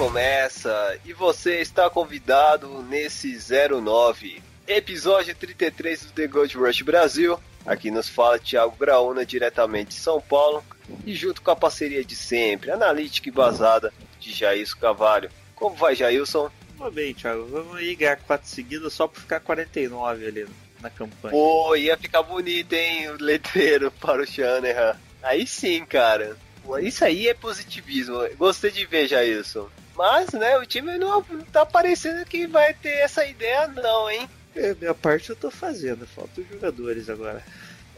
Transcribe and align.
Recomeça 0.00 0.98
e 1.04 1.12
você 1.12 1.60
está 1.60 1.90
convidado 1.90 2.82
nesse 2.84 3.36
09, 3.38 4.42
episódio 4.66 5.34
33 5.34 6.06
do 6.06 6.12
The 6.12 6.26
Gold 6.26 6.56
Rush 6.56 6.80
Brasil. 6.80 7.38
Aqui 7.66 7.90
nos 7.90 8.08
fala 8.08 8.38
Thiago 8.38 8.74
Graúna, 8.80 9.26
diretamente 9.26 9.90
de 9.90 9.96
São 9.96 10.18
Paulo, 10.18 10.64
e 11.04 11.14
junto 11.14 11.42
com 11.42 11.50
a 11.50 11.56
parceria 11.56 12.02
de 12.02 12.16
sempre, 12.16 12.70
analítica 12.70 13.28
e 13.28 13.32
basada 13.32 13.92
de 14.18 14.32
Jailson 14.32 14.78
Cavalho. 14.78 15.30
Como 15.54 15.76
vai, 15.76 15.94
Jailson? 15.94 16.50
Tudo 16.78 16.90
bem, 16.90 17.12
Thiago. 17.12 17.44
Vamos 17.48 17.76
aí 17.76 17.94
ganhar 17.94 18.16
4 18.16 18.48
seguidas 18.48 18.94
só 18.94 19.06
por 19.06 19.20
ficar 19.20 19.40
49 19.40 20.26
ali 20.26 20.46
na 20.80 20.88
campanha. 20.88 21.30
Pô, 21.30 21.76
ia 21.76 21.98
ficar 21.98 22.22
bonito, 22.22 22.72
hein, 22.72 23.10
o 23.10 23.22
letreiro 23.22 23.90
para 24.00 24.22
o 24.22 24.26
Shanahan. 24.26 24.96
Aí 25.22 25.46
sim, 25.46 25.84
cara. 25.84 26.38
Isso 26.80 27.04
aí 27.04 27.28
é 27.28 27.34
positivismo. 27.34 28.16
Gostei 28.38 28.70
de 28.70 28.86
ver, 28.86 29.06
Jailson. 29.06 29.68
Mas, 30.00 30.32
né, 30.32 30.56
o 30.56 30.64
time 30.64 30.96
não 30.96 31.22
tá 31.52 31.66
parecendo 31.66 32.24
que 32.24 32.46
vai 32.46 32.72
ter 32.72 33.00
essa 33.00 33.22
ideia, 33.26 33.68
não, 33.68 34.10
hein? 34.10 34.30
É, 34.56 34.72
minha 34.72 34.94
parte 34.94 35.28
eu 35.28 35.36
tô 35.36 35.50
fazendo, 35.50 36.06
falta 36.06 36.40
os 36.40 36.48
jogadores 36.48 37.10
agora. 37.10 37.44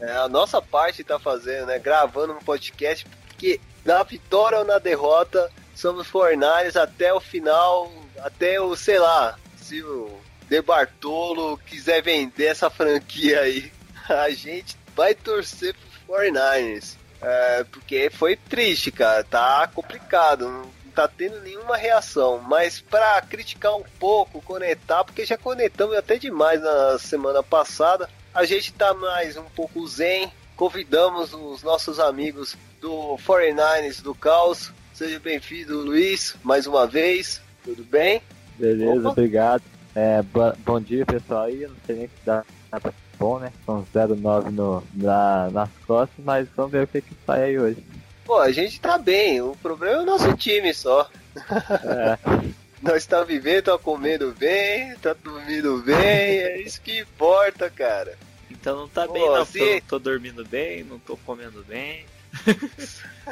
É, 0.01 0.11
a 0.11 0.27
nossa 0.27 0.61
parte 0.61 1.01
tá 1.01 1.17
fazendo, 1.17 1.67
né? 1.67 1.79
Gravando 1.79 2.33
um 2.33 2.39
podcast, 2.39 3.07
porque 3.29 3.61
na 3.85 4.03
vitória 4.03 4.59
ou 4.59 4.65
na 4.65 4.79
derrota, 4.79 5.49
somos 5.73 6.05
fornares 6.05 6.75
até 6.75 7.13
o 7.13 7.21
final, 7.21 7.89
até 8.17 8.59
o, 8.59 8.75
sei 8.75 8.99
lá, 8.99 9.39
se 9.55 9.81
o 9.81 10.11
De 10.49 10.61
Bartolo 10.61 11.57
quiser 11.59 12.03
vender 12.03 12.47
essa 12.47 12.69
franquia 12.69 13.39
aí, 13.39 13.71
a 14.09 14.29
gente 14.29 14.75
vai 14.93 15.15
torcer 15.15 15.73
pro 16.05 16.17
49ers. 16.17 16.97
É, 17.21 17.63
porque 17.63 18.09
foi 18.09 18.35
triste, 18.35 18.91
cara, 18.91 19.23
tá 19.23 19.65
complicado, 19.73 20.49
não 20.49 20.82
tá 20.93 21.07
tendo 21.07 21.41
nenhuma 21.41 21.75
reação, 21.75 22.39
mas 22.39 22.79
pra 22.81 23.21
criticar 23.21 23.75
um 23.75 23.83
pouco, 23.99 24.41
conectar, 24.41 25.03
porque 25.03 25.25
já 25.25 25.37
conectamos 25.37 25.95
até 25.97 26.17
demais 26.17 26.61
na 26.61 26.97
semana 26.99 27.41
passada, 27.41 28.09
a 28.33 28.45
gente 28.45 28.71
tá 28.73 28.93
mais 28.93 29.35
um 29.37 29.43
pouco 29.55 29.85
zen, 29.87 30.31
convidamos 30.55 31.33
os 31.33 31.63
nossos 31.63 31.99
amigos 31.99 32.55
do 32.79 33.17
49ers 33.25 34.01
do 34.01 34.13
Caos, 34.13 34.71
seja 34.93 35.19
bem-vindo 35.19 35.79
Luiz, 35.79 36.35
mais 36.43 36.67
uma 36.67 36.85
vez, 36.85 37.41
tudo 37.63 37.83
bem? 37.83 38.21
Beleza, 38.57 38.99
Opa. 39.01 39.09
obrigado. 39.09 39.63
É, 39.95 40.21
bo- 40.21 40.53
bom 40.59 40.79
dia, 40.79 41.05
pessoal. 41.05 41.43
Aí 41.43 41.63
eu 41.63 41.69
não 41.69 41.75
sei 41.85 41.95
nem 41.95 42.07
se 42.07 42.13
dá, 42.25 42.43
dá 42.71 42.79
pra 42.79 42.91
bom, 43.17 43.37
né? 43.39 43.51
São 43.65 43.85
09 43.93 44.49
no, 44.51 44.83
na, 44.93 45.49
nas 45.51 45.69
costas, 45.85 46.23
mas 46.25 46.47
vamos 46.55 46.71
ver 46.71 46.83
o 46.83 46.87
que 46.87 47.01
que 47.01 47.13
sai 47.25 47.43
aí 47.43 47.59
hoje. 47.59 47.77
Pô, 48.25 48.37
a 48.39 48.51
gente 48.51 48.79
tá 48.79 48.97
bem, 48.97 49.41
o 49.41 49.55
problema 49.61 49.95
é 49.95 49.99
o 49.99 50.05
nosso 50.05 50.33
time 50.37 50.73
só. 50.73 51.09
É, 51.35 52.17
Nós 52.81 53.05
tá 53.05 53.23
vivendo, 53.23 53.63
tá 53.65 53.77
comendo 53.77 54.31
bem, 54.37 54.93
tá 54.97 55.13
dormindo 55.13 55.77
bem, 55.83 55.95
é 55.97 56.57
isso 56.61 56.81
que 56.81 56.99
importa, 56.99 57.69
cara. 57.69 58.17
Então 58.51 58.75
não 58.77 58.87
tá 58.89 59.05
Pô, 59.07 59.13
bem, 59.13 59.25
não. 59.29 59.45
se- 59.45 59.81
Tô, 59.81 59.97
tô 59.97 59.99
dormindo 59.99 60.45
bem, 60.45 60.83
não 60.83 60.99
tô 60.99 61.15
comendo 61.17 61.63
bem. 61.63 62.05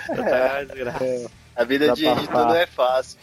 tá 0.07 0.63
desgraça. 0.63 1.31
A 1.55 1.63
vida 1.63 1.87
Dá 1.87 1.93
de 1.93 2.05
falar. 2.27 2.45
não 2.47 2.55
é 2.55 2.65
fácil. 2.65 3.17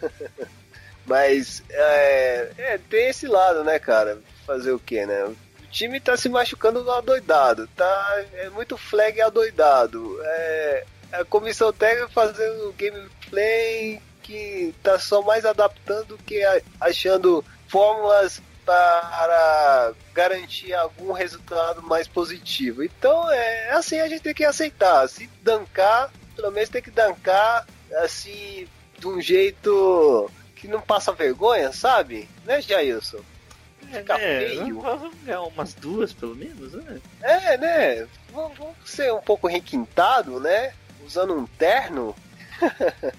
Mas 1.06 1.62
é, 1.68 2.50
é, 2.56 2.78
tem 2.88 3.08
esse 3.08 3.26
lado, 3.26 3.62
né, 3.64 3.78
cara? 3.78 4.18
Fazer 4.46 4.72
o 4.72 4.78
que, 4.78 5.04
né? 5.04 5.24
O 5.24 5.36
time 5.70 6.00
tá 6.00 6.16
se 6.16 6.28
machucando 6.28 6.88
adoidado, 6.90 7.66
tá? 7.76 8.24
É 8.34 8.48
muito 8.50 8.76
flag 8.78 9.20
adoidado. 9.20 10.18
É, 10.22 10.84
a 11.20 11.24
comissão 11.24 11.72
técnica 11.72 12.08
fazendo 12.08 12.72
gameplay 12.76 14.00
que 14.22 14.74
tá 14.82 14.98
só 14.98 15.20
mais 15.22 15.44
adaptando 15.44 16.08
do 16.08 16.18
que 16.18 16.42
achando 16.80 17.44
fórmulas 17.68 18.40
para 18.64 19.92
garantir 20.14 20.72
algum 20.72 21.12
resultado 21.12 21.82
mais 21.82 22.08
positivo. 22.08 22.82
Então 22.82 23.30
é 23.30 23.70
assim 23.72 24.00
a 24.00 24.08
gente 24.08 24.22
tem 24.22 24.34
que 24.34 24.44
aceitar. 24.44 25.06
Se 25.08 25.28
dancar, 25.42 26.10
pelo 26.34 26.50
menos 26.50 26.70
tem 26.70 26.80
que 26.82 26.90
dancar 26.90 27.66
assim 28.02 28.66
de 28.98 29.06
um 29.06 29.20
jeito 29.20 30.30
que 30.56 30.66
não 30.66 30.80
passa 30.80 31.12
vergonha, 31.12 31.72
sabe? 31.72 32.28
Né, 32.44 32.60
Jailson? 32.62 33.20
Fica 33.92 34.18
É, 34.18 34.48
feio. 34.48 34.80
vamos 34.80 35.14
ganhar 35.22 35.42
umas 35.42 35.74
duas 35.74 36.12
pelo 36.14 36.34
menos, 36.34 36.72
né? 36.72 37.00
É, 37.22 37.58
né? 37.58 38.08
Vamos 38.32 38.74
ser 38.86 39.12
um 39.12 39.20
pouco 39.20 39.46
requintado, 39.46 40.40
né? 40.40 40.72
Usando 41.04 41.34
um 41.34 41.46
terno. 41.46 42.14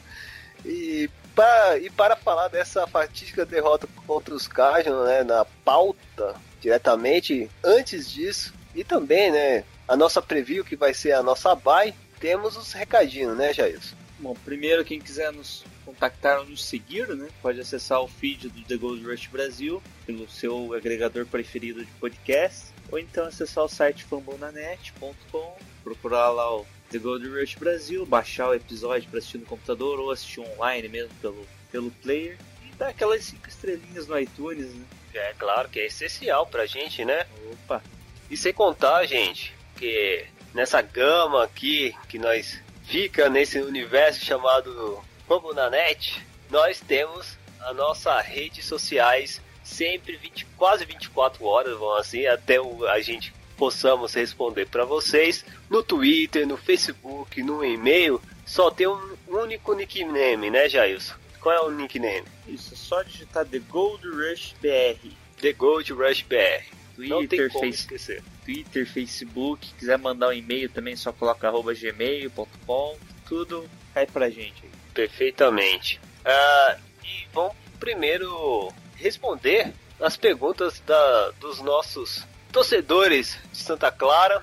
e, 0.65 1.09
para, 1.35 1.77
e 1.77 1.89
para 1.89 2.15
falar 2.15 2.47
dessa 2.47 2.87
fatídica 2.87 3.45
derrota 3.45 3.87
contra 4.07 4.33
os 4.33 4.47
Cardinals, 4.47 5.07
né? 5.07 5.23
Na 5.23 5.45
pauta, 5.63 6.35
diretamente, 6.61 7.49
antes 7.63 8.09
disso, 8.09 8.53
e 8.73 8.83
também, 8.83 9.31
né? 9.31 9.63
A 9.87 9.95
nossa 9.95 10.21
preview, 10.21 10.65
que 10.65 10.75
vai 10.75 10.93
ser 10.93 11.11
a 11.11 11.21
nossa 11.21 11.53
bye, 11.53 11.93
temos 12.19 12.57
os 12.57 12.73
recadinhos, 12.73 13.37
né, 13.37 13.53
Jailson? 13.53 13.95
Bom, 14.19 14.33
primeiro 14.33 14.83
quem 14.83 14.99
quiser 14.99 15.31
nos 15.31 15.63
contactar 15.85 16.39
ou 16.39 16.45
nos 16.45 16.65
seguir, 16.65 17.07
né? 17.09 17.27
Pode 17.41 17.59
acessar 17.59 18.01
o 18.01 18.07
feed 18.07 18.49
do 18.49 18.63
The 18.63 18.77
Gold 18.77 19.05
Rush 19.05 19.27
Brasil 19.27 19.81
pelo 20.05 20.27
seu 20.27 20.73
agregador 20.73 21.25
preferido 21.25 21.85
de 21.85 21.91
podcast, 21.93 22.73
ou 22.91 22.97
então 22.97 23.25
acessar 23.25 23.63
o 23.63 23.69
site 23.69 24.03
fambonanet.com, 24.03 25.57
procurar 25.83 26.29
lá 26.29 26.55
o 26.55 26.65
The 26.95 26.99
Gold 26.99 27.27
Rush 27.27 27.55
Brasil, 27.55 28.05
baixar 28.05 28.47
o 28.49 28.53
episódio 28.53 29.09
para 29.09 29.19
assistir 29.19 29.37
no 29.37 29.45
computador 29.45 29.99
ou 29.99 30.11
assistir 30.11 30.39
online 30.39 30.87
mesmo 30.87 31.11
pelo, 31.21 31.45
pelo 31.69 31.91
player 31.91 32.37
e 32.65 32.73
dar 32.75 32.87
aquelas 32.87 33.25
cinco 33.25 33.49
estrelinhas 33.49 34.07
no 34.07 34.17
iTunes, 34.17 34.73
né? 34.73 34.85
É 35.13 35.33
claro 35.37 35.67
que 35.67 35.77
é 35.79 35.87
essencial 35.87 36.47
pra 36.47 36.65
gente, 36.65 37.03
né? 37.03 37.25
Opa! 37.51 37.83
E 38.29 38.37
sem 38.37 38.53
contar, 38.53 39.05
gente, 39.05 39.53
que 39.75 40.25
nessa 40.53 40.81
gama 40.81 41.43
aqui 41.43 41.93
que 42.07 42.17
nós 42.17 42.61
fica 42.85 43.29
nesse 43.29 43.59
universo 43.59 44.23
chamado 44.23 45.03
Fambonanet, 45.27 46.25
nós 46.49 46.79
temos 46.79 47.37
a 47.59 47.73
nossa 47.73 48.21
redes 48.21 48.63
sociais 48.65 49.41
sempre 49.65 50.15
20, 50.15 50.45
quase 50.57 50.85
24 50.85 51.43
horas, 51.43 51.77
vamos 51.77 51.99
assim, 51.99 52.25
até 52.25 52.61
o- 52.61 52.87
a 52.87 53.01
gente 53.01 53.33
possamos 53.57 54.13
responder 54.13 54.67
para 54.67 54.85
vocês 54.85 55.45
no 55.69 55.81
Twitter, 55.83 56.45
no 56.47 56.57
Facebook, 56.57 57.41
no 57.41 57.63
e-mail, 57.63 58.21
só 58.45 58.69
tem 58.69 58.87
um 58.87 59.15
único 59.27 59.73
nickname, 59.73 60.49
né, 60.49 60.67
Jailson? 60.69 61.15
Qual 61.41 61.55
é 61.55 61.61
o 61.61 61.71
nickname? 61.71 62.23
Isso, 62.47 62.73
é 62.73 62.77
só 62.77 63.01
digitar 63.03 63.45
The 63.45 63.59
Gold 63.59 64.07
Rush 64.07 64.55
BR. 64.61 65.09
The 65.41 65.53
Gold 65.53 65.93
Rush 65.93 66.21
BR. 66.23 66.65
Não 66.97 67.19
tem 67.19 67.27
Twitter, 67.27 67.51
como 67.51 67.65
Face- 67.65 67.79
esquecer. 67.81 68.23
Twitter, 68.45 68.85
Facebook, 68.87 69.67
quiser 69.77 69.97
mandar 69.97 70.29
um 70.29 70.33
e-mail 70.33 70.69
também, 70.69 70.95
só 70.95 71.11
coloca 71.11 71.47
arroba 71.47 71.73
gmail.com, 71.73 72.97
tudo 73.27 73.67
cai 73.93 74.05
pra 74.05 74.29
gente. 74.29 74.63
Perfeitamente. 74.93 75.99
Ah, 76.23 76.77
e 77.03 77.27
vamos 77.33 77.55
primeiro 77.79 78.71
responder 78.95 79.73
as 79.99 80.15
perguntas 80.17 80.79
da, 80.85 81.31
dos 81.39 81.59
nossos 81.61 82.25
torcedores 82.55 83.37
de 83.51 83.57
Santa 83.57 83.91
Clara. 83.91 84.41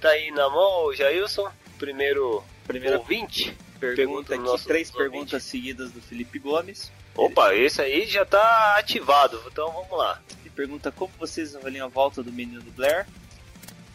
Tá 0.00 0.10
aí 0.10 0.30
na 0.30 0.48
mão 0.48 0.86
o 0.86 0.94
Jailson, 0.94 1.50
primeiro 1.76 2.44
Primeira 2.64 2.98
ouvinte. 2.98 3.52
pergunta 3.80 3.96
pergunta 3.96 4.34
aqui, 4.34 4.44
nossos 4.44 4.64
três 4.64 4.92
perguntas 4.92 5.42
seguidas 5.42 5.90
do 5.90 6.00
Felipe 6.00 6.38
Gomes. 6.38 6.92
Opa, 7.16 7.52
esse 7.56 7.82
aí 7.82 8.06
já 8.06 8.24
tá 8.24 8.76
ativado, 8.78 9.42
então 9.50 9.72
vamos 9.72 9.90
lá. 9.90 10.22
Ele 10.40 10.50
pergunta 10.50 10.92
como 10.92 11.12
vocês 11.18 11.56
avaliam 11.56 11.86
a 11.86 11.88
volta 11.88 12.22
do 12.22 12.30
menino 12.30 12.62
Blair. 12.76 13.08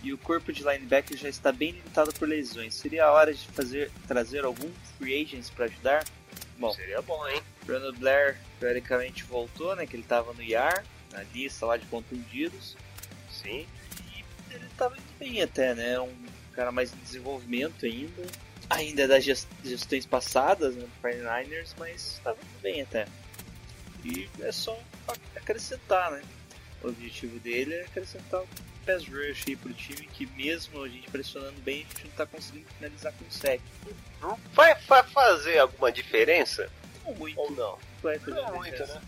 E 0.04 0.12
o 0.12 0.18
corpo 0.18 0.52
de 0.52 0.62
linebacker 0.62 1.16
já 1.16 1.30
está 1.30 1.50
bem 1.50 1.72
limitado 1.72 2.14
por 2.16 2.28
lesões. 2.28 2.76
Seria 2.76 3.06
a 3.06 3.12
hora 3.14 3.34
de 3.34 3.48
fazer 3.48 3.90
trazer 4.06 4.44
algum 4.44 4.70
free 4.98 5.24
agents 5.24 5.50
para 5.50 5.66
ajudar? 5.66 6.04
Bom, 6.58 6.74
Seria 6.74 7.02
bom, 7.02 7.26
hein? 7.30 7.42
Brandon 7.66 7.94
Blair 7.94 8.38
teoricamente 8.60 9.24
voltou, 9.24 9.74
né? 9.74 9.88
Que 9.88 9.96
ele 9.96 10.04
tava 10.04 10.34
no 10.34 10.44
IAR, 10.44 10.84
na 11.14 11.24
lista 11.34 11.66
lá 11.66 11.78
de 11.78 11.86
contundidos. 11.86 12.76
Sim. 13.44 13.68
E 14.50 14.54
ele 14.54 14.66
tava 14.78 14.96
indo 14.96 15.04
bem 15.20 15.42
até, 15.42 15.74
né? 15.76 16.00
Um 16.00 16.14
cara 16.54 16.72
mais 16.72 16.94
em 16.94 16.98
desenvolvimento 16.98 17.86
ainda. 17.86 18.24
Ainda 18.70 19.08
das 19.08 19.24
gest- 19.24 19.48
gestões 19.64 20.06
passadas, 20.06 20.76
né? 20.76 20.84
Do 20.84 21.08
49ers, 21.08 21.74
mas 21.78 22.20
tava 22.24 22.38
indo 22.42 22.62
bem 22.62 22.82
até. 22.82 23.08
E 24.06 24.30
é 24.42 24.52
só 24.52 24.78
acrescentar, 25.36 26.12
né? 26.12 26.22
O 26.82 26.88
objetivo 26.90 27.40
dele 27.40 27.74
é 27.76 27.82
acrescentar 27.84 28.42
o 28.42 28.48
pass 28.86 29.06
rush 29.08 29.46
aí 29.48 29.56
pro 29.56 29.74
time 29.74 30.06
que 30.08 30.26
mesmo 30.26 30.84
a 30.84 30.90
gente 30.90 31.10
pressionando 31.10 31.60
bem, 31.62 31.86
a 31.86 31.94
gente 31.96 32.06
não 32.08 32.12
tá 32.12 32.26
conseguindo 32.26 32.66
finalizar 32.78 33.14
com 33.14 33.30
sec. 33.32 33.62
Vai, 34.54 34.76
vai 34.88 35.04
fazer 35.04 35.60
alguma 35.60 35.92
diferença? 35.92 36.70
Não 37.06 37.14
muito. 37.16 37.40
Ou 37.40 37.52
não? 37.52 37.80
Vai 38.02 38.20
fazer 38.20 38.32
Não 38.42 38.56
muito, 38.56 38.86
né? 38.86 39.02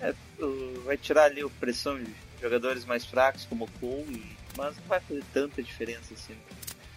É, 0.00 0.14
o- 0.42 0.82
vai 0.84 0.96
tirar 0.96 1.24
ali 1.24 1.42
a 1.42 1.48
pressão 1.60 2.02
de 2.02 2.10
jogadores 2.40 2.84
mais 2.84 3.04
fracos 3.04 3.44
como 3.46 3.64
o 3.64 3.70
Cole, 3.80 4.16
e- 4.18 4.36
mas 4.56 4.76
não 4.76 4.84
vai 4.84 5.00
fazer 5.00 5.22
tanta 5.32 5.62
diferença 5.62 6.14
assim. 6.14 6.34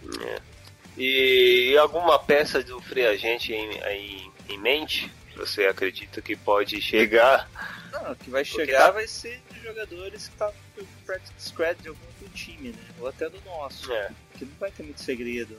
né? 0.02 0.26
É. 0.36 0.54
E 1.00 1.76
alguma 1.78 2.18
peça 2.18 2.62
do 2.62 2.80
free 2.80 3.04
agente 3.06 3.52
em, 3.52 3.82
aí 3.82 4.30
em 4.48 4.58
mente? 4.58 5.10
Você 5.36 5.64
acredita 5.66 6.22
que 6.22 6.36
pode 6.36 6.80
chegar? 6.80 7.50
Não, 7.92 8.12
o 8.12 8.16
que 8.16 8.30
vai 8.30 8.44
chegar 8.44 8.86
tá- 8.86 8.90
vai 8.92 9.06
ser 9.08 9.40
de 9.50 9.60
jogadores 9.62 10.28
que 10.28 10.36
tá 10.36 10.52
no 10.76 10.86
practice 11.04 11.32
squad 11.38 11.80
de 11.82 11.88
algum 11.88 12.00
outro 12.06 12.28
time, 12.34 12.68
né? 12.70 12.82
Ou 13.00 13.08
até 13.08 13.28
do 13.28 13.40
nosso. 13.40 13.92
É. 13.92 14.10
Que 14.38 14.44
não 14.44 14.54
vai 14.60 14.70
ter 14.70 14.84
muito 14.84 15.00
segredo, 15.00 15.58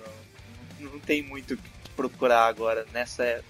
não. 0.80 0.90
Não 0.92 1.00
tem 1.00 1.22
muito 1.22 1.56
o 1.56 1.58
que 1.58 1.70
procurar 1.96 2.46
agora 2.48 2.86
nessa, 2.94 3.44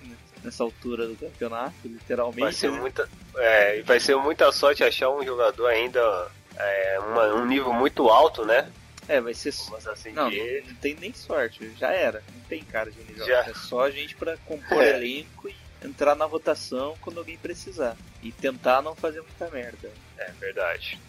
nessa 0.46 0.64
altura 0.64 1.08
do 1.08 1.16
campeonato, 1.16 1.74
literalmente. 1.84 2.40
Vai 2.42 2.54
ser 2.54 2.72
né? 2.72 2.80
muita, 2.80 3.10
é, 3.38 3.82
vai 3.82 4.00
ser 4.00 4.16
muita 4.16 4.52
sorte 4.52 4.84
achar 4.84 5.10
um 5.10 5.24
jogador 5.26 5.68
ainda 5.68 6.28
é, 6.58 7.00
uma- 7.00 7.34
um 7.34 7.46
nível 7.46 7.74
muito 7.74 8.08
alto, 8.08 8.46
né? 8.46 8.72
É, 9.08 9.20
vai 9.22 9.34
ser. 9.34 9.50
Assim 9.50 10.12
Não, 10.14 10.30
dizer. 10.30 10.62
não, 10.64 10.70
não 10.70 10.76
tem 10.78 10.96
nem 10.96 11.14
sorte, 11.14 11.70
já 11.78 11.92
era. 11.92 12.24
Não 12.34 12.42
tem 12.46 12.64
cara 12.64 12.90
de 12.90 12.98
nível 13.04 13.26
Já. 13.26 13.40
alto. 13.40 13.50
É 13.50 13.54
só 13.54 13.82
a 13.84 13.92
gente 13.92 14.16
pra 14.16 14.36
compor 14.46 14.82
É. 14.82 14.96
elenco 14.96 15.48
e 15.50 15.56
entrar 15.86 16.16
na 16.16 16.26
rotação 16.26 16.96
quando 17.02 17.20
alguém 17.20 17.38
precisar. 17.38 17.96
E 18.24 18.32
tentar 18.32 18.82
não 18.82 18.96
fazer 18.96 19.22
muita 19.22 19.48
merda. 19.50 19.92
É 20.18 20.32
verdade. 20.40 21.00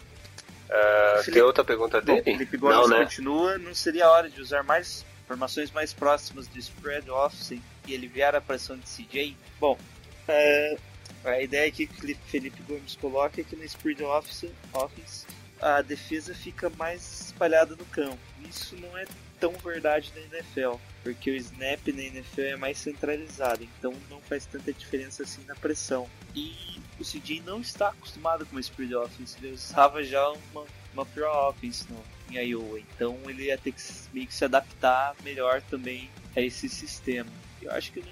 Ah, 0.68 1.12
Felipe- 1.20 1.32
tem 1.32 1.42
outra 1.42 1.64
pergunta 1.64 2.00
Bom, 2.00 2.06
dele? 2.16 2.22
Felipe 2.24 2.56
Gomes 2.56 2.76
Não, 2.76 2.88
né? 2.88 3.04
continua, 3.04 3.56
não 3.56 3.74
seria 3.74 4.04
a 4.06 4.10
hora 4.10 4.28
de 4.28 4.40
usar 4.42 4.62
mais 4.64 5.06
formações 5.26 5.70
mais 5.70 5.92
próximas 5.92 6.46
do 6.46 6.58
spread 6.58 7.10
office 7.10 7.60
e 7.86 7.94
aliviar 7.94 8.34
a 8.34 8.40
pressão 8.40 8.76
de 8.78 8.86
CJ? 8.88 9.36
Bom, 9.60 9.78
é, 10.28 10.76
a 11.24 11.40
ideia 11.40 11.70
que 11.70 11.86
Felipe 11.86 12.62
Gomes 12.62 12.96
coloca 12.96 13.40
é 13.40 13.44
que 13.44 13.56
no 13.56 13.64
spread 13.64 14.02
office, 14.04 14.50
offense 14.72 15.26
a 15.60 15.82
defesa 15.82 16.34
fica 16.34 16.70
mais 16.70 17.26
espalhada 17.26 17.74
no 17.76 17.84
campo. 17.86 18.18
Isso 18.48 18.76
não 18.76 18.96
é 18.96 19.06
tão 19.40 19.52
verdade 19.52 20.12
na 20.14 20.20
NFL, 20.22 20.76
porque 21.02 21.30
o 21.30 21.36
snap 21.36 21.86
na 21.88 22.02
NFL 22.02 22.40
é 22.40 22.56
mais 22.56 22.78
centralizado, 22.78 23.64
então 23.64 23.94
não 24.10 24.20
faz 24.22 24.46
tanta 24.46 24.72
diferença 24.72 25.22
assim 25.22 25.42
na 25.44 25.54
pressão. 25.54 26.08
E 26.34 26.54
o 26.98 27.04
CJ 27.04 27.42
não 27.44 27.60
está 27.60 27.88
acostumado 27.88 28.46
com 28.46 28.56
o 28.56 28.60
spread 28.60 28.94
offense, 28.94 29.36
ele 29.42 29.52
usava 29.52 30.02
já 30.02 30.28
uma, 30.30 30.64
uma 30.92 31.06
pure 31.06 31.24
offense 31.24 31.86
no, 31.90 32.02
em 32.30 32.38
então 32.94 33.16
ele 33.26 33.44
ia 33.44 33.58
ter 33.58 33.72
que 33.72 33.82
meio 34.12 34.26
que 34.26 34.34
se 34.34 34.44
adaptar 34.44 35.14
melhor 35.24 35.62
também 35.62 36.10
a 36.36 36.40
esse 36.40 36.68
sistema. 36.68 37.30
Eu 37.62 37.72
acho 37.72 37.92
que 37.92 38.00
não, 38.00 38.08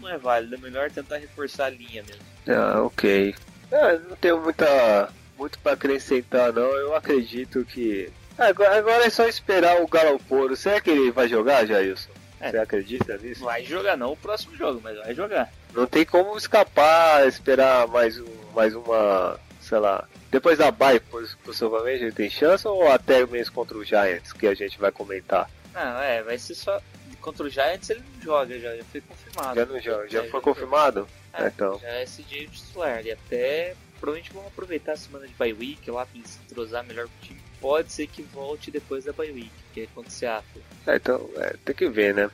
não 0.00 0.08
é 0.08 0.18
válido, 0.18 0.54
é 0.54 0.58
melhor 0.58 0.90
tentar 0.90 1.18
reforçar 1.18 1.66
a 1.66 1.70
linha 1.70 2.02
mesmo. 2.02 2.22
Ah, 2.48 2.82
ok. 2.82 3.34
Ah, 3.72 3.98
não 4.08 4.16
tenho 4.16 4.40
muita, 4.40 5.12
muito 5.38 5.58
para 5.58 5.72
acrescentar, 5.72 6.52
não. 6.52 6.62
Eu 6.62 6.94
acredito 6.94 7.64
que. 7.64 8.10
Agora, 8.38 8.78
agora 8.78 9.04
é 9.04 9.10
só 9.10 9.26
esperar 9.26 9.82
o 9.82 9.86
Galoporo. 9.86 10.56
Será 10.56 10.80
que 10.80 10.90
ele 10.90 11.10
vai 11.10 11.28
jogar, 11.28 11.66
Jailson? 11.66 12.10
É. 12.40 12.50
Você 12.50 12.58
acredita 12.58 13.18
nisso? 13.18 13.44
Vai 13.44 13.64
jogar 13.64 13.96
não 13.96 14.12
o 14.12 14.16
próximo 14.16 14.56
jogo, 14.56 14.80
mas 14.82 14.96
vai 14.96 15.14
jogar. 15.14 15.52
Não 15.74 15.86
tem 15.86 16.06
como 16.06 16.36
escapar, 16.36 17.26
esperar 17.28 17.86
mais, 17.88 18.18
um, 18.18 18.26
mais 18.54 18.74
uma. 18.74 19.38
Sei 19.60 19.78
lá. 19.78 20.08
Depois 20.30 20.58
da 20.58 20.70
bye, 20.70 21.00
possivelmente 21.44 22.04
ele 22.04 22.12
tem 22.12 22.30
chance, 22.30 22.66
ou 22.66 22.86
até 22.90 23.26
mesmo 23.26 23.52
contra 23.54 23.76
o 23.76 23.84
Giants, 23.84 24.32
que 24.32 24.46
a 24.46 24.54
gente 24.54 24.78
vai 24.78 24.92
comentar. 24.92 25.50
Não, 25.74 26.00
é, 26.00 26.22
vai 26.22 26.38
ser 26.38 26.54
só. 26.54 26.80
Contra 27.20 27.44
o 27.44 27.50
Giants 27.50 27.90
ele 27.90 28.00
não 28.14 28.22
joga, 28.22 28.58
já, 28.58 28.76
já 28.76 28.84
foi 28.84 29.00
confirmado. 29.02 29.54
Já 29.60 29.66
não 29.66 29.80
joga? 29.80 30.08
Já 30.08 30.24
É, 30.24 30.28
foi 30.28 30.40
confirmado? 30.40 31.08
É, 31.34 31.46
Então. 31.48 31.78
Já 31.80 31.88
é 31.88 32.04
CJ 32.06 32.46
titular. 32.48 33.04
E 33.04 33.10
até 33.12 33.74
provavelmente 34.00 34.32
vão 34.32 34.46
aproveitar 34.46 34.92
a 34.92 34.96
semana 34.96 35.26
de 35.26 35.34
bye 35.34 35.52
week 35.52 35.90
lá 35.90 36.06
pra 36.06 36.20
se 36.24 36.38
entrosar 36.46 36.82
melhor 36.84 37.06
com 37.06 37.12
o 37.24 37.26
time. 37.26 37.40
Pode 37.60 37.92
ser 37.92 38.06
que 38.06 38.22
volte 38.22 38.70
depois 38.70 39.04
da 39.04 39.12
bye 39.12 39.30
week, 39.30 39.50
que 39.74 39.82
é 39.82 39.86
contra 39.94 40.08
o 40.10 40.12
Seattle. 40.14 40.62
É, 40.86 40.96
então, 40.96 41.28
é, 41.36 41.54
tem 41.62 41.74
que 41.74 41.88
ver, 41.90 42.14
né? 42.14 42.30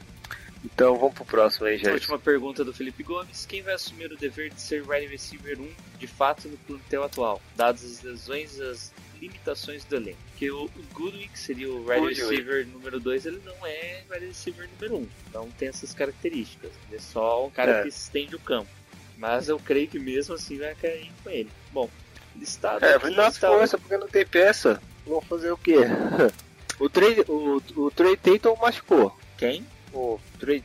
Então 0.67 0.97
vamos 0.97 1.15
pro 1.15 1.25
próximo 1.25 1.67
aí, 1.67 1.79
Jailson. 1.79 1.95
Última 1.95 2.19
pergunta 2.19 2.65
do 2.65 2.73
Felipe 2.73 3.03
Gomes: 3.03 3.47
quem 3.47 3.63
vai 3.63 3.75
assumir 3.75 4.11
o 4.13 4.17
dever 4.17 4.51
de 4.53 4.61
ser 4.61 4.83
wide 4.87 5.07
receiver 5.07 5.59
1 5.61 5.69
de 5.99 6.07
fato 6.07 6.49
no 6.49 6.57
plantel 6.59 7.05
atual, 7.05 7.41
dadas 7.55 7.85
as 7.85 8.03
lesões 8.03 8.59
e 8.59 8.63
as 8.63 8.93
limitações 9.21 9.85
do 9.85 9.97
elenco? 9.97 10.19
Porque 10.31 10.51
o 10.51 10.69
Goodwin, 10.93 11.29
que 11.29 11.39
seria 11.39 11.71
o 11.71 11.87
wide 11.89 12.21
receiver 12.21 12.67
número 12.67 12.99
2, 12.99 13.27
ele 13.27 13.41
não 13.45 13.67
é 13.67 14.03
wide 14.11 14.27
receiver 14.27 14.69
número 14.75 14.97
1. 14.97 14.99
Um, 15.03 15.09
então 15.31 15.49
tem 15.59 15.69
essas 15.69 15.95
características. 15.95 16.73
Ele 16.89 16.97
é 16.97 17.01
só 17.01 17.47
um 17.47 17.51
cara 17.51 17.79
É. 17.79 17.83
que 17.83 17.89
estende 17.89 18.35
o 18.35 18.41
campo. 18.41 18.69
Mas 19.17 19.49
eu 19.49 19.59
creio 19.59 19.89
que 19.89 19.99
mesmo 19.99 20.35
assim 20.35 20.59
vai 20.59 20.75
cair 20.75 21.11
com 21.25 21.31
ele. 21.31 21.51
Bom, 21.73 21.89
listado. 22.35 22.85
É, 22.85 22.97
aqui, 22.97 23.11
nas 23.11 23.35
listado- 23.35 23.55
forças, 23.57 23.81
porque 23.81 23.97
não 23.97 24.09
tem 24.09 24.27
peça. 24.27 24.83
Vão 25.07 25.21
fazer 25.21 25.51
o 25.53 25.57
quê? 25.57 25.77
O 26.79 26.91
Trey, 26.91 27.25
o, 27.27 27.63
o 27.75 27.91
Trey 27.91 28.19
Tatum 28.19 28.55
machucou. 28.61 29.17
Quem? 29.39 29.67
O 29.97 30.21
Trey. 30.39 30.63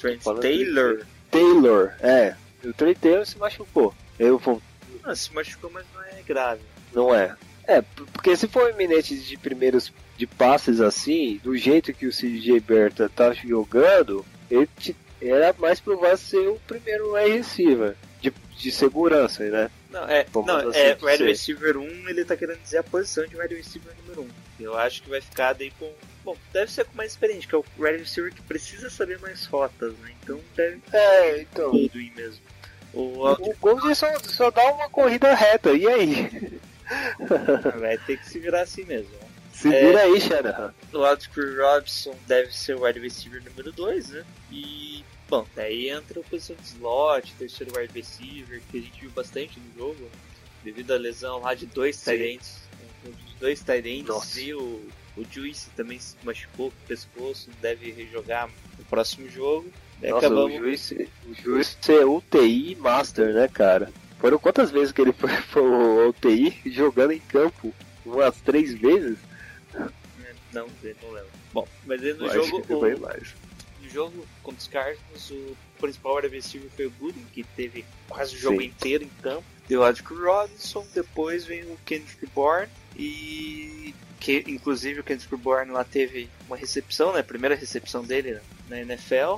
Trent 0.00 0.20
falando 0.22 0.42
Taylor. 0.42 1.04
Taylor, 1.30 1.92
é. 2.00 2.36
O 2.64 2.72
Trey 2.72 2.94
Taylor 2.94 3.26
se 3.26 3.36
machucou. 3.38 3.94
Eu 4.18 4.38
vou. 4.38 4.62
Ah, 5.02 5.14
se 5.14 5.32
machucou, 5.34 5.70
mas 5.70 5.84
não 5.94 6.02
é 6.02 6.22
grave. 6.26 6.60
Não 6.92 7.14
é. 7.14 7.34
É, 7.66 7.82
porque 7.82 8.36
se 8.36 8.46
for 8.46 8.70
eminente 8.70 9.16
de 9.16 9.36
primeiros 9.36 9.92
de 10.16 10.26
passes 10.26 10.80
assim, 10.80 11.40
do 11.42 11.56
jeito 11.56 11.92
que 11.92 12.06
o 12.06 12.12
CJ 12.12 12.60
Berta 12.60 13.08
tá 13.08 13.32
jogando, 13.32 14.24
ele 14.50 14.68
te- 14.78 14.96
era 15.20 15.54
mais 15.58 15.80
provável 15.80 16.16
ser 16.16 16.48
o 16.48 16.60
primeiro 16.66 17.14
wide 17.14 17.38
receiver 17.38 17.96
de, 18.20 18.32
de 18.58 18.70
segurança, 18.70 19.42
né? 19.44 19.70
Não, 19.90 20.04
é, 20.08 20.26
não, 20.34 20.56
assim 20.68 20.78
é 20.78 20.94
dizer. 20.94 21.06
wide 21.06 21.24
receiver 21.24 21.76
1, 21.78 22.08
ele 22.08 22.24
tá 22.24 22.36
querendo 22.36 22.60
dizer 22.62 22.78
a 22.78 22.82
posição 22.82 23.26
de 23.26 23.36
wide 23.36 23.54
receiver 23.54 23.92
número 24.06 24.22
1. 24.60 24.62
Eu 24.64 24.76
acho 24.76 25.02
que 25.02 25.10
vai 25.10 25.20
ficar 25.20 25.52
daí 25.54 25.72
com. 25.78 25.90
Bom, 26.24 26.36
deve 26.52 26.70
ser 26.72 26.84
com 26.86 26.96
mais 26.96 27.12
experiente, 27.12 27.46
que 27.46 27.54
é 27.54 27.58
o 27.58 27.64
wide 27.78 27.98
receiver 27.98 28.32
que 28.32 28.42
precisa 28.42 28.88
saber 28.88 29.18
mais 29.20 29.44
rotas, 29.46 29.92
né? 29.98 30.14
Então 30.22 30.40
deve 30.56 30.80
É, 30.92 31.42
então. 31.42 31.70
tudo 31.70 31.90
aí 31.98 32.10
mesmo. 32.16 32.40
O 32.94 33.24
O 33.28 33.54
Gold 33.60 33.94
só, 33.94 34.06
só 34.20 34.50
dá 34.50 34.64
uma 34.72 34.88
corrida 34.88 35.34
reta, 35.34 35.72
e 35.72 35.86
aí? 35.86 36.60
vai 37.78 37.98
ter 37.98 38.18
que 38.18 38.28
se 38.28 38.38
virar 38.38 38.62
assim 38.62 38.84
mesmo. 38.84 39.10
né? 39.12 39.28
Se 39.52 39.74
É. 39.74 39.86
vira 39.86 40.02
aí, 40.02 40.20
Shanahan. 40.20 40.74
De 41.18 41.28
Chris 41.28 41.56
Robson 41.58 42.16
deve 42.26 42.52
ser 42.52 42.76
o 42.76 42.84
wide 42.84 42.98
receiver 43.00 43.42
número 43.44 43.72
2, 43.72 44.10
né? 44.10 44.24
E, 44.50 45.04
bom, 45.28 45.46
daí 45.54 45.90
entra 45.90 46.20
a 46.20 46.22
posição 46.24 46.56
de 46.56 46.62
slot, 46.68 47.32
terceiro 47.34 47.76
wide 47.78 47.92
receiver, 47.94 48.60
que 48.70 48.78
a 48.78 48.80
gente 48.80 49.00
viu 49.00 49.10
bastante 49.10 49.58
no 49.60 49.78
jogo, 49.78 50.00
né? 50.02 50.10
devido 50.64 50.92
à 50.92 50.96
lesão 50.96 51.40
lá 51.40 51.52
de 51.54 51.66
dois 51.66 51.96
Sim. 51.96 52.12
Tyrants. 52.16 52.62
Dois 53.38 53.60
Tyrants 53.62 54.36
e 54.38 54.54
o, 54.54 54.82
o 55.16 55.24
Juice 55.30 55.70
também 55.70 55.98
se 55.98 56.16
machucou 56.22 56.70
com 56.70 56.76
o 56.76 56.86
pescoço, 56.88 57.50
deve 57.60 57.90
rejogar 57.90 58.48
no 58.78 58.84
próximo 58.84 59.28
jogo. 59.28 59.70
Nossa, 60.02 60.26
acabamos. 60.26 60.54
o 60.54 60.58
juiz, 60.58 60.94
o 61.26 61.34
juiz 61.34 61.78
é 61.88 62.04
UTI 62.04 62.76
Master, 62.76 63.32
né, 63.32 63.48
cara? 63.48 63.92
Foram 64.18 64.38
quantas 64.38 64.70
vezes 64.70 64.92
que 64.92 65.00
ele 65.00 65.12
foi 65.12 65.30
pro 65.52 66.08
UTI 66.08 66.60
jogando 66.66 67.12
em 67.12 67.20
campo? 67.20 67.72
Umas 68.04 68.40
três 68.40 68.74
vezes? 68.74 69.18
Não, 70.52 70.66
não 71.02 71.10
lembro. 71.10 71.30
Bom, 71.52 71.68
mas 71.86 72.02
aí 72.02 72.14
no 72.14 72.28
jogo. 72.30 72.64
o-. 72.68 73.82
No 73.82 73.90
jogo 73.90 74.26
contra 74.42 74.60
os 74.60 74.68
Cardinals, 74.68 75.30
o 75.30 75.56
principal 75.78 76.16
wide 76.16 76.28
receiver 76.28 76.70
foi 76.70 76.86
o 76.86 76.90
Gooden, 76.90 77.24
que 77.32 77.44
teve 77.44 77.84
quase 78.08 78.34
o 78.34 78.38
jogo 78.38 78.60
Sim. 78.60 78.68
inteiro 78.68 79.04
em 79.04 79.10
campo. 79.22 79.44
Com 79.68 80.14
o 80.14 80.24
Robinson, 80.24 80.86
depois 80.94 81.44
vem 81.44 81.62
o 81.64 81.78
Kendrick 81.86 82.26
Bourne 82.34 82.68
e 82.96 83.94
que 84.20 84.44
inclusive 84.46 85.00
o 85.00 85.04
Kendrick 85.04 85.34
Bourne 85.36 85.70
lá 85.72 85.84
teve 85.84 86.28
uma 86.46 86.56
recepção, 86.56 87.12
né, 87.12 87.20
a 87.20 87.24
primeira 87.24 87.54
recepção 87.54 88.04
dele 88.04 88.38
na 88.68 88.80
NFL. 88.80 89.36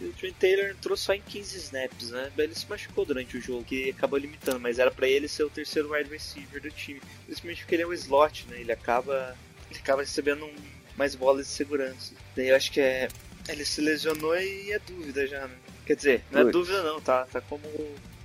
E 0.00 0.04
o 0.04 0.12
Trent 0.12 0.34
Taylor 0.38 0.66
entrou 0.70 0.96
só 0.96 1.14
em 1.14 1.22
15 1.22 1.56
snaps, 1.56 2.10
né? 2.10 2.30
Ele 2.36 2.54
se 2.54 2.68
machucou 2.68 3.06
durante 3.06 3.38
o 3.38 3.40
jogo, 3.40 3.64
que 3.64 3.88
acabou 3.90 4.18
limitando, 4.18 4.60
mas 4.60 4.78
era 4.78 4.90
pra 4.90 5.08
ele 5.08 5.26
ser 5.26 5.42
o 5.44 5.48
terceiro 5.50 5.90
wide 5.92 6.10
receiver 6.10 6.60
do 6.60 6.70
time. 6.70 7.00
Principalmente 7.24 7.62
porque 7.62 7.74
ele 7.76 7.82
é 7.82 7.86
o 7.86 7.94
slot, 7.94 8.46
né? 8.50 8.60
Ele 8.60 8.70
acaba, 8.72 9.34
ele 9.70 9.78
acaba 9.80 10.02
recebendo 10.02 10.44
um- 10.44 10.54
mais 10.98 11.14
bolas 11.14 11.46
de 11.46 11.52
segurança. 11.52 12.12
Daí 12.36 12.48
eu 12.48 12.56
acho 12.56 12.70
que 12.72 12.80
é 12.80 13.08
ele 13.48 13.64
se 13.64 13.80
lesionou 13.80 14.36
e 14.38 14.70
é 14.72 14.78
dúvida 14.80 15.26
já, 15.26 15.46
né? 15.46 15.54
Quer 15.86 15.96
dizer, 15.96 16.24
não 16.30 16.40
é 16.40 16.44
Putz. 16.44 16.52
dúvida 16.52 16.82
não, 16.82 17.00
tá, 17.00 17.24
tá 17.26 17.40
como. 17.40 17.62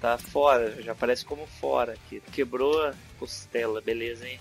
Tá 0.01 0.17
fora, 0.17 0.81
já 0.81 0.93
aparece 0.93 1.24
como 1.24 1.46
fora 1.46 1.93
aqui. 1.93 2.22
Quebrou 2.31 2.81
a 2.84 2.93
costela, 3.20 3.79
beleza, 3.79 4.27
hein? 4.27 4.39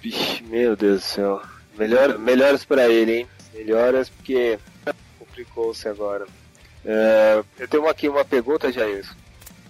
Vixe, 0.00 0.44
meu 0.44 0.76
Deus 0.76 1.00
do 1.00 1.04
céu. 1.04 1.42
Melhor, 1.76 2.16
melhoras 2.16 2.64
pra 2.64 2.88
ele, 2.88 3.18
hein? 3.18 3.28
Melhoras 3.52 4.08
porque 4.08 4.58
complicou-se 5.18 5.88
agora. 5.88 6.26
É, 6.84 7.42
eu 7.58 7.66
tenho 7.66 7.88
aqui 7.88 8.08
uma 8.08 8.24
pergunta, 8.24 8.70
Jair. 8.70 9.04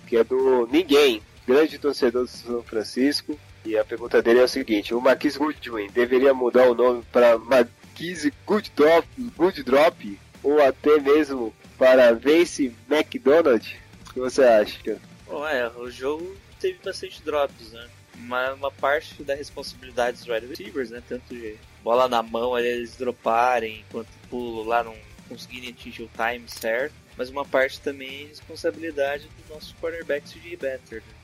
que 0.06 0.18
é 0.18 0.22
do 0.22 0.68
Ninguém, 0.70 1.22
grande 1.48 1.78
torcedor 1.78 2.24
do 2.24 2.30
São 2.30 2.62
Francisco. 2.62 3.38
E 3.64 3.76
a 3.76 3.84
pergunta 3.84 4.22
dele 4.22 4.40
é 4.40 4.44
o 4.44 4.48
seguinte: 4.48 4.94
o 4.94 5.00
Marquis 5.00 5.36
Goodwin 5.36 5.88
deveria 5.88 6.34
mudar 6.34 6.68
o 6.68 6.74
nome 6.74 7.02
para 7.10 7.38
Marquis 7.38 8.30
Gooddrop, 8.44 9.06
Gooddrop 9.36 10.20
ou 10.42 10.62
até 10.62 11.00
mesmo 11.00 11.54
para 11.78 12.12
Vince 12.12 12.72
McDonald? 12.88 13.85
O 14.16 14.18
que 14.18 14.20
você 14.30 14.44
acha? 14.44 14.82
cara? 14.82 15.00
Bom, 15.26 15.46
é, 15.46 15.68
o 15.76 15.90
jogo 15.90 16.34
teve 16.58 16.78
bastante 16.82 17.22
drops, 17.22 17.72
né? 17.72 17.86
Uma, 18.14 18.54
uma 18.54 18.70
parte 18.70 19.22
da 19.22 19.34
responsabilidade 19.34 20.16
dos 20.16 20.26
wide 20.26 20.46
receivers, 20.46 20.88
né? 20.88 21.02
Tanto 21.06 21.34
de 21.34 21.56
bola 21.84 22.08
na 22.08 22.22
mão, 22.22 22.54
ali, 22.54 22.66
eles 22.66 22.96
droparem, 22.96 23.80
enquanto 23.80 24.08
pulo 24.30 24.64
lá 24.64 24.82
não 24.82 24.96
conseguirem 25.28 25.68
atingir 25.68 26.04
o 26.04 26.10
time 26.16 26.48
certo. 26.48 26.94
Mas 27.14 27.28
uma 27.28 27.44
parte 27.44 27.78
também 27.78 28.24
é 28.24 28.28
responsabilidade 28.28 29.28
do 29.28 29.54
nosso 29.54 29.74
quarterback 29.76 30.26
CJ 30.26 30.56
Better, 30.56 31.02
né? 31.06 31.14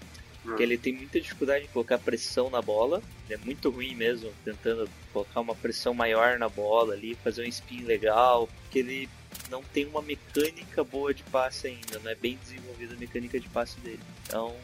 Porque 0.43 0.63
ele 0.63 0.77
tem 0.77 0.93
muita 0.93 1.19
dificuldade 1.19 1.65
em 1.65 1.69
colocar 1.69 1.99
pressão 1.99 2.51
na 2.51 2.61
bola. 2.61 3.03
Ele 3.25 3.41
é 3.41 3.45
muito 3.45 3.71
ruim 3.71 3.95
mesmo, 3.95 4.31
tentando 4.45 4.91
colocar 5.15 5.41
uma 5.41 5.55
pressão 5.55 5.95
maior 5.95 6.39
na 6.39 6.49
bola 6.49 6.93
ali, 6.93 7.15
fazer 7.15 7.43
um 7.43 7.49
spin 7.49 7.85
legal. 7.85 8.49
Porque 8.65 8.81
ele 8.81 9.09
não 9.53 9.63
tem 9.63 9.85
uma 9.85 10.01
mecânica 10.01 10.83
boa 10.83 11.13
de 11.13 11.23
passe 11.25 11.67
ainda, 11.67 11.99
não 11.99 12.11
é 12.11 12.15
bem 12.15 12.39
desenvolvida 12.43 12.95
a 12.95 12.97
mecânica 12.97 13.39
de 13.39 13.47
passe 13.51 13.79
dele. 13.81 14.01
Então 14.25 14.57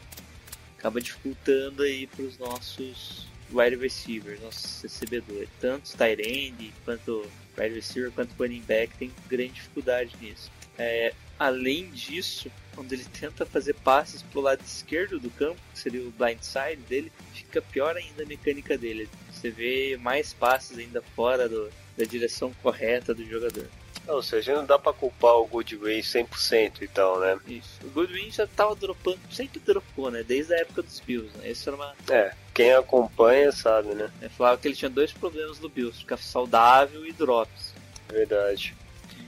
acaba 0.77 0.99
dificultando 0.99 1.83
aí 1.83 2.07
para 2.07 2.23
os 2.23 2.39
nossos 2.39 3.27
wide 3.53 3.75
receivers, 3.75 4.41
nossos 4.41 4.81
recebedores. 4.81 5.47
Tanto 5.61 5.95
end, 6.01 6.73
quanto 6.83 7.29
wide 7.55 7.75
receiver, 7.75 8.11
quanto 8.11 8.33
running 8.39 8.61
back 8.61 8.97
tem 8.97 9.11
grande 9.27 9.53
dificuldade 9.53 10.11
nisso. 10.19 10.51
É, 10.75 11.13
além 11.37 11.91
disso, 11.91 12.49
quando 12.73 12.91
ele 12.93 13.05
tenta 13.05 13.45
fazer 13.45 13.75
passes 13.75 14.23
pro 14.23 14.41
lado 14.41 14.61
esquerdo 14.65 15.19
do 15.19 15.29
campo, 15.29 15.59
que 15.71 15.79
seria 15.79 16.01
o 16.01 16.11
blind 16.11 16.41
side 16.41 16.81
dele, 16.87 17.11
fica 17.33 17.61
pior 17.61 17.95
ainda 17.95 18.23
a 18.23 18.25
mecânica 18.25 18.75
dele. 18.75 19.07
Você 19.31 19.51
vê 19.51 19.97
mais 19.97 20.33
passes 20.33 20.79
ainda 20.79 21.01
fora 21.15 21.47
do, 21.47 21.69
da 21.95 22.05
direção 22.05 22.51
correta 22.63 23.13
do 23.13 23.23
jogador. 23.25 23.67
Ou 24.07 24.23
seja, 24.23 24.55
não 24.55 24.65
dá 24.65 24.79
pra 24.79 24.91
culpar 24.91 25.35
o 25.35 25.45
Goodwin 25.45 25.99
100% 25.99 26.81
e 26.81 26.87
tal, 26.87 27.19
né? 27.19 27.37
Isso. 27.47 27.79
O 27.83 27.89
Goodwin 27.89 28.31
já 28.31 28.47
tava 28.47 28.75
dropando, 28.75 29.19
sempre 29.31 29.59
dropou, 29.59 30.09
né? 30.09 30.23
Desde 30.23 30.53
a 30.53 30.57
época 30.57 30.81
dos 30.81 30.99
Bills, 30.99 31.29
né? 31.37 31.51
Isso 31.51 31.69
era 31.69 31.75
uma. 31.75 31.93
É, 32.09 32.33
quem 32.53 32.73
acompanha 32.73 33.51
sabe, 33.51 33.89
né? 33.89 34.09
É, 34.21 34.29
falava 34.29 34.57
que 34.57 34.67
ele 34.67 34.75
tinha 34.75 34.89
dois 34.89 35.11
problemas 35.13 35.59
no 35.59 35.69
Bills: 35.69 35.99
ficar 35.99 36.17
saudável 36.17 37.05
e 37.05 37.11
drops. 37.11 37.73
Verdade. 38.09 38.75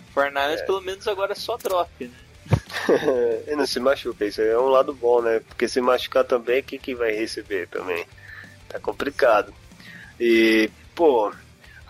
O 0.10 0.14
Fortnite, 0.14 0.66
pelo 0.66 0.82
menos, 0.82 1.08
agora 1.08 1.34
é 1.34 1.36
só 1.36 1.58
drop, 1.58 1.90
né? 2.06 2.18
Ele 3.48 3.56
não 3.56 3.66
se 3.66 3.80
machuca, 3.80 4.26
isso 4.26 4.42
é 4.42 4.58
um 4.58 4.68
lado 4.68 4.94
bom, 4.94 5.22
né? 5.22 5.40
Porque 5.40 5.68
se 5.68 5.80
machucar 5.80 6.26
também, 6.26 6.64
quem 6.64 6.80
que 6.80 6.96
vai 6.96 7.12
receber 7.12 7.68
também? 7.68 8.06
Tá 8.68 8.80
complicado. 8.80 9.54
E, 10.20 10.70
pô, 10.94 11.32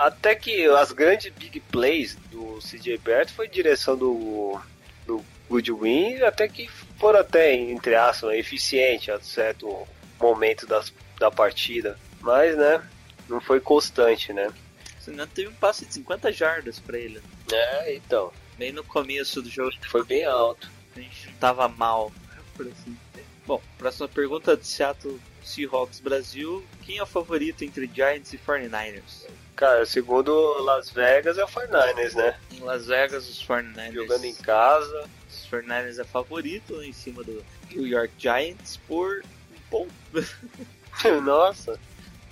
até 0.08 0.36
que 0.36 0.66
as 0.66 0.92
grandes 0.92 1.32
big 1.34 1.60
plays 1.60 2.16
do 2.32 2.60
CJ 2.60 2.98
Bert 2.98 3.30
foi 3.30 3.48
em 3.48 3.52
direção 3.52 3.98
do, 3.98 4.60
do 5.06 5.24
Goodwin, 5.50 6.22
até 6.22 6.48
que 6.48 6.68
foram 7.00 7.20
até, 7.20 7.54
entre 7.54 7.96
aspas, 7.96 8.34
eficiente 8.34 9.12
a 9.12 9.20
certo 9.20 9.88
momento 10.20 10.66
das, 10.68 10.94
da 11.20 11.30
partida. 11.32 11.98
Mas, 12.20 12.56
né, 12.58 12.84
não 13.28 13.42
foi 13.42 13.60
constante, 13.60 14.32
né? 14.34 14.52
Você 15.00 15.12
não 15.12 15.26
teve 15.26 15.50
um 15.50 15.54
passe 15.56 15.86
de 15.86 15.94
50 15.96 16.32
jardas 16.32 16.80
pra 16.80 16.98
ele. 16.98 17.22
É, 17.52 17.96
então, 17.96 18.32
Bem 18.62 18.72
no 18.72 18.84
começo 18.84 19.42
do 19.42 19.50
jogo, 19.50 19.72
foi 19.88 20.06
bem 20.06 20.24
alto. 20.24 20.70
a 20.96 21.00
gente 21.00 21.26
não 21.26 21.34
tava 21.40 21.68
mal, 21.68 22.12
por 22.56 22.68
assim. 22.68 22.96
Bom, 23.44 23.60
próxima 23.76 24.08
pergunta 24.08 24.56
de 24.56 24.68
Seattle 24.68 25.20
Seahawks 25.44 26.00
Brasil. 26.00 26.64
Quem 26.84 27.00
é 27.00 27.04
o 27.04 27.08
favorito 27.08 27.64
entre 27.64 27.90
Giants 27.92 28.34
e 28.34 28.38
49ers? 28.38 29.26
Cara, 29.56 29.86
segundo 29.86 30.32
Las 30.64 30.90
Vegas 30.90 31.38
é 31.38 31.44
o 31.44 31.48
49ers, 31.48 32.16
né? 32.16 32.36
Em 32.52 32.60
Las 32.62 32.88
Vegas, 32.88 33.30
os 33.30 33.46
49ers. 33.46 33.94
Jogando 33.94 34.26
em 34.26 34.36
casa. 34.36 35.10
Os 35.30 35.48
49ers 35.52 36.00
é 36.00 36.04
favorito 36.04 36.82
em 36.82 36.92
cima 36.94 37.24
do 37.24 37.44
New 37.70 37.86
York 37.86 38.12
Giants 38.18 38.78
por 38.88 39.22
um 39.52 39.70
ponto. 39.70 39.92
Nossa, 41.24 41.80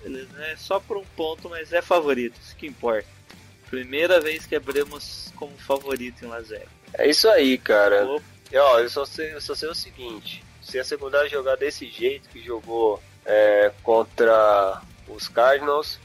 Beleza, 0.02 0.30
é 0.46 0.56
só 0.56 0.80
por 0.80 0.98
um 0.98 1.06
ponto, 1.16 1.50
mas 1.50 1.74
é 1.74 1.82
favorito, 1.82 2.40
isso 2.42 2.56
que 2.56 2.66
importa. 2.68 3.08
Primeira 3.70 4.20
vez 4.20 4.46
que 4.48 4.56
abrimos 4.56 5.32
como 5.36 5.56
favorito 5.58 6.24
em 6.26 6.28
Las 6.28 6.48
Vegas. 6.50 6.70
é 6.94 7.08
isso 7.10 7.30
aí, 7.30 7.58
cara. 7.58 8.06
Opa, 8.06 8.24
E, 8.52 8.58
ó, 8.58 8.80
eu 8.80 8.90
só 8.90 9.06
sei, 9.06 9.34
eu 9.34 9.42
só 9.42 9.54
sei 9.54 9.70
o 9.70 9.76
seguinte: 9.76 10.44
se 10.62 10.80
a 10.80 10.84
secundária 10.84 11.30
jogar 11.30 11.56
desse 11.58 11.86
jeito 11.88 12.30
que 12.30 12.42
jogou 12.42 13.02
é, 13.26 13.72
contra 13.84 14.82
os 15.08 15.28
Cardinals, 15.28 16.00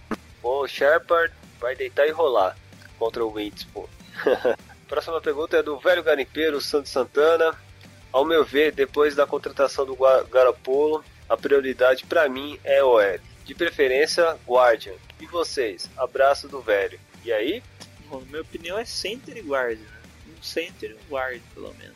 o 0.44 0.68
Shepard 0.68 1.32
vai 1.60 1.74
deitar 1.74 2.06
e 2.06 2.10
rolar 2.10 2.56
contra 2.98 3.24
o 3.24 3.32
pô. 3.72 3.88
Próxima 4.88 5.20
pergunta 5.20 5.56
é 5.56 5.62
do 5.62 5.78
velho 5.78 6.02
garimpeiro 6.02 6.60
Santos 6.60 6.92
Santana. 6.92 7.58
Ao 8.12 8.24
meu 8.24 8.44
ver, 8.44 8.70
depois 8.70 9.16
da 9.16 9.26
contratação 9.26 9.84
do 9.84 9.96
Garoppolo, 10.30 11.04
a 11.28 11.36
prioridade 11.36 12.04
pra 12.04 12.28
mim 12.28 12.60
é 12.62 12.82
OL. 12.84 13.18
De 13.44 13.54
preferência, 13.54 14.38
Guardian. 14.46 14.94
E 15.20 15.26
vocês? 15.26 15.90
Abraço 15.96 16.46
do 16.46 16.60
velho. 16.60 16.98
E 17.24 17.32
aí? 17.32 17.62
bom, 18.14 18.22
minha 18.28 18.42
opinião 18.42 18.78
é 18.78 18.84
center 18.84 19.36
e 19.36 19.42
guard, 19.42 19.78
né? 19.78 19.86
Um 20.28 20.42
center 20.42 20.90
e 20.90 20.94
um 20.94 21.10
guard, 21.10 21.40
pelo 21.52 21.74
menos. 21.74 21.93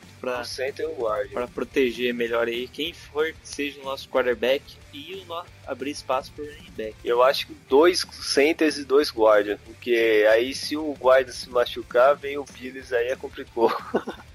Guardian. 0.99 1.33
pra 1.35 1.49
proteger 1.49 2.13
melhor 2.15 2.47
aí 2.49 2.69
quem 2.69 2.93
for 2.93 3.33
que 3.33 3.39
seja 3.49 3.81
o 3.81 3.85
nosso 3.85 4.09
quarterback 4.09 4.63
e 4.93 5.15
o 5.15 5.25
no- 5.27 5.45
abrir 5.67 5.91
espaço 5.91 6.33
pro 6.33 6.45
running 6.45 6.73
back. 6.77 6.95
Eu 7.05 7.23
acho 7.23 7.47
que 7.47 7.55
dois 7.69 8.07
centers 8.13 8.79
e 8.79 8.85
dois 8.85 9.11
guardians, 9.13 9.61
porque 9.65 10.27
aí 10.31 10.55
se 10.55 10.77
o 10.77 10.93
guarda 10.95 11.33
se 11.33 11.49
machucar, 11.51 12.15
vem 12.17 12.39
o 12.39 12.45
Pires 12.45 12.93
aí 12.93 13.09
é 13.09 13.17
complicou. 13.17 13.73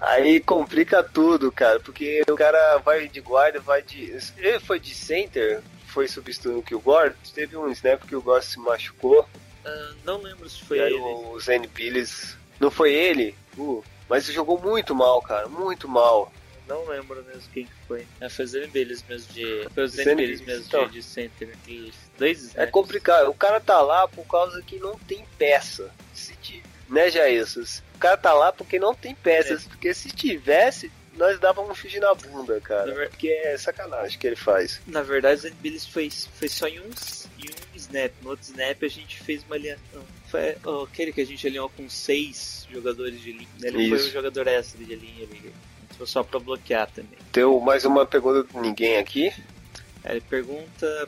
aí 0.00 0.40
complica 0.40 1.02
tudo, 1.02 1.50
cara, 1.52 1.80
porque 1.80 2.22
o 2.28 2.34
cara 2.36 2.78
vai 2.78 3.08
de 3.08 3.20
guarda, 3.20 3.60
vai 3.60 3.82
de. 3.82 4.12
Ele 4.36 4.60
foi 4.60 4.80
de 4.80 4.94
center, 4.94 5.62
foi 5.86 6.08
substituindo 6.08 6.62
que 6.62 6.74
o 6.74 6.80
Gord, 6.80 7.14
teve 7.34 7.56
um 7.56 7.70
snap 7.70 8.02
que 8.06 8.16
o 8.16 8.22
Gord 8.22 8.44
se 8.44 8.58
machucou, 8.58 9.26
Ah, 9.64 9.92
não 10.04 10.20
lembro 10.20 10.48
se 10.48 10.62
foi 10.64 10.78
e 10.78 10.82
aí 10.82 10.92
ele. 10.92 11.00
o 11.00 11.38
Zen 11.40 11.62
Pires. 11.68 12.36
Não 12.62 12.70
foi 12.70 12.94
ele? 12.94 13.34
Uh, 13.58 13.82
mas 14.08 14.24
jogou 14.26 14.58
muito 14.60 14.94
mal, 14.94 15.20
cara, 15.20 15.48
muito 15.48 15.88
mal. 15.88 16.32
Não 16.68 16.86
lembro 16.86 17.22
mesmo 17.24 17.42
quem 17.52 17.66
que 17.66 17.72
foi. 17.88 18.06
É, 18.20 18.28
foi 18.28 18.44
o 18.44 18.48
Zen 18.48 18.68
Billis 18.68 19.02
mesmo 19.08 19.32
de. 19.32 19.68
Foi 19.74 19.84
o 19.84 19.90
Billis, 20.16 20.40
mesmo 20.40 20.64
então. 20.64 20.86
de, 20.86 20.92
de 20.92 21.02
center. 21.02 21.56
De 21.66 21.92
dois 22.16 22.56
É 22.56 22.64
complicado. 22.66 23.28
O 23.28 23.34
cara 23.34 23.60
tá 23.60 23.80
lá 23.82 24.06
por 24.06 24.24
causa 24.26 24.62
que 24.62 24.78
não 24.78 24.96
tem 24.96 25.26
peça. 25.36 25.90
Se 26.14 26.36
ti- 26.36 26.62
Né, 26.88 27.10
Jailson? 27.10 27.62
O 27.96 27.98
cara 27.98 28.16
tá 28.16 28.32
lá 28.32 28.52
porque 28.52 28.78
não 28.78 28.94
tem 28.94 29.12
peças. 29.14 29.64
Porque 29.64 29.92
se 29.92 30.08
tivesse, 30.10 30.90
nós 31.14 31.38
dávamos 31.40 31.72
um 31.72 31.74
chute 31.74 31.98
na 31.98 32.14
bunda, 32.14 32.54
Na 32.54 32.60
cara. 32.60 32.94
ver- 32.94 33.08
Porque 33.10 33.28
é 33.28 33.58
sacanagem 33.58 34.16
que 34.18 34.26
ele 34.26 34.36
faz. 34.36 34.80
Na 34.86 35.02
verdade, 35.02 35.40
o 35.40 35.42
Zen 35.42 35.54
Billis 35.54 35.84
foi, 35.86 36.08
foi 36.10 36.48
só 36.48 36.68
em 36.68 36.78
um, 36.80 36.84
em 36.84 37.50
um 37.50 37.76
snap. 37.76 38.12
No 38.22 38.30
outro 38.30 38.44
snap 38.44 38.82
a 38.84 38.88
gente 38.88 39.20
fez 39.20 39.42
uma 39.42 39.56
alinhação. 39.56 40.02
Foi 40.32 40.56
oh, 40.64 40.84
aquele 40.84 41.12
que 41.12 41.20
a 41.20 41.26
gente 41.26 41.46
alinhou 41.46 41.68
com 41.68 41.90
seis 41.90 42.66
jogadores 42.72 43.20
de 43.20 43.32
linha. 43.32 43.48
Ele 43.62 43.90
foi 43.90 43.98
Isso. 43.98 44.08
o 44.08 44.12
jogador 44.12 44.48
extra 44.48 44.82
de 44.82 44.94
linha 44.94 45.24
ali. 45.24 45.52
Foi 45.98 46.06
só 46.06 46.22
pra 46.22 46.40
bloquear 46.40 46.90
também. 46.90 47.18
Tem 47.30 47.44
mais 47.60 47.84
uma 47.84 48.06
pergunta 48.06 48.50
de 48.50 48.58
ninguém 48.58 48.96
aqui. 48.96 49.30
Aí 50.02 50.12
ele 50.12 50.20
pergunta: 50.22 51.06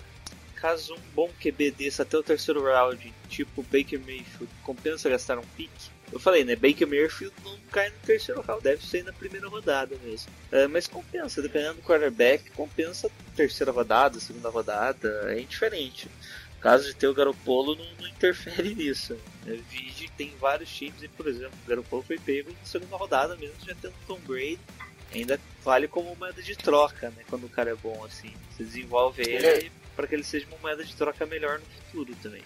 caso 0.57 0.95
um 0.95 1.01
bom 1.15 1.31
QB 1.41 1.71
desse 1.71 2.03
até 2.03 2.19
o 2.19 2.23
terceiro 2.23 2.63
round, 2.63 3.15
tipo 3.31 3.63
Baker 3.63 3.99
Mayfield, 3.99 4.53
compensa 4.63 5.09
gastar 5.09 5.39
um 5.39 5.45
pick? 5.57 5.71
Eu 6.13 6.21
falei, 6.21 6.45
né? 6.45 6.55
Baker 6.55 6.87
Mayfield 6.87 7.35
não 7.43 7.57
cai 7.73 7.89
no 7.89 7.97
terceiro 8.05 8.43
round, 8.43 8.63
deve 8.63 8.87
ser 8.87 9.05
na 9.05 9.13
primeira 9.15 9.49
rodada 9.49 9.97
mesmo. 10.05 10.31
É, 10.53 10.67
mas 10.67 10.87
compensa, 10.87 11.41
dependendo 11.41 11.77
do 11.77 11.83
quarterback, 11.83 12.51
compensa 12.51 13.11
terceira 13.35 13.73
rodada, 13.73 14.21
segunda 14.21 14.51
rodada, 14.51 15.33
é 15.33 15.41
indiferente. 15.41 16.11
Caso 16.65 16.87
de 16.87 16.95
ter 16.95 17.07
o 17.07 17.13
Garoppolo, 17.13 17.77
não, 17.77 17.85
não 18.01 18.09
interfere 18.09 18.73
nisso. 18.75 19.15
Eu 19.47 19.59
vi 19.69 19.83
que 19.83 20.11
tem 20.13 20.33
vários 20.41 20.75
times, 20.75 21.03
e 21.03 21.09
por 21.09 21.29
exemplo, 21.29 21.53
o 21.63 21.69
Garoppolo 21.69 22.03
foi 22.03 22.19
pego 22.19 22.51
na 22.51 22.65
segunda 22.65 22.97
rodada 22.97 23.37
mesmo, 23.37 23.55
já 23.67 23.75
tendo 23.75 23.93
Tom 24.07 24.19
Brady. 24.21 24.59
Ainda 25.13 25.39
vale 25.63 25.87
como 25.87 26.17
moeda 26.17 26.43
de 26.43 26.57
troca, 26.57 27.11
né? 27.11 27.23
Quando 27.29 27.45
o 27.45 27.51
cara 27.51 27.71
é 27.71 27.75
bom 27.75 28.03
assim. 28.03 28.33
Você 28.51 28.65
desenvolve 28.65 29.21
ele 29.23 29.47
Ele 29.47 29.73
para 29.95 30.07
que 30.07 30.15
ele 30.15 30.25
seja 30.25 30.47
uma 30.47 30.57
moeda 30.57 30.83
de 30.83 30.97
troca 30.97 31.27
melhor 31.27 31.59
no 31.59 31.67
futuro 31.67 32.17
também. 32.23 32.43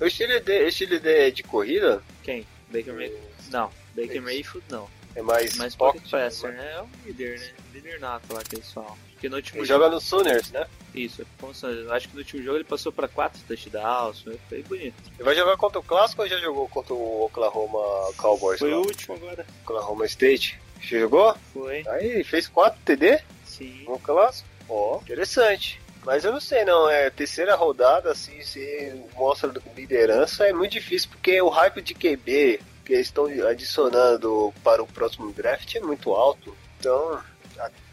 O 0.00 0.06
estilo 0.06 0.40
de, 0.40 0.66
estilo 0.66 0.98
de, 0.98 1.30
de 1.30 1.42
corrida 1.42 2.02
Quem? 2.22 2.46
Baker 2.70 2.94
Mayfield? 2.94 3.26
Não, 3.50 3.70
Baker 3.94 4.22
Mayfield 4.22 4.66
não. 4.70 4.88
É 5.14 5.22
mais 5.22 5.56
Mas 5.56 5.74
pocket, 5.74 6.02
Pocket 6.02 6.10
Passer, 6.10 6.52
né? 6.52 6.72
É 6.76 6.82
um 6.82 6.88
líder, 7.04 7.38
né? 7.38 7.50
Líder 7.72 8.00
nato 8.00 8.32
lá 8.32 8.42
que 8.42 8.56
eles 8.56 8.72
falam. 8.72 8.96
Porque 9.12 9.28
no 9.28 9.36
último 9.36 9.60
Ele 9.60 9.66
jogo. 9.66 9.82
joga 9.82 9.94
no 9.94 10.00
Sooners, 10.00 10.50
né? 10.50 10.66
Isso, 10.94 11.22
é 11.22 11.94
acho 11.94 12.08
que 12.08 12.14
no 12.14 12.20
último 12.20 12.42
jogo 12.42 12.56
ele 12.58 12.64
passou 12.64 12.92
pra 12.92 13.08
4 13.08 13.40
touchdowns. 13.46 14.22
Foi, 14.48 14.62
bonito. 14.62 14.94
Ele 15.14 15.24
vai 15.24 15.34
jogar 15.34 15.56
contra 15.56 15.78
o 15.78 15.82
Clássico 15.82 16.22
ou 16.22 16.28
já 16.28 16.38
jogou 16.38 16.68
contra 16.68 16.94
o 16.94 17.24
Oklahoma 17.24 18.12
Cowboys? 18.16 18.58
Foi 18.58 18.70
lá? 18.70 18.78
o 18.78 18.80
último 18.80 19.14
agora. 19.16 19.46
Oklahoma 19.62 20.06
State. 20.06 20.58
Você 20.82 21.00
jogou? 21.00 21.34
Foi, 21.52 21.82
Aí, 21.88 22.22
fez 22.24 22.46
4 22.48 22.78
TD 22.84 23.20
sim. 23.46 23.84
no 23.88 23.98
clássico. 23.98 24.48
Ó, 24.68 24.98
interessante. 25.00 25.80
Mas 26.04 26.24
eu 26.24 26.32
não 26.32 26.40
sei 26.40 26.64
não, 26.66 26.88
é 26.90 27.08
terceira 27.08 27.54
rodada, 27.54 28.10
assim, 28.12 28.42
se 28.42 28.92
mostra 29.14 29.50
liderança, 29.74 30.46
é 30.46 30.52
muito 30.52 30.72
difícil, 30.72 31.08
porque 31.08 31.40
o 31.40 31.48
hype 31.48 31.80
de 31.80 31.94
QB 31.94 32.60
que 32.84 32.92
eles 32.92 33.06
estão 33.06 33.26
adicionando 33.48 34.52
para 34.62 34.82
o 34.82 34.86
próximo 34.86 35.32
draft 35.32 35.74
é 35.74 35.80
muito 35.80 36.12
alto. 36.12 36.56
Então, 36.78 37.20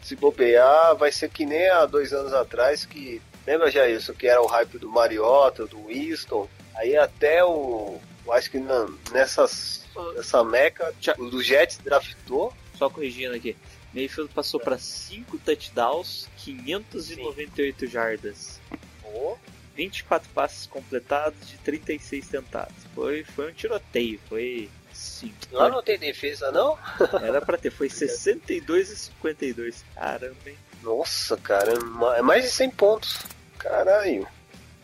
se 0.02 0.16
bobear, 0.16 0.96
vai 0.96 1.10
ser 1.10 1.30
que 1.30 1.46
nem 1.46 1.68
há 1.70 1.86
dois 1.86 2.12
anos 2.12 2.32
atrás, 2.32 2.84
que 2.84 3.22
lembra 3.46 3.70
já 3.70 3.88
isso, 3.88 4.12
que 4.12 4.26
era 4.26 4.42
o 4.42 4.46
hype 4.46 4.78
do 4.78 4.90
Mariota, 4.90 5.66
do 5.66 5.86
Winston, 5.86 6.48
aí 6.74 6.96
até 6.96 7.44
o. 7.44 7.98
Eu 8.24 8.32
acho 8.32 8.50
que 8.50 8.58
na, 8.58 8.88
nessas, 9.10 9.84
nessa 10.14 10.44
meca, 10.44 10.94
o 11.18 11.30
do 11.30 11.42
Jets 11.42 11.78
draftou. 11.78 12.52
Só 12.76 12.88
corrigindo 12.88 13.34
aqui. 13.34 13.56
Mayfield 13.94 14.32
passou 14.32 14.58
para 14.58 14.78
5 14.78 15.38
touchdowns, 15.38 16.28
598 16.38 17.86
jardas. 17.86 18.60
Ó, 19.04 19.36
24 19.74 20.28
passes 20.30 20.66
completados 20.66 21.48
de 21.48 21.56
36 21.58 22.28
tentados. 22.28 22.74
Foi, 22.94 23.24
foi 23.24 23.50
um 23.50 23.54
tiroteio, 23.54 24.20
foi 24.28 24.68
sim. 24.92 25.32
Lá 25.50 25.68
não 25.68 25.82
tem 25.82 25.98
defesa, 25.98 26.50
não? 26.52 26.78
Era 27.22 27.40
pra 27.40 27.56
ter, 27.56 27.70
foi 27.70 27.88
62 27.88 28.90
e 28.90 28.96
52. 28.96 29.84
Caramba, 29.94 30.36
hein? 30.46 30.56
Nossa, 30.82 31.36
cara, 31.36 31.72
é 31.72 31.78
ma- 31.78 32.22
mais 32.22 32.44
de 32.44 32.50
100 32.50 32.70
pontos. 32.70 33.18
Caralho. 33.58 34.26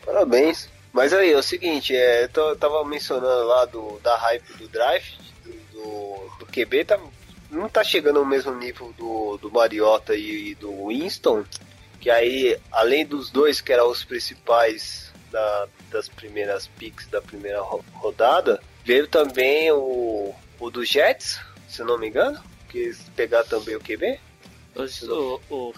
Parabéns. 0.04 0.68
Mas 0.92 1.12
aí, 1.12 1.33
é 1.33 1.37
o 1.37 1.42
seguinte, 1.42 1.95
é, 1.95 2.28
eu 2.35 2.57
tava 2.57 2.85
mencionando 2.85 3.47
lá 3.47 3.64
do, 3.66 3.99
da 4.00 4.16
hype 4.16 4.54
do 4.54 4.68
drive, 4.68 5.04
do, 5.45 5.52
do, 5.73 6.37
do 6.38 6.47
QB, 6.47 6.85
tá, 6.87 6.99
não 7.50 7.68
tá 7.68 7.85
chegando 7.85 8.18
ao 8.18 8.25
mesmo 8.25 8.54
nível 8.54 8.92
do, 8.97 9.37
do 9.37 9.50
Mariota 9.50 10.14
e, 10.16 10.54
do 10.54 10.87
Winston, 10.88 11.45
que 12.00 12.11
aí, 12.11 12.59
além 12.73 13.05
dos 13.07 13.31
dois 13.31 13.61
que 13.61 13.73
eram 13.73 13.90
os 13.90 14.05
principais 14.05 15.12
da- 15.31 15.69
das 15.90 16.09
primeiras 16.09 16.67
picks 16.67 17.07
da 17.09 17.21
primeira 17.21 17.61
ro- 17.61 17.85
rodada, 17.95 18.61
veio 18.85 19.07
também 19.07 19.71
o, 19.73 20.35
o 20.59 20.71
do 20.71 20.85
Jets, 20.85 21.40
se 21.69 21.83
não 21.83 21.99
me 21.99 22.09
engano, 22.09 22.43
que 22.69 22.95
pegar 23.17 23.45
também 23.45 23.75
o 23.76 23.81
QB. 23.81 24.19
O, 25.14 25.40
o 25.69 25.73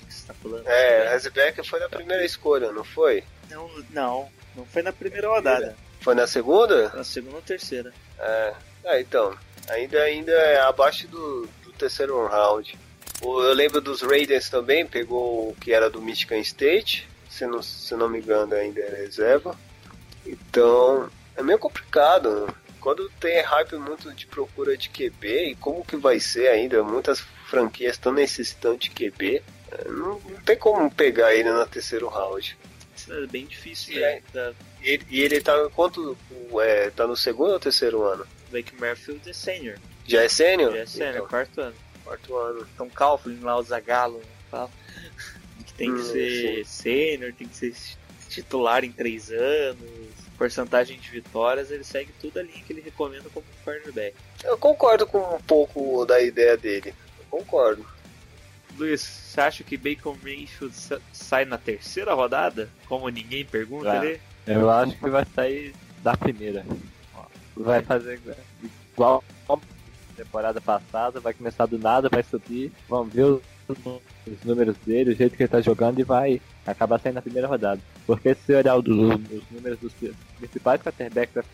você 0.08 0.26
tá 0.26 0.34
falando? 0.34 0.66
É, 0.66 1.12
Hasbeck 1.12 1.66
foi 1.68 1.80
na 1.80 1.88
primeira 1.88 2.24
escolha, 2.24 2.72
não 2.72 2.82
foi? 2.84 3.22
Não, 3.50 3.68
não, 3.90 4.28
não 4.56 4.64
foi 4.64 4.82
na 4.82 4.92
primeira 4.92 5.28
rodada. 5.28 5.76
Foi 6.00 6.14
na 6.14 6.26
segunda? 6.26 6.88
Na 6.90 7.04
segunda 7.04 7.36
ou 7.36 7.42
terceira. 7.42 7.92
É. 8.18 8.54
É, 8.84 9.00
então. 9.00 9.36
Ainda, 9.68 10.00
ainda 10.02 10.32
é 10.32 10.58
abaixo 10.60 11.06
do, 11.08 11.46
do 11.62 11.72
terceiro 11.72 12.26
round. 12.26 12.78
Eu 13.22 13.52
lembro 13.52 13.80
dos 13.80 14.00
Raiders 14.02 14.48
também, 14.48 14.86
pegou 14.86 15.50
o 15.50 15.56
que 15.60 15.72
era 15.72 15.90
do 15.90 16.00
Michigan 16.00 16.38
State. 16.38 17.08
Se 17.28 17.46
não, 17.46 17.62
se 17.62 17.94
não 17.94 18.08
me 18.08 18.18
engano, 18.18 18.54
ainda 18.54 18.80
é 18.80 19.02
reserva. 19.02 19.56
Então, 20.26 21.08
é 21.36 21.42
meio 21.42 21.58
complicado. 21.58 22.52
Quando 22.80 23.10
tem 23.20 23.40
hype 23.42 23.76
muito 23.76 24.12
de 24.14 24.26
procura 24.26 24.76
de 24.76 24.88
QB, 24.88 25.50
e 25.50 25.54
como 25.56 25.84
que 25.84 25.96
vai 25.96 26.18
ser 26.18 26.48
ainda? 26.48 26.82
Muitas 26.82 27.20
franquias 27.46 27.92
estão 27.92 28.12
necessitando 28.12 28.78
de 28.78 28.90
QB. 28.90 29.42
é, 29.72 29.88
Não, 29.88 30.18
não 30.18 30.40
tem 30.44 30.56
como 30.56 30.90
pegar 30.90 31.34
ele 31.34 31.50
no 31.50 31.66
terceiro 31.66 32.08
round. 32.08 32.56
Isso 32.96 33.12
é 33.12 33.26
bem 33.26 33.46
difícil, 33.46 33.96
E 33.96 34.00
né? 34.00 34.22
Da 34.32 34.52
E 34.82 34.88
ele, 34.90 35.06
e 35.10 35.20
ele 35.20 35.40
tá 35.40 35.52
quanto? 35.74 36.16
É, 36.62 36.90
tá 36.90 37.06
no 37.06 37.16
segundo 37.16 37.52
ou 37.52 37.60
terceiro 37.60 38.02
ano? 38.02 38.26
Blake 38.50 38.74
Merfield 38.80 39.28
é 39.28 39.32
sênior. 39.32 39.76
Já 40.06 40.22
é 40.22 40.28
sênior? 40.28 40.72
Já 40.72 40.78
é 40.78 40.86
sênior, 40.86 41.14
Então, 41.16 41.26
quarto 41.28 41.60
ano. 41.60 41.74
Quarto 42.10 42.36
ano. 42.36 42.66
Então 42.74 42.88
Calvin 42.90 43.38
lá, 43.40 43.56
o 43.56 43.62
Zagalo, 43.62 44.18
né, 44.18 44.24
fala 44.50 44.70
que 45.64 45.72
tem 45.74 45.92
que 45.92 46.00
Hum, 46.00 46.04
ser 46.04 46.64
sênior, 46.66 47.32
tem 47.32 47.46
que 47.46 47.56
ser 47.56 47.74
titular 48.28 48.84
em 48.84 48.92
três 48.92 49.30
anos, 49.30 49.78
porcentagem 50.36 50.98
de 50.98 51.10
vitórias, 51.10 51.70
ele 51.70 51.84
segue 51.84 52.12
tudo 52.20 52.38
a 52.38 52.42
linha 52.42 52.62
que 52.62 52.72
ele 52.72 52.80
recomenda 52.80 53.28
como 53.32 53.44
cornerback. 53.64 54.14
Eu 54.44 54.56
concordo 54.56 55.06
com 55.06 55.18
um 55.18 55.40
pouco 55.40 56.04
da 56.06 56.20
ideia 56.20 56.56
dele. 56.56 56.94
Eu 57.18 57.24
concordo. 57.38 57.84
Luiz, 58.78 59.00
você 59.02 59.40
acha 59.40 59.64
que 59.64 59.76
Bacon 59.76 60.16
Mayfield 60.22 60.74
sa- 60.74 61.00
sai 61.12 61.44
na 61.44 61.58
terceira 61.58 62.14
rodada? 62.14 62.70
Como 62.86 63.08
ninguém 63.08 63.44
pergunta 63.44 63.88
Vai. 63.88 63.98
ali? 63.98 64.20
Eu 64.46 64.70
acho 64.70 64.96
que 64.96 65.10
vai 65.10 65.26
sair 65.34 65.74
da 66.02 66.16
primeira. 66.16 66.64
Vai 67.56 67.82
fazer 67.82 68.18
igual 68.94 69.22
temporada 70.24 70.60
passada, 70.60 71.20
vai 71.20 71.32
começar 71.32 71.66
do 71.66 71.78
nada, 71.78 72.08
vai 72.08 72.22
subir, 72.22 72.72
vamos 72.88 73.12
ver 73.12 73.24
os, 73.24 73.42
os 73.68 74.44
números 74.44 74.76
dele, 74.84 75.12
o 75.12 75.16
jeito 75.16 75.36
que 75.36 75.42
ele 75.42 75.48
tá 75.48 75.60
jogando 75.60 75.98
e 75.98 76.04
vai 76.04 76.40
acabar 76.66 77.00
saindo 77.00 77.16
na 77.16 77.22
primeira 77.22 77.48
rodada. 77.48 77.80
Porque 78.06 78.34
se 78.34 78.54
olhar 78.54 78.76
os, 78.76 78.84
os 78.84 79.50
números 79.50 79.78
dos 79.78 79.92
principais 80.38 80.82
quarterbacks, 80.82 81.44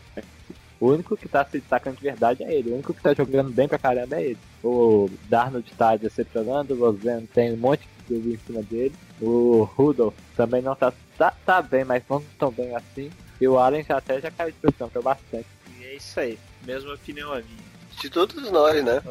o 0.80 0.88
único 0.88 1.16
que 1.16 1.28
tá 1.28 1.44
se 1.44 1.58
destacando 1.58 1.96
de 1.96 2.02
verdade 2.02 2.42
é 2.42 2.54
ele, 2.54 2.70
o 2.70 2.74
único 2.74 2.92
que 2.92 3.02
tá 3.02 3.14
jogando 3.14 3.50
bem 3.50 3.68
pra 3.68 3.78
caramba 3.78 4.16
é 4.16 4.24
ele. 4.24 4.38
O 4.62 5.08
Darnold 5.28 5.70
tá 5.76 5.96
decepcionando, 5.96 6.74
o 6.74 6.78
Rosen 6.78 7.26
tem 7.26 7.52
um 7.52 7.56
monte 7.56 7.80
de 7.80 8.14
dúvida 8.14 8.34
em 8.34 8.46
cima 8.46 8.62
dele. 8.62 8.94
O 9.20 9.62
Rudolph 9.62 10.14
também 10.36 10.60
não 10.60 10.74
tá, 10.74 10.92
tá, 11.16 11.32
tá 11.44 11.62
bem, 11.62 11.84
mas 11.84 12.02
não 12.10 12.22
tão 12.38 12.50
bem 12.50 12.74
assim. 12.74 13.10
E 13.40 13.46
o 13.46 13.58
Allen 13.58 13.84
já 13.84 13.98
até 13.98 14.20
já 14.20 14.30
caiu 14.30 14.52
de 14.52 14.58
produção, 14.58 14.88
que 14.88 14.98
é 14.98 15.02
bastante. 15.02 15.46
E 15.78 15.84
é 15.84 15.94
isso 15.94 16.18
aí, 16.20 16.38
mesma 16.64 16.94
opinião 16.94 17.32
a 17.32 17.36
minha. 17.36 17.65
De 18.00 18.10
todos 18.10 18.50
nós, 18.50 18.84
né? 18.84 19.02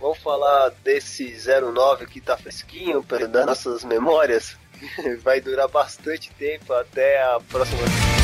Vamos 0.00 0.18
falar 0.18 0.70
desse 0.82 1.36
09 1.46 2.06
que 2.06 2.20
tá 2.20 2.36
fresquinho 2.36 3.02
para 3.02 3.26
dar 3.28 3.46
nossas 3.46 3.84
memórias. 3.84 4.56
Vai 5.22 5.40
durar 5.40 5.68
bastante 5.68 6.30
tempo 6.32 6.72
até 6.72 7.22
a 7.22 7.38
próxima. 7.48 8.21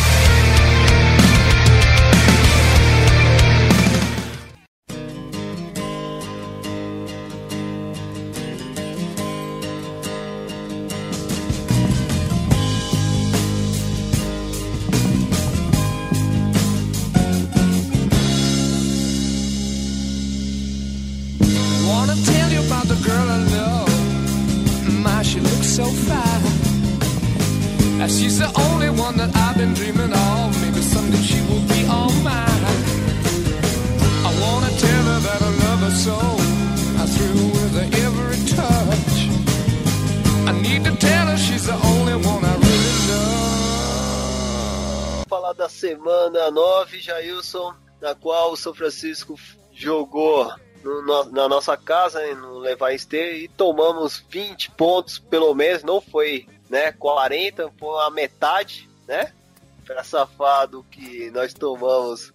Jailson, 47.09 47.75
na 48.01 48.15
qual 48.15 48.53
o 48.53 48.57
São 48.57 48.75
Francisco 48.75 49.35
jogou 49.73 50.53
no- 50.85 51.25
na 51.31 51.49
nossa 51.49 51.77
casa, 51.77 52.21
no 52.35 52.59
Levi 52.59 52.95
State, 52.97 53.45
e 53.45 53.49
tomamos 53.49 54.23
20 54.29 54.71
pontos, 54.73 55.19
pelo 55.19 55.55
menos, 55.55 55.83
não 55.83 56.01
foi 56.01 56.47
né, 56.69 56.93
40, 56.93 57.73
foi 57.79 58.05
a 58.05 58.11
metade, 58.11 58.89
né? 59.07 59.33
Pra 59.87 60.05
safado 60.05 60.85
que 60.91 61.31
nós 61.31 61.55
tomamos 61.55 62.31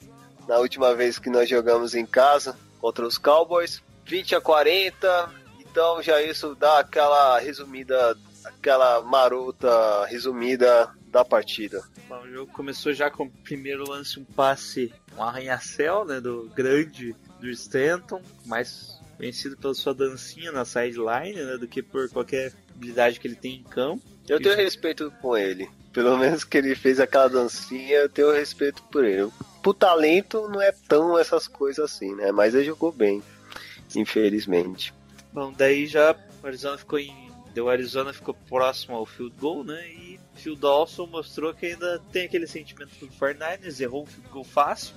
na 0.48 0.58
última 0.58 0.96
vez 0.96 1.20
que 1.20 1.30
nós 1.30 1.48
jogamos 1.48 1.94
em 1.94 2.04
casa 2.06 2.58
contra 2.82 3.06
os 3.06 3.20
Cowboys. 3.20 3.80
20 4.06 4.34
a 4.36 4.42
40, 4.42 5.30
então 5.60 6.02
já 6.02 6.20
isso 6.20 6.56
dá 6.56 6.80
aquela 6.80 7.38
resumida, 7.38 8.18
aquela 8.44 9.02
marota 9.04 10.04
resumida 10.08 10.92
da 11.14 11.24
partida. 11.24 11.84
Bom, 12.10 12.24
o 12.24 12.28
jogo 12.28 12.52
começou 12.52 12.92
já 12.92 13.10
com 13.10 13.26
o 13.26 13.30
primeiro 13.30 13.88
lance, 13.88 14.20
um 14.20 14.26
passe, 14.26 14.92
um 15.16 15.22
arranha-céu, 15.22 16.04
né, 16.04 16.20
do 16.20 16.50
grande 16.56 17.16
do 17.40 17.48
Stanton, 17.52 18.20
mais 18.48 19.00
conhecido 19.16 19.56
pela 19.56 19.76
sua 19.76 19.94
dancinha 19.94 20.52
na 20.52 20.66
sideline, 20.66 21.36
né, 21.36 21.58
do 21.58 21.68
que 21.68 21.84
por 21.84 22.10
qualquer 22.10 22.52
habilidade 22.76 23.20
que 23.20 23.28
ele 23.28 23.36
tem 23.36 23.58
em 23.58 23.64
campo. 23.64 24.02
Eu 24.28 24.42
tenho 24.42 24.56
respeito 24.56 25.14
com 25.22 25.38
ele. 25.38 25.70
Pelo 25.94 26.18
menos 26.18 26.44
que 26.44 26.58
ele 26.58 26.74
fez 26.74 27.00
aquela 27.00 27.28
dancinha, 27.28 27.98
eu 27.98 28.10
tenho 28.10 28.32
respeito 28.32 28.82
por 28.84 29.06
ele. 29.06 29.32
Por 29.62 29.76
talento 29.76 30.50
não 30.50 30.60
é 30.60 30.72
tão 30.72 31.18
essas 31.18 31.48
coisas 31.48 31.86
assim, 31.86 32.16
né? 32.16 32.32
Mas 32.32 32.56
ele 32.56 32.66
jogou 32.66 32.92
bem, 32.92 33.22
infelizmente. 33.96 34.92
Bom, 35.32 35.54
daí 35.56 35.86
já 35.86 36.16
o 36.42 36.48
Arizona 36.48 36.78
ficou 36.78 36.98
em. 36.98 37.23
O 37.62 37.70
Arizona 37.70 38.12
ficou 38.12 38.34
próximo 38.34 38.96
ao 38.96 39.06
field 39.06 39.36
goal, 39.38 39.64
né? 39.64 39.88
E 39.88 40.20
Phil 40.36 40.56
Dawson 40.56 41.06
mostrou 41.08 41.54
que 41.54 41.68
ainda 41.68 42.00
tem 42.12 42.26
aquele 42.26 42.48
sentimento 42.48 42.94
do 43.00 43.08
49ers, 43.08 43.80
errou 43.80 44.04
um 44.04 44.06
field 44.06 44.30
goal 44.30 44.44
fácil. 44.44 44.96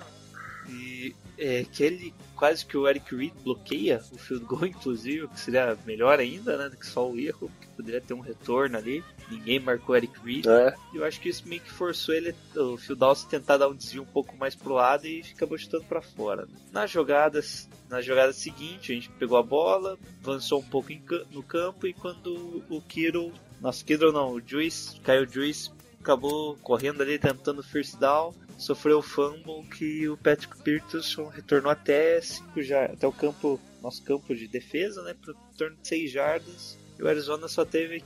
E 0.69 1.15
é, 1.39 1.65
que 1.65 1.83
ele 1.83 2.15
quase 2.35 2.65
que 2.65 2.77
o 2.77 2.89
Eric 2.89 3.15
Reed 3.15 3.33
bloqueia 3.43 4.03
o 4.13 4.19
field 4.19 4.45
goal, 4.45 4.67
inclusive, 4.67 5.29
que 5.29 5.41
seria 5.41 5.77
melhor 5.87 6.19
ainda, 6.19 6.57
né? 6.57 6.69
Do 6.69 6.77
que 6.77 6.87
só 6.87 7.09
o 7.09 7.19
erro, 7.19 7.51
que 7.61 7.69
poderia 7.69 8.01
ter 8.01 8.15
um 8.15 8.21
retorno 8.21 8.77
ali. 8.77 9.03
Ninguém 9.31 9.59
marcou 9.59 9.95
o 9.95 9.97
Eric 9.97 10.19
Reed. 10.25 10.47
É. 10.47 10.75
E 10.93 10.97
eu 10.97 11.05
acho 11.05 11.21
que 11.21 11.29
isso 11.29 11.47
meio 11.49 11.61
que 11.61 11.71
forçou 11.71 12.15
ele, 12.15 12.35
o 12.55 12.77
Phil 12.77 12.97
Dawson, 12.97 13.29
tentar 13.29 13.57
dar 13.57 13.69
um 13.69 13.75
desvio 13.75 14.03
um 14.03 14.07
pouco 14.07 14.37
mais 14.37 14.55
pro 14.55 14.75
lado 14.75 15.07
e 15.07 15.23
acabou 15.35 15.59
chutando 15.59 15.85
pra 15.85 16.01
fora. 16.01 16.47
Nas 16.73 16.91
jogadas, 16.91 17.69
na 17.89 18.01
jogada 18.01 18.33
seguinte, 18.33 18.93
a 18.93 18.95
gente 18.95 19.11
pegou 19.11 19.39
a 19.39 19.43
bola, 19.43 19.99
avançou 20.23 20.61
um 20.61 20.65
pouco 20.65 20.93
em 20.93 21.03
no 21.31 21.43
campo 21.43 21.87
e 21.87 21.93
quando 21.93 22.65
o 22.69 22.81
Kiro, 22.81 23.33
nossa, 23.61 23.85
Kiro 23.85 24.13
não, 24.13 24.33
o 24.33 24.41
Juice, 24.45 25.01
caiu 25.01 25.23
o 25.23 25.29
Juice, 25.29 25.71
acabou 26.01 26.57
correndo 26.63 27.03
ali 27.03 27.19
tentando 27.19 27.63
first 27.63 27.97
down, 27.99 28.33
sofreu 28.57 28.99
o 28.99 29.03
fumble 29.03 29.63
que 29.77 30.09
o 30.09 30.17
Patrick 30.17 30.57
Peterson 30.63 31.27
retornou 31.29 31.71
até 31.71 32.21
cinco 32.21 32.63
já 32.63 32.87
até 32.87 33.07
o 33.07 33.13
campo, 33.13 33.61
nosso 33.83 34.03
campo 34.03 34.35
de 34.35 34.49
defesa, 34.49 35.03
né, 35.03 35.15
para 35.15 35.35
torno 35.57 35.77
de 35.77 35.89
6 35.89 36.11
jardas. 36.11 36.79
E 36.99 37.03
o 37.03 37.09
Arizona 37.09 37.47
só 37.47 37.65
teve, 37.65 38.03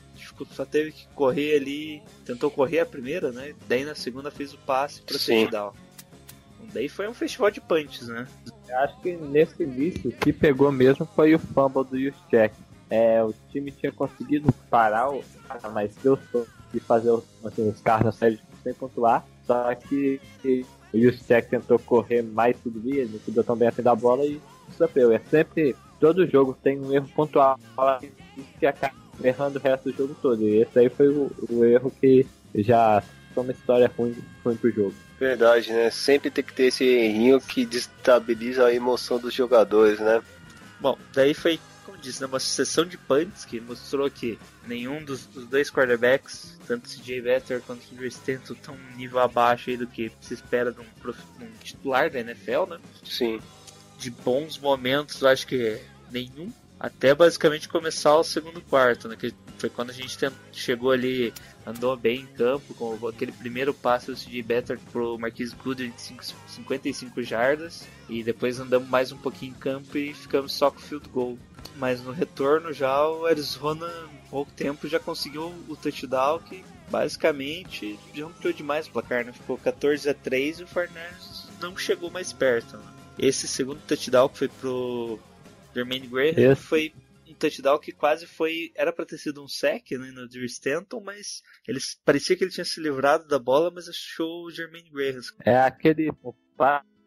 só 0.50 0.64
teve 0.64 0.90
que 0.90 1.06
correr 1.14 1.56
ali, 1.56 2.02
tentou 2.24 2.50
correr 2.50 2.80
a 2.80 2.86
primeira, 2.86 3.30
né? 3.30 3.54
Daí 3.68 3.84
na 3.84 3.94
segunda 3.94 4.32
fez 4.32 4.52
o 4.52 4.58
passe 4.58 5.00
para 5.02 5.16
touchdown. 5.16 5.72
Daí 6.72 6.88
foi 6.88 7.08
um 7.08 7.14
festival 7.14 7.52
de 7.52 7.60
punches, 7.60 8.08
né? 8.08 8.26
Eu 8.68 8.78
acho 8.78 9.00
que 9.00 9.16
nesse 9.16 9.62
início 9.62 10.10
o 10.10 10.12
que 10.12 10.32
pegou 10.32 10.72
mesmo 10.72 11.06
foi 11.14 11.34
o 11.34 11.38
fumble 11.38 11.84
do 11.84 12.00
Juszczyk. 12.00 12.54
É, 12.90 13.22
o 13.22 13.32
time 13.50 13.70
tinha 13.70 13.92
conseguido 13.92 14.52
parar, 14.68 15.10
o, 15.10 15.22
mas 15.72 15.94
deu 16.02 16.18
sorte 16.32 16.50
de 16.72 16.80
fazer 16.80 17.10
os, 17.10 17.24
assim, 17.44 17.68
os 17.68 17.80
Cardinals 17.80 18.16
saírem 18.16 18.40
sem 18.62 18.74
pontuar. 18.74 19.24
Só 19.50 19.74
que 19.74 20.20
o 20.94 20.96
Juszczyk 20.96 21.50
tentou 21.50 21.76
correr 21.80 22.22
mais 22.22 22.56
que 22.56 22.70
devia, 22.70 23.04
não 23.04 23.18
cuidou 23.18 23.42
tão 23.42 23.56
bem 23.56 23.66
assim 23.66 23.82
da 23.82 23.96
bola 23.96 24.24
e 24.24 24.40
sofreu. 24.78 25.10
É 25.10 25.18
sempre, 25.18 25.74
todo 25.98 26.24
jogo 26.24 26.56
tem 26.62 26.78
um 26.78 26.92
erro 26.92 27.08
pontual 27.08 27.58
que 28.60 28.64
acaba 28.64 28.94
errando 29.20 29.58
o 29.58 29.60
resto 29.60 29.90
do 29.90 29.96
jogo 29.96 30.16
todo. 30.22 30.40
E 30.44 30.62
esse 30.62 30.78
aí 30.78 30.88
foi 30.88 31.08
o, 31.08 31.32
o 31.50 31.64
erro 31.64 31.92
que 32.00 32.24
já 32.54 33.02
foi 33.34 33.42
uma 33.42 33.52
história 33.52 33.90
ruim, 33.98 34.14
ruim 34.44 34.54
pro 34.54 34.70
jogo. 34.70 34.94
Verdade, 35.18 35.72
né? 35.72 35.90
Sempre 35.90 36.30
tem 36.30 36.44
que 36.44 36.52
ter 36.54 36.66
esse 36.66 36.84
errinho 36.84 37.40
que 37.40 37.66
destabiliza 37.66 38.66
a 38.66 38.72
emoção 38.72 39.18
dos 39.18 39.34
jogadores, 39.34 39.98
né? 39.98 40.22
Bom, 40.78 40.96
daí 41.12 41.34
foi, 41.34 41.58
como 41.90 41.98
disse, 42.03 42.20
né, 42.20 42.26
uma 42.26 42.38
sucessão 42.40 42.85
de 42.87 42.96
punts 42.96 43.44
que 43.44 43.61
mostrou 43.61 44.11
que 44.11 44.38
nenhum 44.66 45.05
dos, 45.05 45.26
dos 45.26 45.46
dois 45.46 45.70
quarterbacks, 45.70 46.59
tanto 46.66 46.88
CJ 46.88 47.20
Better 47.22 47.61
quanto 47.62 47.83
o 47.90 47.94
Drew 47.94 48.09
Stanton, 48.09 48.53
estão 48.55 48.74
um 48.74 48.96
nível 48.96 49.18
abaixo 49.18 49.70
aí 49.70 49.76
do 49.76 49.87
que 49.87 50.11
se 50.20 50.35
espera 50.35 50.72
de 50.72 50.81
um, 50.81 50.85
prof- 51.00 51.18
de 51.38 51.44
um 51.44 51.50
titular 51.62 52.11
da 52.11 52.20
NFL, 52.20 52.66
né? 52.70 52.79
Sim. 53.05 53.40
de 53.98 54.11
bons 54.11 54.59
momentos, 54.59 55.22
acho 55.24 55.46
que 55.46 55.81
nenhum. 56.11 56.50
Até 56.79 57.14
basicamente 57.14 57.68
começar 57.68 58.16
o 58.16 58.24
segundo 58.24 58.62
quarto, 58.62 59.07
né? 59.07 59.14
Que 59.14 59.35
foi 59.59 59.68
quando 59.68 59.90
a 59.90 59.92
gente 59.92 60.16
chegou 60.50 60.90
ali, 60.90 61.31
andou 61.66 61.94
bem 61.94 62.20
em 62.22 62.26
campo, 62.26 62.72
com 62.72 63.07
aquele 63.07 63.31
primeiro 63.33 63.74
passe 63.74 64.07
do 64.07 64.16
CJ 64.16 64.42
Better 64.42 64.79
pro 64.90 65.18
Marquise 65.18 65.55
Goodwin 65.55 65.90
de 65.90 66.00
cinco- 66.00 66.24
55 66.48 67.22
jardas. 67.22 67.87
E 68.09 68.24
depois 68.24 68.59
andamos 68.59 68.88
mais 68.88 69.12
um 69.12 69.18
pouquinho 69.18 69.50
em 69.53 69.59
campo 69.59 69.98
e 69.98 70.14
ficamos 70.14 70.55
só 70.55 70.70
com 70.70 70.79
o 70.79 70.83
field 70.83 71.07
goal. 71.11 71.38
Mas 71.77 72.03
no 72.03 72.12
retorno 72.12 72.73
já 72.73 73.09
o 73.09 73.27
Arizona, 73.27 73.87
em 74.12 74.29
pouco 74.29 74.53
tempo, 74.53 74.88
já 74.88 74.99
conseguiu 74.99 75.53
o 75.68 75.77
touchdown 75.77 76.38
que 76.40 76.64
basicamente 76.90 77.99
já 78.14 78.27
ampliou 78.27 78.53
demais 78.53 78.87
o 78.87 78.90
placar, 78.90 79.25
né? 79.25 79.33
Ficou 79.33 79.57
14 79.57 80.09
a 80.09 80.14
3 80.14 80.61
e 80.61 80.62
o 80.64 80.66
Fernandes 80.66 81.49
não 81.61 81.77
chegou 81.77 82.11
mais 82.11 82.33
perto. 82.33 82.77
Né? 82.77 82.85
Esse 83.18 83.46
segundo 83.46 83.81
touchdown 83.87 84.29
que 84.29 84.38
foi 84.38 84.49
pro 84.49 85.18
Jermaine 85.75 86.07
Graham 86.07 86.35
Esse. 86.37 86.62
foi 86.62 86.92
um 87.29 87.35
touchdown 87.35 87.79
que 87.79 87.92
quase 87.92 88.27
foi. 88.27 88.73
Era 88.75 88.92
pra 88.92 89.07
ter 89.07 89.18
sido 89.18 89.42
um 89.42 89.49
sec 89.49 89.92
né, 89.92 90.11
no 90.11 90.29
Drew 90.29 90.44
Stanton, 90.44 91.01
mas 91.01 91.42
ele 91.66 91.79
parecia 92.05 92.37
que 92.37 92.44
ele 92.44 92.51
tinha 92.51 92.64
se 92.64 92.81
livrado 92.81 93.27
da 93.29 93.38
bola, 93.38 93.70
mas 93.70 93.88
achou 93.88 94.46
o 94.46 94.51
Jermaine 94.51 94.90
Graham. 94.90 95.20
É 95.44 95.59
aquele 95.59 96.11
o 96.23 96.35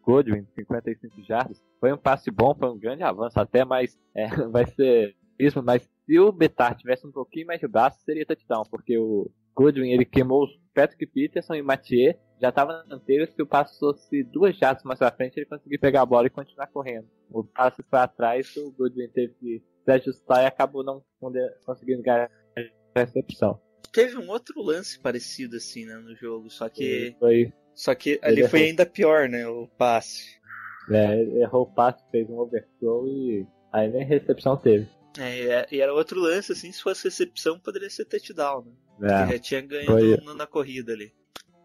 Godwin, 0.04 0.46
55 0.54 1.22
jardas. 1.22 1.62
Foi 1.80 1.92
um 1.92 1.98
passe 1.98 2.30
bom, 2.30 2.54
foi 2.54 2.68
um 2.70 2.78
grande 2.78 3.02
avanço 3.02 3.38
até, 3.40 3.64
mas 3.64 3.98
é, 4.14 4.26
vai 4.48 4.66
ser 4.66 5.16
isso. 5.38 5.62
Mas 5.62 5.88
se 6.04 6.18
o 6.18 6.30
Betar 6.30 6.76
tivesse 6.76 7.06
um 7.06 7.12
pouquinho 7.12 7.46
mais 7.46 7.60
de 7.60 7.66
braço, 7.66 8.02
seria 8.04 8.26
touchdown, 8.26 8.64
porque 8.70 8.98
o 8.98 9.30
Godwin 9.54 9.90
ele 9.90 10.04
queimou 10.04 10.44
os 10.44 10.64
Patrick 10.74 11.06
Peterson 11.06 11.54
e 11.54 11.62
o 11.62 11.64
Mathieu. 11.64 12.14
Já 12.40 12.48
estava 12.48 12.84
na 12.88 12.96
anterior, 12.96 13.28
se 13.28 13.40
o 13.40 13.46
passe 13.46 13.78
fosse 13.78 14.22
duas 14.24 14.56
jardas 14.58 14.82
mais 14.82 14.98
pra 14.98 15.10
frente, 15.10 15.38
ele 15.38 15.46
conseguiu 15.46 15.78
pegar 15.78 16.02
a 16.02 16.06
bola 16.06 16.26
e 16.26 16.30
continuar 16.30 16.66
correndo. 16.66 17.08
O 17.30 17.44
passe 17.44 17.82
para 17.82 18.08
trás, 18.08 18.54
o 18.56 18.72
Godwin 18.72 19.08
teve 19.08 19.34
que 19.34 19.62
se 19.84 19.90
ajustar 19.90 20.42
e 20.42 20.46
acabou 20.46 20.84
não 20.84 21.02
conseguindo 21.64 22.02
ganhar 22.02 22.30
a 22.56 23.00
recepção. 23.00 23.60
Teve 23.92 24.18
um 24.18 24.28
outro 24.28 24.60
lance 24.60 24.98
parecido 24.98 25.56
assim 25.56 25.86
né, 25.86 25.94
no 25.94 26.16
jogo, 26.16 26.50
só 26.50 26.68
que. 26.68 27.14
Foi, 27.20 27.52
Só 27.74 27.94
que 27.94 28.18
ali 28.22 28.40
Ele 28.40 28.48
foi 28.48 28.60
errou. 28.60 28.68
ainda 28.70 28.86
pior, 28.86 29.28
né? 29.28 29.46
O 29.48 29.66
passe. 29.78 30.36
é, 30.90 31.20
ele 31.20 31.40
errou 31.42 31.62
o 31.62 31.72
passe, 31.74 32.02
fez 32.10 32.28
um 32.28 32.38
overthrow 32.38 33.06
e 33.08 33.46
aí 33.72 33.88
nem 33.90 34.04
recepção 34.04 34.56
teve. 34.56 34.88
É, 35.18 35.66
e 35.70 35.80
era 35.80 35.92
outro 35.94 36.18
lance, 36.20 36.52
assim, 36.52 36.70
se 36.72 36.82
fosse 36.82 37.04
recepção, 37.04 37.58
poderia 37.58 37.88
ser 37.90 38.04
touchdown, 38.04 38.64
né? 38.98 39.08
É. 39.28 39.32
já 39.32 39.38
tinha 39.38 39.60
ganho 39.60 39.86
foi- 39.86 40.16
no- 40.18 40.34
na 40.34 40.46
corrida 40.46 40.92
ali. 40.92 41.12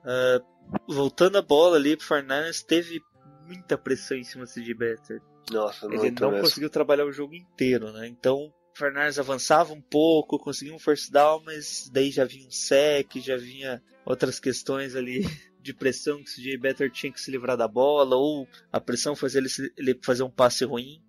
Ah, 0.06 0.40
voltando 0.88 1.38
a 1.38 1.42
bola 1.42 1.76
ali 1.78 1.96
pro 1.98 2.06
Fernandes, 2.06 2.62
teve 2.64 3.02
muita 3.48 3.78
pressão 3.78 4.18
em 4.18 4.24
cima 4.24 4.46
do 4.46 4.50
CJ 4.52 4.74
Better. 4.76 5.22
Nossa, 5.52 5.88
Ele 5.88 6.12
não 6.12 6.30
mesmo. 6.32 6.44
conseguiu 6.44 6.70
trabalhar 6.70 7.06
o 7.06 7.12
jogo 7.12 7.34
inteiro, 7.34 7.92
né? 7.92 8.08
Então 8.08 8.38
o 8.38 8.54
Fernandes 8.78 9.18
avançava 9.18 9.74
um 9.74 9.82
pouco, 9.82 10.38
conseguia 10.38 10.74
um 10.74 10.80
first 10.80 11.12
down, 11.12 11.42
mas 11.44 11.90
daí 11.92 12.12
já 12.12 12.24
vinha 12.26 12.48
um 12.48 12.52
sec, 12.52 13.16
já 13.18 13.36
vinha 13.36 13.82
outras 14.06 14.40
questões 14.40 14.96
ali 14.96 15.22
de 15.62 15.74
pressão 15.74 16.24
que 16.24 16.30
o 16.30 16.34
CJ 16.36 16.58
Better 16.58 16.92
tinha 16.92 17.12
que 17.12 17.22
se 17.22 17.32
livrar 17.32 17.58
da 17.58 17.68
bola, 17.68 18.16
ou 18.16 18.48
a 18.72 18.80
pressão 18.80 19.16
fazia 19.16 19.40
ele, 19.40 19.50
ele 19.78 20.00
fazer 20.04 20.24
um 20.24 20.30
passe 20.30 20.64
ruim. 20.66 21.02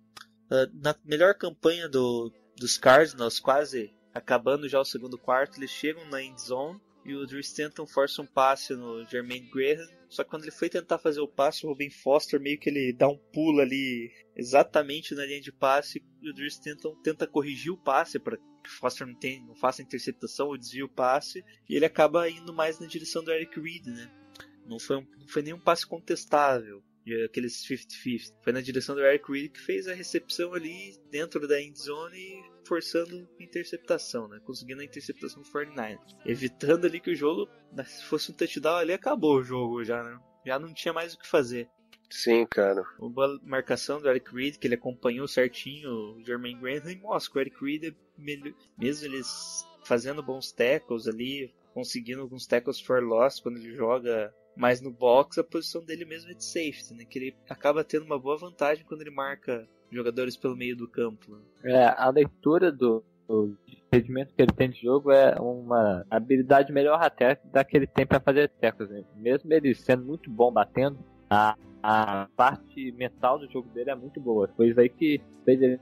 Ah, 0.49 0.67
na 0.73 0.95
melhor 1.05 1.33
campanha 1.35 1.87
do, 1.87 2.31
dos 2.57 2.77
Cardinals, 2.77 3.39
quase 3.39 3.93
acabando 4.13 4.67
já 4.67 4.79
o 4.79 4.85
segundo 4.85 5.17
quarto, 5.17 5.57
eles 5.57 5.71
chegam 5.71 6.05
na 6.09 6.21
end 6.21 6.39
zone 6.41 6.79
e 7.05 7.15
o 7.15 7.25
Drew 7.25 7.39
Stanton 7.39 7.87
força 7.87 8.21
um 8.21 8.27
passe 8.27 8.75
no 8.75 9.05
Jermaine 9.05 9.49
Graham. 9.49 9.87
Só 10.09 10.23
que 10.23 10.29
quando 10.29 10.43
ele 10.43 10.51
foi 10.51 10.69
tentar 10.69 10.97
fazer 10.97 11.21
o 11.21 11.27
passe, 11.27 11.65
o 11.65 11.69
Robin 11.69 11.89
Foster 11.89 12.39
meio 12.39 12.59
que 12.59 12.69
ele 12.69 12.91
dá 12.91 13.07
um 13.07 13.17
pulo 13.17 13.61
ali 13.61 14.11
exatamente 14.35 15.15
na 15.15 15.25
linha 15.25 15.39
de 15.39 15.53
passe 15.53 16.03
e 16.21 16.29
o 16.29 16.33
Drew 16.33 16.47
Stanton 16.47 16.93
tenta 17.01 17.25
corrigir 17.25 17.71
o 17.71 17.77
passe 17.77 18.19
para 18.19 18.35
que 18.35 18.69
o 18.69 18.71
Foster 18.79 19.07
não, 19.07 19.15
tenha, 19.15 19.43
não 19.45 19.55
faça 19.55 19.81
interceptação 19.81 20.47
ou 20.47 20.57
desvie 20.57 20.83
o 20.83 20.89
passe 20.89 21.43
e 21.67 21.75
ele 21.75 21.85
acaba 21.85 22.29
indo 22.29 22.53
mais 22.53 22.77
na 22.79 22.87
direção 22.87 23.23
do 23.23 23.31
Eric 23.31 23.57
Reed, 23.59 23.85
né? 23.85 24.20
Não 24.65 24.79
foi, 24.79 24.97
um, 24.97 25.07
não 25.19 25.27
foi 25.27 25.41
nenhum 25.41 25.59
passe 25.59 25.85
contestável. 25.85 26.83
de 27.05 27.23
Aqueles 27.23 27.63
50-50. 27.65 28.33
Foi 28.43 28.53
na 28.53 28.61
direção 28.61 28.95
do 28.95 29.01
Eric 29.01 29.31
Reed 29.31 29.51
que 29.51 29.59
fez 29.59 29.87
a 29.87 29.93
recepção 29.93 30.53
ali 30.53 30.95
dentro 31.09 31.47
da 31.47 31.59
end 31.61 31.77
zone 31.79 32.43
forçando 32.65 33.27
a 33.39 33.43
interceptação, 33.43 34.27
né? 34.27 34.39
Conseguindo 34.45 34.81
a 34.81 34.85
interceptação 34.85 35.41
do 35.41 35.49
49 35.49 35.99
Evitando 36.25 36.85
ali 36.85 36.99
que 36.99 37.11
o 37.11 37.15
jogo, 37.15 37.49
né, 37.73 37.83
se 37.83 38.03
fosse 38.05 38.31
um 38.31 38.35
touchdown 38.35 38.75
ali, 38.77 38.93
acabou 38.93 39.37
o 39.37 39.43
jogo 39.43 39.83
já, 39.83 40.03
né? 40.03 40.17
Já 40.45 40.59
não 40.59 40.73
tinha 40.73 40.93
mais 40.93 41.13
o 41.13 41.19
que 41.19 41.27
fazer. 41.27 41.67
Sim, 42.09 42.45
cara. 42.45 42.83
Uma 42.99 43.39
marcação 43.43 44.01
do 44.01 44.09
Eric 44.09 44.33
Reed, 44.35 44.57
que 44.57 44.67
ele 44.67 44.75
acompanhou 44.75 45.27
certinho 45.27 45.89
o 46.17 46.23
Jermaine 46.25 46.59
Graham, 46.59 46.91
e 46.91 46.95
mostra 46.97 47.31
que 47.31 47.37
o 47.37 47.41
Eric 47.41 47.63
Reed, 47.63 47.83
é 47.85 47.95
melhor- 48.17 48.53
mesmo 48.77 49.05
eles 49.07 49.65
fazendo 49.85 50.21
bons 50.21 50.51
tackles 50.51 51.07
ali, 51.07 51.53
conseguindo 51.73 52.21
alguns 52.21 52.45
tackles 52.45 52.79
for 52.81 53.01
loss 53.01 53.39
quando 53.39 53.57
ele 53.57 53.73
joga 53.75 54.33
mais 54.55 54.81
no 54.81 54.91
box, 54.91 55.39
a 55.39 55.43
posição 55.43 55.83
dele 55.83 56.05
mesmo 56.05 56.31
é 56.31 56.33
de 56.33 56.43
safety, 56.43 56.93
né? 56.93 57.05
Que 57.05 57.19
ele 57.19 57.35
acaba 57.49 57.83
tendo 57.83 58.05
uma 58.05 58.19
boa 58.19 58.37
vantagem 58.37 58.85
quando 58.85 59.01
ele 59.01 59.11
marca 59.11 59.67
jogadores 59.91 60.37
pelo 60.37 60.55
meio 60.55 60.75
do 60.75 60.87
campo. 60.87 61.35
né? 61.63 61.73
É, 61.73 61.85
a 61.97 62.09
leitura 62.09 62.71
do, 62.71 63.03
do 63.27 63.57
rendimento 63.91 64.33
que 64.33 64.41
ele 64.41 64.53
tem 64.53 64.69
de 64.69 64.81
jogo 64.81 65.11
é 65.11 65.35
uma 65.39 66.05
habilidade 66.09 66.71
melhor 66.71 67.01
até 67.01 67.39
da 67.51 67.63
que 67.63 67.75
ele 67.77 67.87
tem 67.87 68.05
para 68.05 68.19
fazer 68.19 68.49
tackles. 68.49 68.89
né? 68.89 69.03
Mesmo 69.15 69.51
ele 69.53 69.73
sendo 69.75 70.05
muito 70.05 70.29
bom 70.29 70.51
batendo, 70.51 70.97
a, 71.29 71.55
a 71.81 72.27
parte 72.35 72.91
mental 72.93 73.39
do 73.39 73.49
jogo 73.51 73.69
dele 73.69 73.89
é 73.89 73.95
muito 73.95 74.19
boa. 74.19 74.49
Foi 74.55 74.69
isso 74.69 74.79
aí 74.79 74.89
que 74.89 75.21
fez 75.45 75.61
ele, 75.61 75.79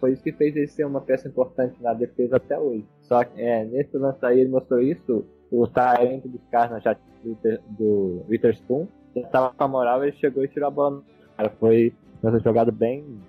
foi 0.00 0.12
isso 0.12 0.22
que 0.22 0.32
fez 0.32 0.54
ele 0.56 0.66
ser 0.66 0.84
uma 0.84 1.00
peça 1.00 1.28
importante 1.28 1.80
na 1.82 1.94
defesa 1.94 2.36
até 2.36 2.58
hoje. 2.58 2.86
Só 3.02 3.24
que 3.24 3.40
é, 3.40 3.64
nesse 3.64 3.96
lance 3.96 4.24
aí 4.24 4.40
ele 4.40 4.50
mostrou 4.50 4.80
isso. 4.80 5.24
O 5.54 5.66
Tyrant 5.66 6.22
dos 6.24 6.40
Cardinals 6.50 6.82
já 6.82 6.96
do, 7.22 7.38
do 7.70 8.26
Witherspoon 8.28 8.88
já 9.14 9.26
tava 9.28 9.54
com 9.54 9.64
a 9.64 9.68
moral 9.68 10.04
ele 10.04 10.16
chegou 10.16 10.44
e 10.44 10.48
tirou 10.48 10.68
a 10.68 10.70
bola. 10.70 11.02
Cara, 11.36 11.50
foi 11.58 11.94
uma 12.22 12.38
jogada 12.40 12.72
bem 12.72 13.20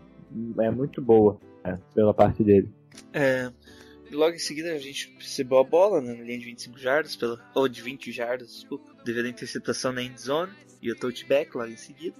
é 0.60 0.72
muito 0.72 1.02
boa 1.02 1.40
né, 1.64 1.80
pela 1.94 2.14
parte 2.14 2.44
dele. 2.44 2.72
É, 3.14 3.52
logo 4.12 4.36
em 4.36 4.40
seguida 4.40 4.74
a 4.74 4.80
gente 4.80 5.14
recebeu 5.18 5.60
a 5.60 5.64
bola 5.64 6.02
né, 6.02 6.14
na 6.14 6.24
linha 6.24 6.40
de 6.40 6.46
25 6.46 6.78
jardas, 6.80 7.16
pela, 7.16 7.40
ou 7.54 7.68
de 7.68 7.82
20 7.82 8.12
jardas, 8.12 8.50
desculpa, 8.50 8.92
devido 9.04 9.26
à 9.26 9.30
interceptação 9.30 9.92
na 9.92 10.02
end 10.02 10.20
zone 10.20 10.52
e 10.82 10.92
o 10.92 10.96
touchback 10.96 11.56
logo 11.56 11.72
em 11.72 11.78
seguida. 11.78 12.16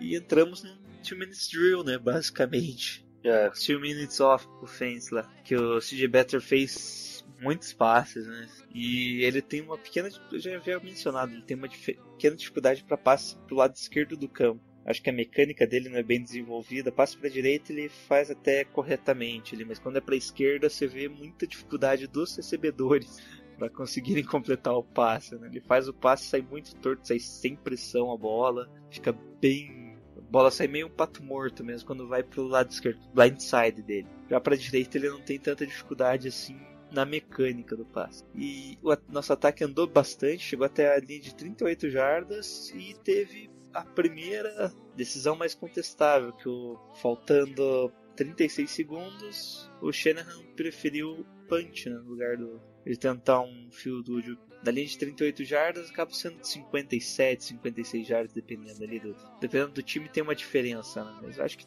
E 0.00 0.16
entramos 0.16 0.62
num 0.62 0.76
2 0.98 1.10
minutes 1.12 1.48
drill, 1.50 1.84
né? 1.84 1.98
Basicamente. 1.98 3.06
É. 3.24 3.50
Two 3.50 3.80
Minutes 3.80 4.20
Off 4.20 4.46
Offense 4.62 5.12
lá, 5.12 5.28
que 5.44 5.54
o 5.54 5.80
CJ 5.80 6.06
Better 6.06 6.40
fez 6.40 7.17
muitos 7.40 7.72
passes, 7.72 8.26
né? 8.26 8.48
E 8.74 9.22
ele 9.22 9.40
tem 9.40 9.60
uma 9.60 9.78
pequena, 9.78 10.08
eu 10.32 10.38
já 10.38 10.56
havia 10.56 10.78
mencionado, 10.80 11.32
ele 11.32 11.42
tem 11.42 11.56
uma 11.56 11.68
pequena 11.68 12.36
dificuldade 12.36 12.84
para 12.84 12.96
passe 12.96 13.36
pro 13.46 13.56
lado 13.56 13.74
esquerdo 13.74 14.16
do 14.16 14.28
campo. 14.28 14.60
Acho 14.84 15.02
que 15.02 15.10
a 15.10 15.12
mecânica 15.12 15.66
dele 15.66 15.90
não 15.90 15.98
é 15.98 16.02
bem 16.02 16.22
desenvolvida. 16.22 16.90
Passe 16.90 17.14
para 17.14 17.28
direita 17.28 17.72
ele 17.72 17.90
faz 17.90 18.30
até 18.30 18.64
corretamente, 18.64 19.54
ali, 19.54 19.62
mas 19.62 19.78
quando 19.78 19.98
é 19.98 20.00
para 20.00 20.16
esquerda 20.16 20.70
você 20.70 20.86
vê 20.86 21.08
muita 21.08 21.46
dificuldade 21.46 22.06
dos 22.06 22.34
recebedores 22.34 23.18
para 23.58 23.68
conseguirem 23.68 24.24
completar 24.24 24.72
o 24.74 24.82
passe. 24.82 25.36
Né? 25.36 25.48
Ele 25.48 25.60
faz 25.60 25.88
o 25.88 25.92
passe 25.92 26.24
sair 26.24 26.42
muito 26.42 26.74
torto, 26.76 27.06
sai 27.06 27.18
sem 27.18 27.54
pressão 27.54 28.10
a 28.10 28.16
bola, 28.16 28.70
fica 28.90 29.12
bem 29.40 29.88
a 30.16 30.30
bola 30.30 30.50
sai 30.50 30.66
meio 30.66 30.86
um 30.86 30.90
pato 30.90 31.22
morto 31.22 31.62
mesmo 31.62 31.86
quando 31.86 32.08
vai 32.08 32.22
pro 32.22 32.44
lado 32.44 32.70
esquerdo, 32.70 32.98
blindside 33.12 33.82
dele. 33.82 34.08
Já 34.30 34.40
pra 34.40 34.56
direita 34.56 34.96
ele 34.96 35.10
não 35.10 35.20
tem 35.20 35.38
tanta 35.38 35.66
dificuldade 35.66 36.28
assim 36.28 36.58
na 36.90 37.04
mecânica 37.04 37.76
do 37.76 37.84
passe. 37.84 38.24
E 38.34 38.78
o 38.82 38.96
nosso 39.10 39.32
ataque 39.32 39.64
andou 39.64 39.86
bastante, 39.86 40.42
chegou 40.44 40.66
até 40.66 40.94
a 40.94 40.98
linha 40.98 41.20
de 41.20 41.34
38 41.34 41.90
jardas 41.90 42.70
e 42.70 42.94
teve 43.04 43.50
a 43.72 43.82
primeira 43.84 44.72
decisão 44.96 45.36
mais 45.36 45.54
contestável, 45.54 46.32
que 46.32 46.48
o 46.48 46.78
faltando 47.00 47.92
36 48.16 48.70
segundos, 48.70 49.70
o 49.80 49.92
Shanahan 49.92 50.42
preferiu 50.56 51.24
punch 51.48 51.88
né, 51.88 51.96
no 51.96 52.10
lugar 52.10 52.36
do 52.36 52.60
ele 52.84 52.96
tentar 52.96 53.40
um 53.40 53.68
goal 53.70 54.22
de- 54.22 54.38
da 54.62 54.72
linha 54.72 54.86
de 54.86 54.98
38 54.98 55.44
jardas, 55.44 55.90
acaba 55.90 56.10
sendo 56.12 56.40
de 56.40 56.48
57, 56.48 57.44
56 57.44 58.06
jardas, 58.06 58.32
dependendo 58.32 58.82
ali 58.82 58.98
do. 58.98 59.14
Dependendo 59.40 59.72
do 59.72 59.82
time 59.82 60.08
tem 60.08 60.22
uma 60.22 60.34
diferença, 60.34 61.04
né? 61.04 61.18
Mas 61.22 61.38
acho 61.38 61.58
que 61.58 61.66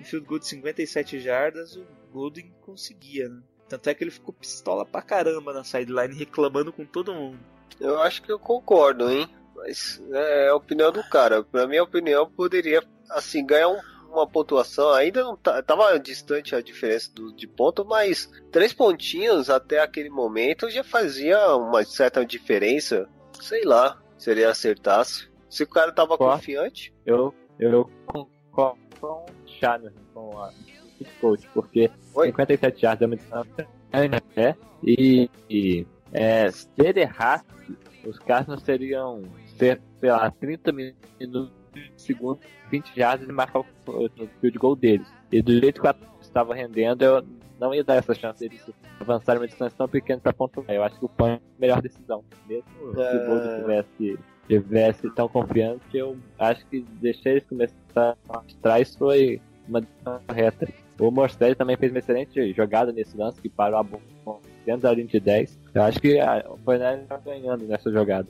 um 0.00 0.04
field 0.04 0.26
goal 0.26 0.38
de 0.38 0.46
57 0.46 1.18
jardas 1.20 1.76
o 1.76 1.84
Golden 2.12 2.50
conseguia, 2.60 3.28
né? 3.28 3.42
Tanto 3.72 3.88
é 3.88 3.94
que 3.94 4.04
ele 4.04 4.10
ficou 4.10 4.34
pistola 4.34 4.84
pra 4.84 5.00
caramba 5.00 5.50
na 5.54 5.64
sideline, 5.64 6.14
reclamando 6.14 6.70
com 6.70 6.84
todo 6.84 7.14
mundo. 7.14 7.38
Eu 7.80 7.98
acho 8.02 8.22
que 8.22 8.30
eu 8.30 8.38
concordo, 8.38 9.10
hein? 9.10 9.26
Mas 9.56 9.98
é 10.12 10.48
a 10.48 10.54
opinião 10.54 10.92
do 10.92 11.02
cara. 11.08 11.42
Pra 11.42 11.66
minha 11.66 11.82
opinião, 11.82 12.30
poderia, 12.30 12.82
assim, 13.08 13.46
ganhar 13.46 13.68
um- 13.70 13.80
uma 14.10 14.26
pontuação. 14.26 14.90
Ainda 14.92 15.24
não 15.24 15.34
tá, 15.38 15.62
tava 15.62 15.98
distante 15.98 16.54
a 16.54 16.60
diferença 16.60 17.10
do, 17.14 17.32
de 17.34 17.46
ponto, 17.46 17.82
mas 17.82 18.30
três 18.50 18.74
pontinhos 18.74 19.48
até 19.48 19.80
aquele 19.80 20.10
momento 20.10 20.68
já 20.68 20.84
fazia 20.84 21.56
uma 21.56 21.82
certa 21.82 22.26
diferença. 22.26 23.08
Sei 23.40 23.64
lá, 23.64 23.98
se 24.18 24.30
ele 24.30 24.44
acertasse. 24.44 25.30
Se 25.48 25.62
o 25.62 25.66
cara 25.66 25.90
tava 25.92 26.18
confiante. 26.18 26.92
Eu, 27.06 27.34
eu 27.58 27.90
concordo 28.06 28.78
com 29.00 29.06
o 29.06 29.26
Shanahan, 29.46 29.92
com 30.12 30.38
a 30.42 30.50
head 31.02 31.10
coach, 31.20 31.48
porque 31.52 31.90
Oi? 32.14 32.26
57 32.26 32.84
yards 32.84 33.02
é 33.02 33.06
uma 33.06 33.16
distância 33.16 33.68
grande, 33.90 34.22
né? 34.36 34.56
E, 34.82 35.30
e 35.48 35.86
é, 36.12 36.50
se 36.50 36.68
ele 36.78 37.00
errasse, 37.00 37.44
os 38.04 38.18
Cardinals 38.18 38.62
seriam, 38.62 39.22
ser, 39.56 39.80
sei 40.00 40.10
lá, 40.10 40.30
30 40.30 40.72
minutos, 40.72 41.52
segundo, 41.96 42.40
20 42.70 42.96
yards 42.98 43.28
e 43.28 43.32
marcar 43.32 43.60
o 43.60 43.66
field 44.40 44.58
goal 44.58 44.76
deles. 44.76 45.06
E 45.30 45.40
do 45.40 45.52
jeito 45.52 45.80
que 45.80 45.88
estava 46.20 46.54
rendendo, 46.54 47.02
eu 47.02 47.24
não 47.58 47.74
ia 47.74 47.84
dar 47.84 47.94
essa 47.94 48.14
chance 48.14 48.40
deles 48.40 48.68
avançarem 49.00 49.40
uma 49.40 49.46
distância 49.46 49.76
tão 49.78 49.88
pequena 49.88 50.20
para 50.20 50.32
pontuar. 50.32 50.68
Eu 50.68 50.82
acho 50.82 50.98
que 50.98 51.04
o 51.04 51.08
PAN 51.08 51.32
é 51.32 51.34
a 51.34 51.40
melhor 51.58 51.80
decisão. 51.80 52.24
Mesmo 52.48 52.64
se 52.70 52.86
o 52.86 53.26
Gold 53.26 53.60
tivesse 53.60 54.18
tivesse 54.48 55.10
tão 55.14 55.28
confiante, 55.28 55.96
eu 55.96 56.18
acho 56.38 56.66
que 56.66 56.80
deixar 57.00 57.30
eles 57.30 57.44
começar 57.44 58.16
atrás 58.28 58.94
foi 58.96 59.40
uma 59.68 59.80
decisão 59.80 60.20
correta. 60.26 60.68
O 60.98 61.10
Morstead 61.10 61.54
também 61.56 61.76
fez 61.76 61.90
uma 61.92 61.98
excelente 61.98 62.52
jogada 62.52 62.92
nesse 62.92 63.16
lance, 63.16 63.40
que 63.40 63.48
parou 63.48 63.78
a 63.78 63.82
bomba 63.82 64.02
dentro 64.64 64.82
da 64.82 64.92
linha 64.94 65.06
de 65.06 65.18
10. 65.18 65.58
Eu 65.74 65.82
acho 65.82 66.00
que 66.00 66.18
a- 66.20 66.44
o 66.48 66.56
Fortnite 66.58 67.06
tá 67.08 67.16
ganhando 67.18 67.64
nessa 67.66 67.90
jogada. 67.90 68.28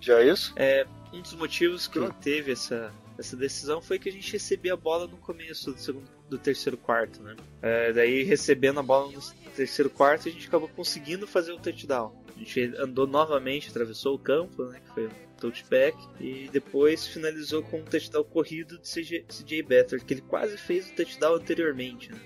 Já 0.00 0.18
é 0.20 0.28
isso? 0.28 0.52
É, 0.56 0.86
um 1.14 1.20
dos 1.22 1.34
motivos 1.34 1.86
que 1.88 1.96
ela 1.98 2.10
teve 2.10 2.52
essa, 2.52 2.92
essa 3.18 3.34
decisão 3.36 3.80
foi 3.80 3.98
que 3.98 4.08
a 4.08 4.12
gente 4.12 4.30
recebia 4.32 4.74
a 4.74 4.76
bola 4.76 5.06
no 5.06 5.16
começo 5.16 5.72
do 5.72 5.78
segundo 5.80 6.04
do 6.28 6.38
terceiro 6.38 6.76
quarto, 6.76 7.22
né? 7.22 7.36
É, 7.62 7.92
daí 7.92 8.22
recebendo 8.22 8.80
a 8.80 8.82
bola 8.82 9.10
no 9.10 9.20
terceiro 9.54 9.90
quarto 9.90 10.28
a 10.28 10.32
gente 10.32 10.46
acabou 10.46 10.68
conseguindo 10.68 11.26
fazer 11.26 11.52
o 11.52 11.58
touchdown. 11.58 12.12
A 12.34 12.38
gente 12.38 12.60
andou 12.76 13.06
novamente, 13.06 13.70
atravessou 13.70 14.14
o 14.14 14.18
campo, 14.18 14.64
né? 14.64 14.80
Que 14.80 14.94
foi 14.94 15.06
um 15.06 15.10
touchback 15.40 15.96
e 16.20 16.48
depois 16.52 17.06
finalizou 17.06 17.62
com 17.62 17.78
um 17.78 17.84
touchdown 17.84 18.24
corrido 18.24 18.78
de 18.78 18.88
CJ, 18.88 19.24
CJ 19.28 19.62
Better, 19.62 20.04
que 20.04 20.14
ele 20.14 20.20
quase 20.22 20.56
fez 20.56 20.90
o 20.90 20.94
touchdown 20.94 21.34
anteriormente. 21.34 22.12
Né? 22.12 22.18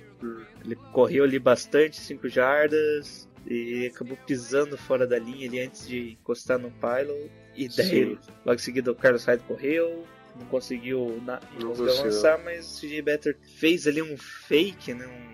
Ele 0.64 0.76
correu 0.92 1.24
ali 1.24 1.38
bastante, 1.38 1.96
5 1.96 2.28
jardas, 2.28 3.28
e 3.46 3.86
acabou 3.86 4.16
pisando 4.26 4.76
fora 4.78 5.06
da 5.06 5.18
linha 5.18 5.48
ali 5.48 5.60
antes 5.60 5.86
de 5.86 6.12
encostar 6.12 6.58
no 6.58 6.70
pylon. 6.70 7.28
E 7.54 7.68
daí, 7.68 7.88
Sim. 7.88 8.18
logo 8.44 8.54
em 8.54 8.58
seguida, 8.58 8.92
o 8.92 8.94
Carlos 8.94 9.24
Hyde 9.24 9.42
correu, 9.44 10.06
não 10.38 10.46
conseguiu, 10.46 11.20
na, 11.24 11.40
não 11.54 11.60
Não 11.60 11.68
conseguiu 11.70 12.00
avançar, 12.00 12.40
mas 12.44 12.76
o 12.76 12.80
CJ 12.80 13.02
Better 13.02 13.36
fez 13.58 13.86
ali 13.86 14.00
um 14.02 14.16
fake, 14.16 14.94
né? 14.94 15.06
um- 15.06 15.32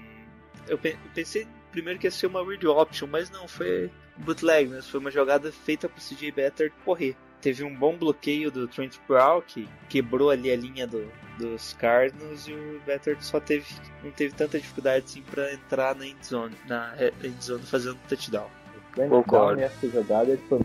eu, 0.68 0.76
pe- 0.78 0.92
eu 1.04 1.10
pensei 1.14 1.46
primeiro 1.72 1.98
que 1.98 2.06
ia 2.06 2.10
ser 2.10 2.26
uma 2.26 2.44
read 2.44 2.66
option, 2.66 3.06
mas 3.06 3.30
não, 3.30 3.46
foi 3.48 3.90
bootleg, 4.18 4.68
mas 4.68 4.88
foi 4.88 5.00
uma 5.00 5.10
jogada 5.10 5.50
feita 5.52 5.88
pro 5.88 6.00
CJ 6.00 6.32
Better 6.32 6.72
correr. 6.84 7.14
Teve 7.40 7.62
um 7.62 7.72
bom 7.74 7.96
bloqueio 7.96 8.50
do 8.50 8.66
Trent 8.66 8.96
Brown, 9.06 9.40
que 9.42 9.68
quebrou 9.88 10.28
ali 10.30 10.50
a 10.50 10.56
linha 10.56 10.86
do, 10.88 11.08
dos 11.38 11.72
Cardinals, 11.74 12.48
e 12.48 12.52
o 12.52 12.80
Better 12.84 13.16
só 13.22 13.38
teve, 13.38 13.64
não 14.02 14.10
teve 14.10 14.34
tanta 14.34 14.58
dificuldade 14.58 15.04
assim 15.04 15.22
pra 15.22 15.52
entrar 15.52 15.94
na 15.94 16.04
endzone, 16.04 16.56
na 16.66 16.94
endzone 17.22 17.62
fazendo 17.64 17.96
touchdown. 18.08 18.50
Concordo. 18.94 19.60
Nessa 19.60 19.88
jogada 19.88 20.36
foi. 20.48 20.60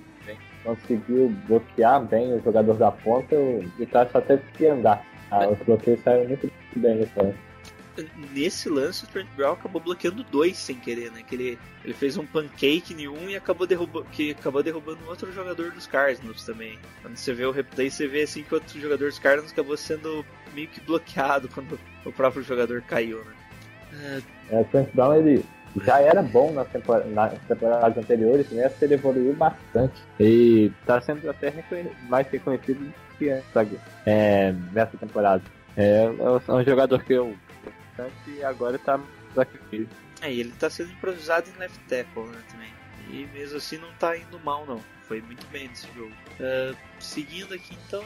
Conseguiu 0.64 1.34
bloquear 1.48 2.06
bem 2.06 2.34
o 2.34 2.42
jogador 2.44 2.76
da 2.76 2.92
ponta, 2.92 3.36
o 3.36 3.62
Vitória 3.78 4.10
só 4.12 4.22
teve 4.22 4.44
que 4.54 4.66
andar. 4.68 5.06
Ah, 5.30 5.48
os 5.48 5.60
bloqueios 5.60 6.00
saíram 6.02 6.28
muito 6.28 6.50
bem 6.76 6.96
nesse 6.96 7.20
lance. 7.20 7.38
Nesse 8.34 8.70
lance, 8.70 9.04
o 9.04 9.08
Trent 9.08 9.28
Brown 9.36 9.54
acabou 9.54 9.80
bloqueando 9.80 10.24
dois 10.24 10.58
sem 10.58 10.76
querer, 10.76 11.12
né? 11.12 11.22
Que 11.22 11.36
ele, 11.36 11.60
ele 11.84 11.94
fez 11.94 12.18
um 12.18 12.26
pancake 12.26 12.94
em 12.94 13.08
um 13.08 13.30
e 13.30 13.36
acabou 13.36 13.68
derrubando, 13.68 14.06
que 14.12 14.32
acabou 14.32 14.64
derrubando 14.64 15.08
outro 15.08 15.32
jogador 15.32 15.72
dos 15.72 15.86
Cardinals 15.86 16.44
também. 16.44 16.80
Quando 17.02 17.16
você 17.16 17.34
vê 17.34 17.46
o 17.46 17.52
replay, 17.52 17.92
você 17.92 18.08
vê 18.08 18.24
assim 18.24 18.44
que 18.44 18.54
outro 18.54 18.80
jogador 18.80 19.10
dos 19.10 19.20
Cardinals 19.20 19.52
acabou 19.52 19.78
sendo 19.78 20.26
meio 20.56 20.68
que 20.68 20.82
bloqueado 20.82 21.48
quando 21.50 21.80
o 22.04 22.12
próprio 22.12 22.42
jogador 22.42 22.82
caiu, 22.82 23.24
né? 23.24 24.24
É, 24.50 24.60
o 24.60 24.66
Trent 24.66 24.90
Brown 24.94 25.16
ele 25.16 25.46
já 25.84 26.00
era 26.00 26.22
bom 26.22 26.52
nas, 26.52 26.68
tempor 26.70 27.06
nas 27.08 27.34
temporadas 27.48 27.98
anteriores, 27.98 28.50
nessa 28.52 28.86
ele 28.86 28.96
evoluiu 28.96 29.34
bastante. 29.34 30.02
E 30.20 30.72
tá 30.86 31.02
sendo 31.02 31.30
até 31.30 31.54
mais 32.08 32.28
reconhecido 32.28 32.80
do 32.80 33.18
que 33.18 33.30
antes 33.30 33.80
é, 34.06 34.54
nessa 34.72 34.98
temporada. 34.98 35.44
É, 35.76 36.04
é 36.06 36.52
um 36.52 36.64
jogador 36.64 37.04
que 37.04 37.14
eu 37.14 37.36
e 38.28 38.44
agora 38.44 38.78
tá 38.80 39.00
aqui. 39.38 39.88
É, 40.22 40.32
e 40.32 40.40
ele 40.40 40.52
tá 40.60 40.70
sendo 40.70 40.92
improvisado 40.92 41.50
em 41.50 41.60
left 41.60 41.80
tackle, 41.88 42.24
né, 42.24 42.42
também. 42.50 42.74
E 43.10 43.28
mesmo 43.34 43.58
assim 43.58 43.78
não 43.78 43.92
tá 43.94 44.18
indo 44.18 44.40
mal, 44.40 44.66
não. 44.66 44.80
Foi 45.08 45.22
muito 45.22 45.46
bem 45.48 45.68
nesse 45.68 45.88
jogo. 45.94 46.14
Ah, 46.40 46.74
seguindo 47.00 47.54
aqui, 47.54 47.78
então, 47.88 48.04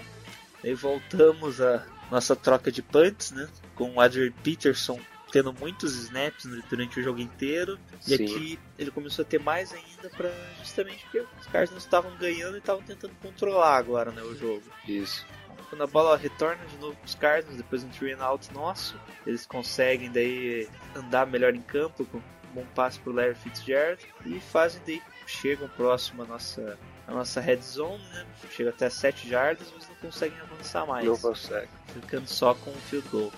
voltamos 0.75 1.61
a 1.61 1.85
nossa 2.11 2.35
troca 2.35 2.71
de 2.71 2.81
punts, 2.81 3.31
né? 3.31 3.47
Com 3.75 3.91
o 3.93 4.01
Adrian 4.01 4.31
Peterson 4.43 4.99
tendo 5.37 5.53
muitos 5.53 5.93
snaps 5.95 6.45
durante 6.67 6.99
o 6.99 7.03
jogo 7.03 7.19
inteiro. 7.19 7.77
E 8.07 8.17
Sim. 8.17 8.23
aqui 8.25 8.59
ele 8.77 8.89
começou 8.89 9.23
a 9.23 9.25
ter 9.25 9.39
mais 9.39 9.71
ainda 9.71 10.09
para 10.09 10.31
justamente 10.57 11.03
porque 11.03 11.19
os 11.39 11.45
caras 11.47 11.69
não 11.69 11.77
estavam 11.77 12.15
ganhando 12.17 12.55
e 12.55 12.57
estavam 12.57 12.81
tentando 12.81 13.13
controlar 13.21 13.77
agora, 13.77 14.11
né, 14.11 14.23
o 14.23 14.35
jogo. 14.35 14.63
Isso. 14.87 15.23
Quando 15.69 15.83
a 15.83 15.87
bola 15.87 16.17
retorna 16.17 16.65
de 16.65 16.77
novo 16.77 16.95
pros 16.95 17.13
Cardinals, 17.13 17.57
depois 17.57 17.83
um 17.83 17.89
three 17.89 18.13
and 18.13 18.23
out 18.23 18.51
nosso, 18.51 18.99
eles 19.27 19.45
conseguem 19.45 20.09
daí 20.09 20.67
andar 20.95 21.27
melhor 21.27 21.53
em 21.53 21.61
campo 21.61 22.03
com 22.05 22.17
um 22.17 22.21
bom 22.55 22.65
passe 22.73 22.99
pro 22.99 23.11
Larry 23.13 23.35
Fitzgerald 23.35 24.03
e 24.25 24.39
fazem 24.39 24.81
daí, 24.87 25.01
chegam 25.27 25.67
próximo 25.69 26.23
à 26.23 26.25
nossa, 26.25 26.79
à 27.05 27.11
nossa 27.11 27.39
red 27.41 27.57
zone, 27.57 28.01
né? 28.09 28.25
Chega 28.49 28.71
até 28.71 28.89
7 28.89 29.29
jardas, 29.29 29.67
mas 29.75 29.87
não 29.87 29.95
conseguem 29.97 30.39
avançar 30.39 30.87
mais, 30.87 31.05
Não 31.05 31.17
consegue. 31.17 31.67
ficando 31.93 32.25
só 32.27 32.55
com 32.55 32.71
o 32.71 32.75
field 32.89 33.07
goal. 33.09 33.31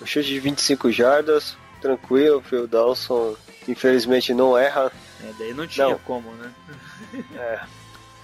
Um 0.00 0.06
chute 0.06 0.28
de 0.28 0.40
25 0.40 0.90
jardas, 0.90 1.56
tranquilo, 1.80 2.38
o 2.38 2.42
Phil 2.42 2.66
Dawson 2.66 3.36
infelizmente 3.68 4.32
não 4.32 4.56
erra. 4.56 4.90
É, 5.22 5.32
daí 5.38 5.52
não 5.52 5.66
tinha 5.66 5.88
Não. 5.88 5.98
como, 5.98 6.30
né? 6.32 6.52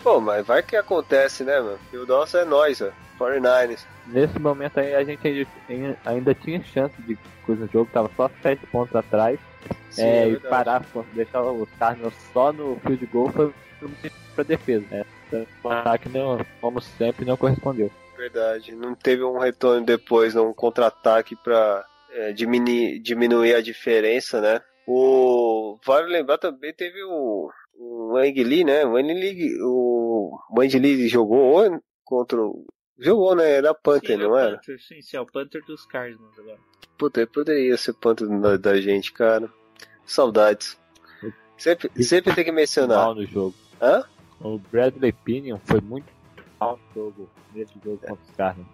Pô, 0.03 0.21
mas 0.21 0.47
vai 0.47 0.63
que 0.63 0.77
acontece, 0.77 1.45
né, 1.45 1.61
mano? 1.61 1.79
Phil 1.91 2.07
Dawson 2.07 2.39
é 2.39 2.45
nós, 2.45 2.81
ó. 2.81 2.91
49ers. 3.19 3.81
Nesse 4.07 4.39
momento 4.39 4.79
aí 4.79 4.95
a 4.95 5.03
gente 5.03 5.49
ainda, 6.05 6.35
tinha 6.35 6.63
chance 6.63 6.95
de 7.03 7.19
coisa 7.45 7.65
no 7.65 7.73
jogo, 7.73 7.91
tava 7.93 8.11
só 8.17 8.31
7 8.43 8.67
pontos 8.67 8.95
atrás. 8.95 9.39
Sim, 9.91 10.03
é, 10.03 10.25
é 10.25 10.29
e 10.29 10.37
parar, 10.37 10.85
deixar 11.13 11.43
os 11.43 11.69
Cardinals 11.79 12.15
só 12.33 12.53
no 12.53 12.79
field 12.85 13.07
goal 13.07 13.31
foi 13.31 13.53
para 14.35 14.45
defesa. 14.45 14.85
Né? 14.91 15.05
Então, 15.27 15.47
O 15.65 15.69
ataque, 15.71 16.09
não, 16.09 16.45
como 16.61 16.81
sempre, 16.81 17.25
não 17.25 17.37
correspondeu. 17.37 17.91
Verdade. 18.17 18.75
Não 18.75 18.95
teve 18.95 19.23
um 19.23 19.39
retorno 19.39 19.85
depois, 19.85 20.35
um 20.37 20.53
contra-ataque 20.53 21.37
pra 21.37 21.85
é, 22.11 22.33
diminuir, 22.33 22.99
diminuir 23.01 23.55
a 23.55 23.61
diferença, 23.61 24.41
né? 24.41 24.61
O. 24.87 25.79
Vale 25.85 26.09
lembrar 26.09 26.39
também 26.39 26.73
teve 26.73 27.03
o. 27.05 27.51
O 27.79 28.15
Wang 28.15 28.43
Lee, 28.43 28.65
né? 28.65 28.87
O 28.87 28.93
Wang 28.93 29.13
Lee, 29.13 29.55
o 29.61 30.39
Wang 30.57 30.79
Lee 30.79 31.09
jogou 31.09 31.63
contra 32.05 32.41
o. 32.41 32.65
Jogou, 32.99 33.35
né? 33.35 33.51
Era 33.51 33.75
Panther, 33.75 34.17
sim, 34.17 34.23
não 34.23 34.39
é 34.39 34.43
era? 34.43 34.57
Panther, 34.57 34.81
sim, 34.81 35.03
sim, 35.03 35.17
é 35.17 35.21
o 35.21 35.27
Panther 35.27 35.63
dos 35.67 35.85
Cardinals 35.85 36.39
agora. 36.39 36.59
Puta, 36.97 37.27
poderia 37.27 37.77
ser 37.77 37.93
Panther 37.93 38.27
da, 38.41 38.57
da 38.57 38.81
gente, 38.81 39.13
cara. 39.13 39.51
Saudades. 40.07 40.79
Sempre, 41.59 41.91
sempre 42.03 42.35
tem 42.35 42.45
que 42.45 42.53
mencionar. 42.53 42.99
Mal 42.99 43.15
no 43.15 43.27
jogo. 43.27 43.55
Hã? 43.81 44.05
O 44.41 44.59
Bradley 44.59 45.13
Pinion 45.13 45.59
foi 45.65 45.81
muito 45.81 46.07
no 46.61 46.79
jogo, 46.95 47.29
nesse 47.55 47.75
jogo 47.85 47.99
contra 47.99 48.15
os 48.25 48.31
Cardinals. 48.37 48.71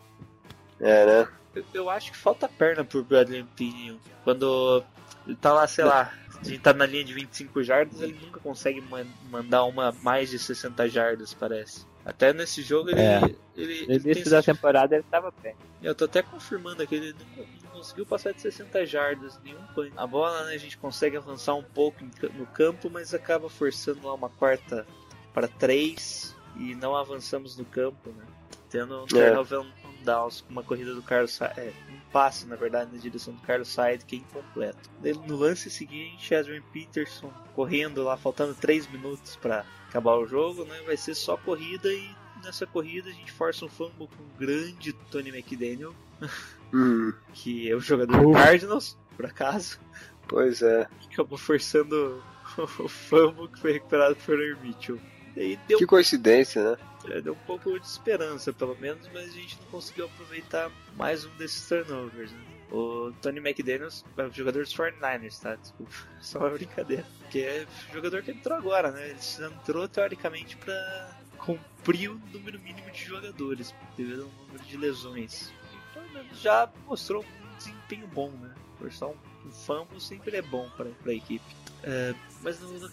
É, 0.81 1.07
né? 1.07 1.29
Eu, 1.55 1.64
eu 1.75 1.90
acho 1.90 2.11
que 2.12 2.16
falta 2.16 2.49
perna 2.49 2.85
pro 2.85 3.05
Bradley 3.05 3.45
Pinion. 3.57 3.97
Quando 4.25 4.83
ele 5.27 5.37
tá 5.37 5.53
lá, 5.53 5.66
sei 5.66 5.85
lá, 5.85 6.12
a 6.40 6.45
gente 6.45 6.59
tá 6.61 6.73
na 6.73 6.87
linha 6.87 7.05
de 7.05 7.12
25 7.12 7.62
jardas, 7.62 8.01
ele 8.01 8.18
nunca 8.25 8.40
consegue 8.40 8.81
man- 8.81 9.07
mandar 9.31 9.64
uma 9.64 9.92
mais 10.03 10.31
de 10.31 10.38
60 10.38 10.88
jardas, 10.88 11.35
parece. 11.35 11.87
Até 12.05 12.33
nesse 12.33 12.62
jogo 12.62 12.90
ele. 12.90 13.01
É. 13.01 13.21
ele, 13.57 13.87
No 13.87 13.95
início 14.11 14.31
da 14.31 14.38
esse- 14.40 14.53
temporada 14.53 14.95
ele 14.97 15.05
tava 15.09 15.33
bem. 15.42 15.55
Eu 15.83 15.95
tô 15.95 16.07
até 16.07 16.21
confirmando 16.23 16.83
aqui, 16.83 16.97
ele 16.97 17.14
não, 17.37 17.45
não 17.64 17.71
conseguiu 17.71 18.05
passar 18.07 18.33
de 18.33 18.40
60 18.40 18.85
jardas, 18.87 19.38
nenhum 19.45 19.62
punch. 19.75 19.92
A 19.97 20.07
bola, 20.07 20.47
né, 20.47 20.55
a 20.55 20.59
gente 20.59 20.77
consegue 20.79 21.16
avançar 21.16 21.55
um 21.55 21.62
pouco 21.62 22.03
no 22.35 22.47
campo, 22.47 22.90
mas 22.90 23.14
acaba 23.14 23.49
forçando 23.49 24.05
lá 24.07 24.14
uma 24.14 24.29
quarta 24.31 24.85
para 25.33 25.47
3 25.47 26.35
e 26.57 26.75
não 26.75 26.95
avançamos 26.97 27.57
no 27.57 27.65
campo, 27.65 28.11
né? 28.11 28.25
Tendo 28.71 29.03
um 29.03 29.07
turnover 29.07 29.61
on 29.61 29.67
downs 30.05 30.41
com 30.41 30.51
uma 30.51 30.62
corrida 30.62 30.95
do 30.95 31.03
Carlos 31.03 31.33
Sa- 31.33 31.53
é, 31.57 31.73
um 31.91 32.01
passe, 32.11 32.47
na 32.47 32.57
verdade, 32.57 32.91
na 32.93 32.99
direção 32.99 33.35
do 33.35 33.41
Carlos 33.43 33.69
Said, 33.69 34.05
que 34.05 34.17
é 34.17 34.19
incompleto. 34.19 34.91
No 35.27 35.37
lance 35.37 35.71
seguinte, 35.71 36.35
Adrian 36.35 36.62
Peterson 36.73 37.33
correndo 37.55 38.03
lá, 38.03 38.17
faltando 38.17 38.55
3 38.55 38.91
minutos 38.91 39.37
para 39.37 39.65
acabar 39.88 40.17
o 40.17 40.27
jogo, 40.27 40.65
né? 40.65 40.81
Vai 40.87 40.97
ser 40.97 41.15
só 41.15 41.37
corrida 41.37 41.93
e 41.93 42.11
nessa 42.43 42.67
corrida 42.67 43.09
a 43.11 43.12
gente 43.12 43.31
força 43.31 43.65
um 43.65 43.69
fumble 43.69 44.09
com 44.09 44.23
o 44.23 44.38
grande 44.38 44.93
Tony 45.11 45.29
McDaniel, 45.31 45.95
Hum, 46.75 47.12
que 47.35 47.71
é 47.71 47.77
o 47.77 47.81
jogador 47.81 48.19
do 48.23 48.33
Cardinals, 48.33 48.97
por 49.15 49.27
acaso, 49.27 49.79
pois 50.27 50.62
é. 50.62 50.88
acabou 51.12 51.37
forçando 51.37 52.25
o 52.57 52.88
fumble 52.88 53.49
que 53.49 53.61
foi 53.61 53.73
recuperado 53.73 54.17
por 54.17 54.38
Mitchell. 54.62 54.99
E 55.37 55.57
deu, 55.68 55.79
Que 55.79 55.87
coincidência, 55.87 56.62
né? 56.62 56.79
é, 57.11 57.21
deu 57.21 57.33
um 57.33 57.47
pouco 57.47 57.79
de 57.79 57.87
esperança, 57.87 58.53
pelo 58.53 58.77
menos, 58.77 59.09
mas 59.12 59.31
a 59.31 59.33
gente 59.33 59.59
não 59.61 59.66
conseguiu 59.71 60.07
aproveitar 60.07 60.71
mais 60.97 61.25
um 61.25 61.31
desses 61.37 61.66
turnovers. 61.68 62.31
Né? 62.31 62.38
O 62.71 63.12
Tony 63.21 63.38
McDaniels 63.38 64.05
é 64.16 64.23
o 64.25 64.33
jogador 64.33 64.62
dos 64.62 64.75
49ers, 64.75 65.40
tá? 65.40 65.57
Desculpa, 65.57 65.92
só 66.21 66.38
uma 66.38 66.51
brincadeira. 66.51 67.05
Que 67.31 67.42
é 67.42 67.66
o 67.90 67.95
jogador 67.95 68.23
que 68.23 68.31
entrou 68.31 68.57
agora, 68.57 68.90
né? 68.90 69.11
Ele 69.11 69.47
entrou 69.47 69.88
teoricamente 69.88 70.57
pra 70.57 71.18
cumprir 71.38 72.11
o 72.11 72.21
número 72.33 72.59
mínimo 72.61 72.90
de 72.90 73.05
jogadores, 73.05 73.75
devido 73.97 74.23
ao 74.23 74.47
número 74.47 74.64
de 74.64 74.77
lesões. 74.77 75.53
E, 75.73 75.92
pelo 75.95 76.11
menos 76.11 76.40
já 76.40 76.71
mostrou 76.87 77.25
um 77.25 77.57
desempenho 77.57 78.07
bom, 78.07 78.31
né? 78.31 78.55
Forçar 78.79 79.09
um, 79.09 79.16
um 79.47 79.51
fumble 79.51 80.01
sempre 80.01 80.37
é 80.37 80.42
bom 80.42 80.71
para 80.77 80.88
a 81.07 81.14
equipe. 81.14 81.45
É, 81.83 82.14
mas 82.42 82.61
no, 82.61 82.68
no, 82.79 82.88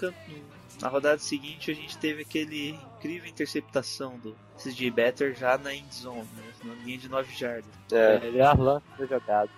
na 0.81 0.87
rodada 0.87 1.19
seguinte 1.19 1.71
a 1.71 1.73
gente 1.75 1.97
teve 1.97 2.21
aquele 2.23 2.69
incrível 2.97 3.29
interceptação 3.29 4.17
do 4.17 4.35
CJ 4.57 4.89
Better 4.91 5.35
já 5.35 5.57
na 5.57 5.73
end 5.73 5.93
zone, 5.93 6.27
né? 6.35 6.43
na 6.63 6.73
linha 6.83 6.97
de 6.97 7.09
9 7.09 7.33
jardas. 7.35 7.69
É. 7.91 8.19
Melhor 8.19 8.59
lance 8.59 8.85
da 8.97 9.05
jogada. 9.05 9.49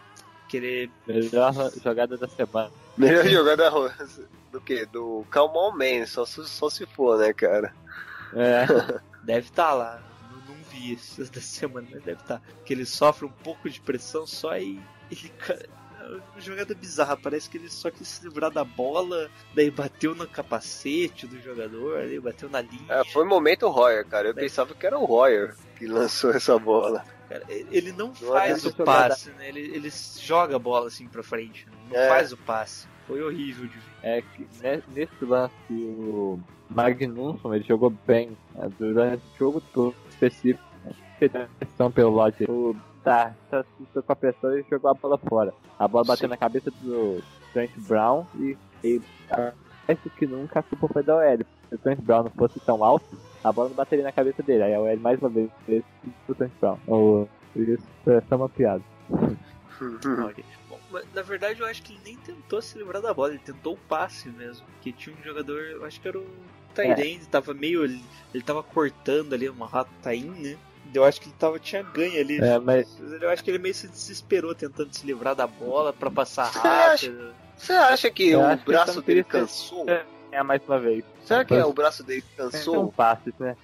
Querer 0.47 0.89
Melhor 1.07 1.53
jogada 1.81 2.17
da 2.17 2.27
semana. 2.27 2.71
Melhor 2.97 3.25
jogada 3.25 3.69
do 4.51 4.59
que? 4.59 4.85
Do 4.85 5.25
Calmon 5.29 5.71
Man, 5.71 6.05
só, 6.05 6.25
se- 6.25 6.47
só 6.47 6.69
se 6.69 6.85
for, 6.85 7.17
né, 7.17 7.31
cara? 7.31 7.73
É, 8.33 8.65
deve 9.23 9.47
estar 9.47 9.73
lá. 9.73 10.01
Não, 10.29 10.55
não 10.55 10.63
vi 10.69 10.93
isso 10.93 11.23
da 11.31 11.39
semana, 11.41 11.87
mas 11.89 12.03
deve 12.03 12.21
estar. 12.21 12.41
Que 12.65 12.73
ele 12.73 12.85
sofre 12.85 13.25
um 13.25 13.31
pouco 13.31 13.69
de 13.69 13.79
pressão 13.79 14.27
só 14.27 14.57
e 14.57 14.81
ele. 15.09 15.31
É 16.37 16.41
jogada 16.41 16.73
bizarra, 16.73 17.15
parece 17.17 17.49
que 17.49 17.57
ele 17.57 17.69
só 17.69 17.89
quis 17.91 18.07
se 18.07 18.23
livrar 18.23 18.51
da 18.51 18.63
bola, 18.63 19.29
daí 19.53 19.69
bateu 19.71 20.13
no 20.15 20.27
capacete 20.27 21.27
do 21.27 21.39
jogador, 21.41 21.97
aí 21.99 22.19
bateu 22.19 22.49
na 22.49 22.61
linha. 22.61 22.85
É, 22.89 23.03
foi 23.05 23.25
momento 23.25 23.67
Royer, 23.69 24.05
cara. 24.05 24.29
Eu 24.29 24.33
pensava 24.35 24.73
que 24.73 24.85
era 24.85 24.97
o 24.97 25.05
Royer 25.05 25.55
que 25.77 25.85
lançou 25.87 26.31
essa 26.31 26.57
bola. 26.59 27.03
Cara, 27.29 27.43
ele 27.49 27.91
não 27.91 28.07
Não 28.07 28.13
faz 28.13 28.65
o 28.65 28.73
passe, 28.73 29.29
né? 29.31 29.47
Ele, 29.49 29.61
ele 29.61 29.89
joga 30.19 30.55
a 30.57 30.59
bola 30.59 30.87
assim 30.87 31.07
pra 31.07 31.23
frente, 31.23 31.65
né? 31.67 31.73
não 31.89 31.97
É. 31.97 32.09
faz 32.09 32.31
o 32.33 32.37
passe. 32.37 32.87
Foi 33.07 33.21
horrível 33.23 33.67
de 33.67 33.73
ver. 33.77 33.83
é 34.03 34.21
que 34.21 34.47
ne- 34.61 34.83
nesse 34.93 35.25
lance 35.25 35.53
o 35.71 36.39
Magnusson 36.69 37.53
ele 37.53 37.63
jogou 37.65 37.89
bem 37.89 38.37
né, 38.55 38.69
durante 38.79 39.23
o 39.35 39.37
jogo 39.37 39.61
todo 39.73 39.95
específico. 40.09 40.63
Né, 41.23 41.47
pelo 41.93 42.15
lado. 42.15 42.35
O 42.49 42.75
tá, 43.03 43.33
tá 43.49 43.63
com 43.93 44.11
a 44.11 44.15
pressão 44.15 44.57
e 44.57 44.65
jogou 44.69 44.91
a 44.91 44.93
bola 44.93 45.17
fora. 45.17 45.53
A 45.77 45.87
bola 45.87 46.05
bateu 46.05 46.27
Sim. 46.27 46.31
na 46.31 46.37
cabeça 46.37 46.71
do 46.81 47.21
Trent 47.53 47.71
Brown 47.77 48.25
e, 48.35 48.57
e 48.83 49.01
mais 49.87 49.99
do 50.03 50.09
que 50.11 50.25
nunca 50.25 50.59
a 50.59 50.63
culpa 50.63 50.87
foi 50.87 51.03
da 51.03 51.15
OL. 51.15 51.37
Se 51.69 51.75
o 51.75 51.77
Trent 51.77 51.99
Brown 52.01 52.23
não 52.23 52.31
fosse 52.31 52.59
tão 52.59 52.83
alto, 52.83 53.05
a 53.43 53.51
bola 53.51 53.69
não 53.69 53.75
bateria 53.75 54.03
na 54.03 54.11
cabeça 54.11 54.43
dele. 54.43 54.63
Aí 54.63 54.73
a 54.73 54.79
OL 54.79 54.97
mais 54.97 55.19
uma 55.19 55.29
vez 55.29 55.49
fez 55.65 55.83
o 56.27 56.35
Trent 56.35 56.51
Brown. 56.59 56.77
O, 56.87 57.27
isso 57.55 57.83
é 58.07 58.21
só 58.29 58.35
uma 58.35 58.49
piada. 58.49 58.83
Bom, 60.69 60.79
mas, 60.91 61.05
na 61.13 61.23
verdade 61.23 61.59
eu 61.59 61.65
acho 61.65 61.81
que 61.81 61.93
ele 61.93 62.01
nem 62.05 62.17
tentou 62.17 62.61
se 62.61 62.77
livrar 62.77 63.01
da 63.01 63.13
bola, 63.13 63.29
ele 63.29 63.39
tentou 63.39 63.73
o 63.73 63.77
passe 63.77 64.29
mesmo. 64.29 64.65
Porque 64.73 64.91
tinha 64.91 65.15
um 65.15 65.23
jogador, 65.23 65.59
eu 65.59 65.85
acho 65.85 65.99
que 65.99 66.07
era 66.07 66.19
o 66.19 66.27
Tyrande, 66.73 67.27
tava 67.27 67.53
meio. 67.53 67.83
Ele 67.83 68.43
tava 68.45 68.61
cortando 68.63 69.33
ali 69.33 69.49
uma 69.49 69.67
rataim, 69.67 70.29
né? 70.29 70.57
Eu 70.93 71.03
acho 71.03 71.21
que 71.21 71.27
ele 71.27 71.35
tava, 71.39 71.59
tinha 71.59 71.81
ganho 71.83 72.19
ali. 72.19 72.39
É, 72.39 72.59
mas 72.59 72.87
Eu 73.21 73.29
acho 73.29 73.43
que 73.43 73.49
ele 73.51 73.59
meio 73.59 73.73
se 73.73 73.87
desesperou 73.87 74.53
tentando 74.55 74.93
se 74.93 75.05
livrar 75.05 75.35
da 75.35 75.47
bola 75.47 75.93
pra 75.93 76.09
passar 76.11 76.51
Você 76.51 76.59
acha- 76.67 77.07
rápido. 77.07 77.33
Você 77.57 77.73
acha 77.73 78.09
que 78.11 78.29
Eu 78.29 78.41
o 78.41 78.57
que 78.57 78.65
braço 78.65 78.95
não 78.95 79.01
dele 79.03 79.23
cansou? 79.23 79.87
É. 79.89 80.03
é 80.31 80.43
mais 80.43 80.61
uma 80.67 80.79
vez. 80.79 81.03
Será 81.25 81.45
que 81.45 81.53
é 81.53 81.63
o 81.65 81.71
braço 81.73 82.03
dele 82.03 82.21
que 82.21 82.35
São 82.35 82.49
cansou? 82.49 82.91
passes, 82.91 83.33
né? 83.39 83.55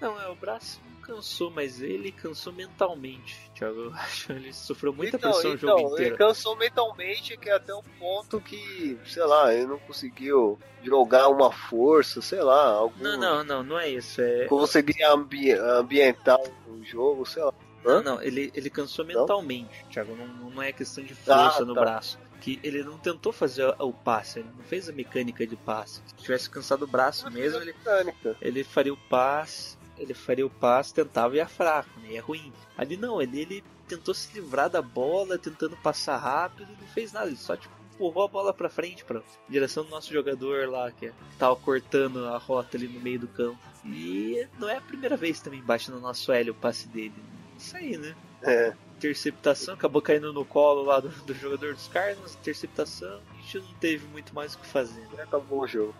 Não, 0.00 0.20
é 0.20 0.28
o 0.28 0.34
braço 0.34 0.80
cansou, 1.08 1.50
mas 1.50 1.80
ele 1.80 2.12
cansou 2.12 2.52
mentalmente, 2.52 3.50
Thiago. 3.54 3.80
Eu 3.88 3.94
acho 3.94 4.26
que 4.26 4.32
ele 4.32 4.52
sofreu 4.52 4.92
muita 4.92 5.16
então, 5.16 5.30
pressão 5.32 5.50
o 5.50 5.54
então, 5.54 5.68
jogo 5.70 5.86
ele 5.88 5.94
inteiro. 5.94 6.16
cansou 6.18 6.56
mentalmente 6.56 7.36
que 7.38 7.48
é 7.48 7.54
até 7.54 7.74
o 7.74 7.82
ponto 7.98 8.40
que, 8.40 8.98
sei 9.06 9.24
lá, 9.24 9.52
ele 9.54 9.66
não 9.66 9.78
conseguiu 9.78 10.58
jogar 10.82 11.28
uma 11.28 11.50
força, 11.50 12.20
sei 12.20 12.42
lá, 12.42 12.72
algum... 12.72 13.02
Não, 13.02 13.16
não, 13.18 13.42
não, 13.44 13.62
não 13.62 13.78
é 13.78 13.88
isso. 13.88 14.20
É... 14.20 14.44
Conseguir 14.44 15.02
ambi 15.02 15.50
ambientar 15.52 16.38
o 16.66 16.84
jogo, 16.84 17.24
sei 17.24 17.42
lá. 17.42 17.54
Não, 17.84 18.02
não, 18.02 18.22
ele, 18.22 18.50
ele 18.54 18.68
cansou 18.68 19.04
Não? 19.04 19.20
mentalmente, 19.20 19.86
Thiago. 19.90 20.14
Não, 20.14 20.26
não 20.50 20.62
é 20.62 20.72
questão 20.72 21.02
de 21.02 21.14
força 21.14 21.62
Ah, 21.62 21.64
no 21.64 21.74
tá. 21.74 21.80
braço. 21.80 22.18
Que 22.40 22.60
ele 22.62 22.84
não 22.84 22.98
tentou 22.98 23.32
fazer 23.32 23.74
o 23.80 23.92
passe, 23.92 24.40
ele 24.40 24.48
não 24.56 24.64
fez 24.64 24.88
a 24.88 24.92
mecânica 24.92 25.46
de 25.46 25.56
passe. 25.56 26.02
Se 26.06 26.14
tivesse 26.16 26.50
cansado 26.50 26.82
o 26.84 26.86
braço 26.86 27.28
mesmo, 27.30 27.60
ele, 27.60 27.72
Mecânica. 27.72 28.36
ele 28.40 28.62
faria 28.62 28.92
o 28.92 28.96
passe, 29.08 29.77
ele 29.98 30.14
faria 30.14 30.46
o 30.46 30.50
passe, 30.50 30.94
tentava 30.94 31.34
e 31.34 31.38
ia 31.38 31.48
fraco, 31.48 31.90
né? 32.00 32.12
Ia 32.12 32.22
ruim. 32.22 32.52
Ali 32.76 32.96
não, 32.96 33.20
ele, 33.20 33.40
ele 33.40 33.64
tentou 33.86 34.14
se 34.14 34.32
livrar 34.34 34.68
da 34.68 34.82
bola, 34.82 35.38
tentando 35.38 35.76
passar 35.76 36.16
rápido 36.16 36.70
e 36.72 36.80
não 36.80 36.88
fez 36.88 37.12
nada, 37.12 37.26
ele 37.26 37.36
só 37.36 37.56
tipo 37.56 37.78
empurrou 37.98 38.24
a 38.24 38.28
bola 38.28 38.54
pra 38.54 38.70
frente, 38.70 39.04
pra 39.04 39.20
direção 39.48 39.84
do 39.84 39.90
nosso 39.90 40.12
jogador 40.12 40.68
lá, 40.68 40.90
que 40.92 41.12
tava 41.36 41.56
cortando 41.56 42.24
a 42.26 42.38
rota 42.38 42.76
ali 42.76 42.86
no 42.86 43.00
meio 43.00 43.18
do 43.18 43.26
campo. 43.26 43.58
E 43.84 44.46
não 44.58 44.68
é 44.68 44.76
a 44.76 44.80
primeira 44.80 45.16
vez 45.16 45.40
também 45.40 45.60
bate 45.60 45.90
no 45.90 45.98
nosso 45.98 46.30
L 46.30 46.50
o 46.50 46.54
passe 46.54 46.86
dele. 46.88 47.14
Isso 47.58 47.76
aí, 47.76 47.98
né? 47.98 48.14
É. 48.42 48.72
Interceptação, 48.96 49.74
acabou 49.74 50.00
caindo 50.00 50.32
no 50.32 50.44
colo 50.44 50.82
lá 50.82 51.00
do, 51.00 51.08
do 51.08 51.34
jogador 51.34 51.74
dos 51.74 51.88
Cardinals, 51.88 52.36
interceptação, 52.36 53.20
a 53.30 53.42
gente 53.42 53.58
não 53.58 53.74
teve 53.74 54.06
muito 54.08 54.34
mais 54.34 54.54
o 54.54 54.58
que 54.58 54.66
fazer. 54.66 55.04
Acabou 55.18 55.62
o 55.62 55.66
jogo. 55.66 55.94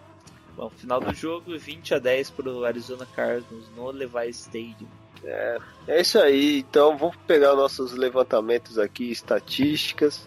Bom, 0.59 0.69
final 0.71 1.01
do 1.01 1.15
jogo, 1.15 1.57
20 1.57 1.95
a 1.95 1.99
10 2.01 2.31
pro 2.31 2.65
Arizona 2.65 3.07
Cardinals 3.07 3.71
no 3.77 3.93
Levi 3.93 4.29
Stadium. 4.31 4.89
É 5.87 6.01
isso 6.01 6.19
aí, 6.19 6.59
então 6.59 6.99
vamos 6.99 7.15
pegar 7.29 7.55
nossos 7.55 7.93
levantamentos 7.93 8.77
aqui, 8.77 9.09
estatísticas. 9.09 10.27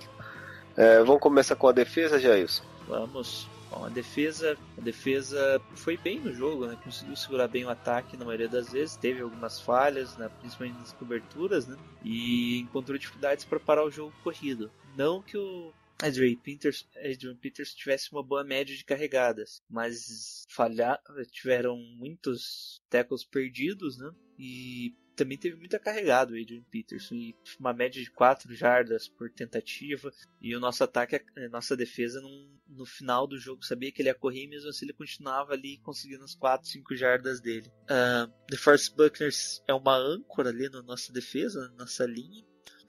É, 0.78 1.04
vamos 1.04 1.22
começar 1.22 1.58
com 1.58 1.68
a 1.68 1.74
defesa, 1.74 2.18
Jailson. 2.18 2.64
Vamos. 2.88 3.46
Bom, 3.70 3.86
a 3.86 3.90
defesa, 3.90 4.58
a 4.78 4.82
defesa 4.82 5.62
foi 5.76 5.98
bem 5.98 6.22
no 6.22 6.34
jogo, 6.34 6.66
né? 6.66 6.78
Conseguiu 6.82 7.16
segurar 7.18 7.50
bem 7.50 7.66
o 7.66 7.70
ataque 7.70 8.16
na 8.16 8.24
maioria 8.24 8.48
das 8.48 8.72
vezes. 8.72 8.96
Teve 8.96 9.22
algumas 9.22 9.60
falhas, 9.60 10.16
né? 10.16 10.30
principalmente 10.40 10.80
nas 10.80 10.94
coberturas, 10.94 11.68
né? 11.68 11.76
E 12.06 12.60
encontrou 12.60 12.98
dificuldades 12.98 13.44
para 13.44 13.60
parar 13.60 13.84
o 13.84 13.92
jogo 13.92 14.14
corrido. 14.24 14.72
Não 14.96 15.22
que 15.22 15.38
o 15.38 15.74
Adrian 16.02 16.36
Peters, 16.38 16.88
Adrian 16.98 17.36
Peters 17.36 17.74
tivesse 17.74 18.12
uma 18.12 18.24
boa 18.24 18.44
média 18.44 18.76
de 18.76 18.84
carregadas, 18.84 19.62
mas 19.70 20.44
falhar, 20.50 21.02
tiveram 21.32 21.78
muitos 21.78 22.82
tackles 22.90 23.24
perdidos, 23.24 23.98
né? 23.98 24.12
E 24.38 24.96
também 25.16 25.38
teve 25.38 25.56
muita 25.56 25.78
carregada 25.78 26.34
o 26.34 26.42
Adrian 26.42 26.64
Peterson 26.72 27.14
e 27.16 27.36
uma 27.60 27.74
média 27.74 28.02
de 28.02 28.10
4 28.10 28.54
jardas 28.56 29.08
por 29.08 29.30
tentativa 29.30 30.12
e 30.42 30.56
o 30.56 30.60
nosso 30.60 30.84
ataque, 30.84 31.22
a 31.38 31.50
nossa 31.50 31.76
defesa 31.78 32.20
no 32.68 32.86
final 32.86 33.28
do 33.28 33.38
jogo 33.38 33.64
sabia 33.64 33.92
que 33.92 34.02
ele 34.02 34.10
ia 34.10 34.16
correr 34.16 34.48
mesmo 34.48 34.70
assim 34.70 34.86
ele 34.86 34.94
continuava 34.94 35.54
ali 35.54 35.78
conseguindo 35.80 36.24
as 36.24 36.34
4, 36.34 36.68
5 36.68 36.96
jardas 36.96 37.40
dele. 37.40 37.68
Uh, 37.84 38.32
The 38.48 38.58
Force 38.58 38.94
Buckners 38.96 39.62
é 39.68 39.74
uma 39.74 39.96
âncora 39.96 40.50
ali 40.50 40.70
na 40.70 40.82
nossa 40.82 41.12
defesa, 41.14 41.70
na 41.70 41.84
nossa 41.84 42.06
linha. 42.06 42.44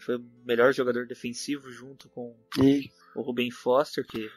Foi 0.04 0.16
o 0.16 0.24
melhor 0.44 0.72
jogador 0.72 1.06
defensivo 1.06 1.70
junto 1.70 2.08
com 2.08 2.36
E 2.60 2.90
o 3.14 3.22
Ruben 3.22 3.50
Foster, 3.50 4.04
que 4.06 4.28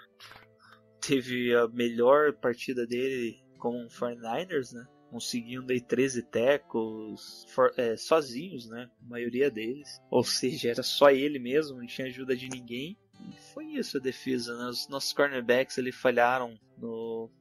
teve 1.01 1.55
a 1.55 1.67
melhor 1.67 2.33
partida 2.33 2.85
dele 2.85 3.39
como 3.57 3.77
um 3.79 3.87
49ers, 3.87 4.73
né? 4.73 4.85
Conseguindo 5.09 5.71
aí 5.71 5.79
13 5.79 6.23
tackles 6.23 7.45
for, 7.49 7.71
é, 7.77 7.95
sozinhos, 7.95 8.67
né? 8.69 8.89
A 9.05 9.09
maioria 9.09 9.49
deles. 9.49 9.99
Ou 10.11 10.23
seja, 10.23 10.69
era 10.69 10.83
só 10.83 11.09
ele 11.09 11.39
mesmo, 11.39 11.77
não 11.77 11.87
tinha 11.87 12.07
ajuda 12.07 12.35
de 12.35 12.49
ninguém. 12.49 12.97
E 13.29 13.53
foi 13.53 13.65
isso 13.65 13.97
a 13.97 14.01
defesa, 14.01 14.57
né? 14.57 14.65
Os 14.65 14.87
nossos 14.87 15.13
cornerbacks 15.13 15.79
ali 15.79 15.91
falharam 15.91 16.59
no, 16.77 17.31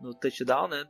no 0.00 0.14
touchdown, 0.14 0.68
né? 0.68 0.84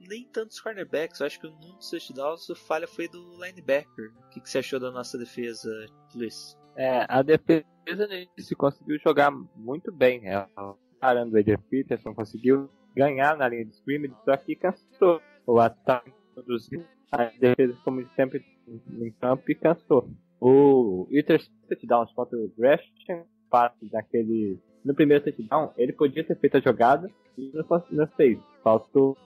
Nem 0.00 0.24
tantos 0.28 0.60
cornerbacks, 0.60 1.20
eu 1.20 1.26
acho 1.26 1.40
que 1.40 1.46
um 1.46 1.58
dos 1.58 1.90
touchdowns 1.90 2.48
a 2.50 2.54
falha 2.54 2.86
foi 2.86 3.08
do 3.08 3.42
linebacker. 3.42 4.12
O 4.26 4.28
que, 4.30 4.40
que 4.40 4.48
você 4.48 4.58
achou 4.58 4.78
da 4.78 4.90
nossa 4.90 5.18
defesa, 5.18 5.68
Luiz? 6.14 6.56
É, 6.76 7.06
a 7.08 7.22
defesa 7.22 7.64
se 8.38 8.54
conseguiu 8.54 8.98
jogar 8.98 9.30
muito 9.30 9.90
bem. 9.90 10.26
Ela, 10.26 10.48
parando 11.00 11.34
o 11.34 11.38
Adrian 11.38 11.58
Peterson, 11.70 12.14
conseguiu 12.14 12.70
ganhar 12.94 13.36
na 13.36 13.48
linha 13.48 13.64
de 13.64 13.74
scrimmage, 13.74 14.14
só 14.24 14.36
que 14.36 14.54
cansou. 14.54 15.20
O 15.46 15.58
ataque 15.60 16.12
produziu, 16.34 16.84
a 17.12 17.24
defesa, 17.24 17.76
como 17.84 18.06
sempre, 18.14 18.44
em 18.68 19.10
campo 19.12 19.50
e 19.50 19.54
cansou. 19.54 20.10
O 20.40 21.06
e 21.10 21.20
o 21.20 21.24
terceiro 21.24 21.54
touchdown 21.68 22.06
contra 22.14 22.38
o 22.38 22.52
Gresham, 22.56 23.24
passe 23.48 23.86
daquele. 23.86 24.58
No 24.84 24.94
primeiro 24.94 25.24
touchdown, 25.24 25.72
ele 25.76 25.92
podia 25.92 26.24
ter 26.24 26.38
feito 26.38 26.58
a 26.58 26.60
jogada 26.60 27.10
e 27.38 27.50
não, 27.54 27.84
não 27.90 28.06
fez. 28.08 28.38
Faltou 28.62 29.16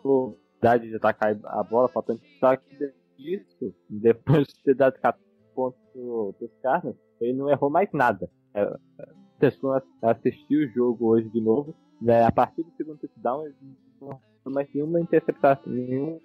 idade 0.60 0.88
de 0.88 0.96
atacar 0.96 1.36
a 1.44 1.62
bola, 1.62 1.88
faltando 1.88 2.20
só 2.38 2.56
que 2.56 2.92
isso, 3.18 3.74
depois 3.88 4.46
de 4.46 4.62
ter 4.62 4.74
dado 4.74 4.98
14 5.00 5.24
pontos 5.54 5.80
pro- 5.92 6.34
pros 6.38 6.50
caras, 6.62 6.94
ele 7.20 7.34
não 7.34 7.50
errou 7.50 7.70
mais 7.70 7.90
nada. 7.92 8.30
É, 8.54 8.62
a 8.62 9.08
pessoa 9.38 9.82
assistiu 10.02 10.60
o 10.60 10.68
jogo 10.72 11.06
hoje 11.08 11.28
de 11.30 11.40
novo, 11.40 11.74
né, 12.00 12.24
a 12.24 12.32
partir 12.32 12.62
do 12.62 12.72
segundo 12.76 12.98
touchdown, 12.98 13.46
ele 13.46 13.56
não 14.00 14.20
mais 14.46 14.68
nenhuma 14.74 15.00
interceptação, 15.00 15.70
nenhum 15.70 16.18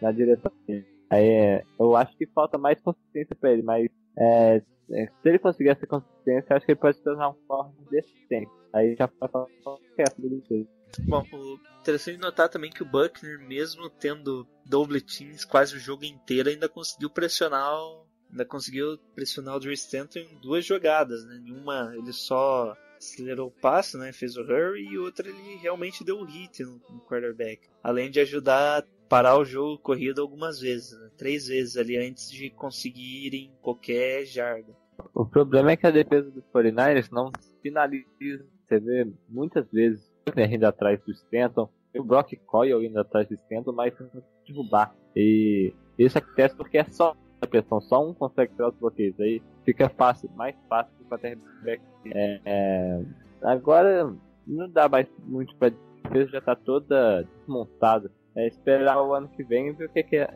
na 0.00 0.12
direção 0.12 0.52
dele. 0.66 0.86
Aí, 1.10 1.26
é, 1.26 1.62
eu 1.78 1.96
acho 1.96 2.16
que 2.16 2.26
falta 2.26 2.58
mais 2.58 2.80
consistência 2.80 3.34
pra 3.34 3.52
ele, 3.52 3.62
mas 3.62 3.88
é, 4.18 4.62
é, 4.90 5.06
se 5.06 5.28
ele 5.28 5.38
conseguir 5.38 5.70
essa 5.70 5.86
consistência, 5.86 6.56
acho 6.56 6.66
que 6.66 6.72
ele 6.72 6.80
pode 6.80 6.96
se 6.96 7.02
tornar 7.02 7.30
um 7.30 7.36
forma 7.46 7.74
decente. 7.90 8.50
Aí 8.72 8.94
já 8.96 9.08
certo 9.96 10.20
do 10.20 10.42
jeito. 10.48 10.68
Bom, 11.00 11.24
interessante 11.80 12.18
notar 12.18 12.48
também 12.48 12.70
que 12.70 12.82
o 12.82 12.86
Buckner, 12.86 13.38
mesmo 13.40 13.88
tendo 13.90 14.46
double 14.64 15.00
teams 15.00 15.44
quase 15.44 15.76
o 15.76 15.80
jogo 15.80 16.04
inteiro, 16.04 16.48
ainda 16.48 16.68
conseguiu 16.68 17.10
pressionar 17.10 17.72
o, 17.72 18.06
ainda 18.30 18.44
conseguiu 18.44 18.98
pressionar 19.14 19.56
o 19.56 19.60
Drew 19.60 19.72
Stanton 19.72 20.20
em 20.20 20.38
duas 20.40 20.64
jogadas, 20.64 21.24
né? 21.24 21.40
Nenhuma 21.42 21.92
ele 21.96 22.12
só 22.12 22.76
acelerou 22.96 23.48
o 23.48 23.60
passe, 23.60 23.96
né? 23.96 24.12
Fez 24.12 24.36
o 24.36 24.42
hurry 24.42 24.84
e 24.84 24.98
outra 24.98 25.28
ele 25.28 25.56
realmente 25.56 26.04
deu 26.04 26.18
o 26.18 26.24
hit 26.24 26.62
no, 26.62 26.80
no 26.90 27.00
quarterback. 27.00 27.68
Além 27.82 28.10
de 28.10 28.20
ajudar 28.20 28.84
parar 29.08 29.38
o 29.38 29.44
jogo 29.44 29.78
corrido 29.78 30.20
algumas 30.20 30.60
vezes, 30.60 30.98
né? 30.98 31.10
três 31.16 31.46
vezes 31.46 31.76
ali 31.76 31.96
antes 31.96 32.30
de 32.30 32.50
conseguirem 32.50 33.52
qualquer 33.60 34.24
jarda. 34.24 34.74
O 35.14 35.24
problema 35.24 35.72
é 35.72 35.76
que 35.76 35.86
a 35.86 35.90
defesa 35.90 36.30
dos 36.30 36.44
49ers 36.54 37.10
não 37.10 37.30
finaliza. 37.62 38.46
Você 38.66 38.80
vê 38.80 39.12
muitas 39.28 39.70
vezes 39.70 40.10
Buckner 40.24 40.52
indo 40.52 40.64
atrás 40.64 41.00
do 41.04 41.12
Stanton, 41.12 41.68
o 41.94 42.02
Brock 42.02 42.34
Coyle 42.46 42.86
indo 42.86 42.98
atrás 42.98 43.28
do 43.28 43.34
Stanton, 43.34 43.72
mas 43.72 43.92
não 43.98 44.08
consegue 44.08 44.26
derrubar. 44.46 44.94
E 45.14 45.72
isso 45.98 46.18
acontece 46.18 46.56
porque 46.56 46.78
é 46.78 46.84
só 46.84 47.14
a 47.40 47.46
pressão, 47.46 47.80
só 47.80 48.04
um 48.04 48.14
consegue 48.14 48.54
tirar 48.54 48.68
os 48.68 48.76
bloqueios. 48.76 49.18
Aí 49.20 49.42
fica 49.64 49.88
fácil, 49.88 50.30
mais 50.34 50.56
fácil 50.68 50.92
para 51.08 51.18
quarterback. 51.18 51.82
É, 52.06 52.40
é, 52.44 53.02
agora 53.42 54.12
não 54.46 54.68
dá 54.70 54.88
mais 54.88 55.06
muito 55.26 55.54
pra 55.56 55.68
a 56.04 56.08
defesa 56.08 56.32
já 56.32 56.40
tá 56.40 56.54
toda 56.54 57.22
desmontada. 57.22 58.10
É 58.36 58.46
esperar 58.46 59.00
o 59.02 59.14
ano 59.14 59.28
que 59.28 59.44
vem 59.44 59.68
e 59.68 59.72
ver 59.72 59.86
o 59.86 59.88
que, 59.92 60.02
que 60.02 60.16
é. 60.16 60.28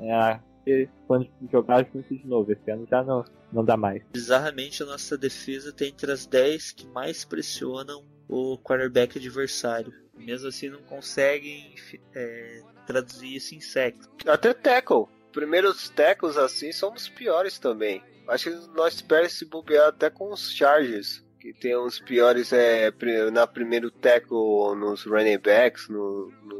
é 0.67 0.89
quando 1.07 1.29
jogar 1.51 1.87
junto 1.93 2.15
de 2.15 2.27
novo. 2.27 2.53
Esse 2.53 2.71
ano 2.71 2.87
já 2.89 3.03
não, 3.03 3.25
não 3.53 3.65
dá 3.65 3.77
mais. 3.77 4.03
Bizarramente, 4.13 4.83
a 4.83 4.87
nossa 4.87 5.17
defesa 5.17 5.73
tem 5.73 5.89
entre 5.89 6.13
as 6.13 6.27
10 6.27 6.73
que 6.73 6.87
mais 6.87 7.25
pressionam 7.25 8.05
o 8.29 8.59
quarterback 8.59 9.19
adversário. 9.19 9.93
Mesmo 10.15 10.49
assim, 10.49 10.69
não 10.69 10.83
conseguem 10.83 11.75
é, 12.15 12.63
traduzir 12.87 13.37
isso 13.37 13.55
em 13.55 13.61
sexo. 13.61 14.09
Até 14.27 14.53
tackle. 14.53 15.07
Primeiros 15.33 15.89
tackles 15.91 16.37
assim 16.37 16.73
são 16.73 16.93
os 16.93 17.09
piores 17.09 17.59
também. 17.59 18.03
Acho 18.27 18.51
que 18.51 18.77
nós 18.77 19.01
perdemos 19.01 19.39
se 19.39 19.45
bobear 19.45 19.89
até 19.89 20.11
com 20.11 20.33
os 20.33 20.53
Chargers. 20.53 21.25
Que 21.41 21.53
tem 21.53 21.77
uns 21.79 22.01
piores 22.01 22.53
é, 22.53 22.93
na 23.33 23.47
primeiro 23.47 23.91
tackle 23.91 24.75
nos 24.77 25.05
running 25.05 25.39
backs, 25.39 25.89
no, 25.89 26.33
no, 26.43 26.58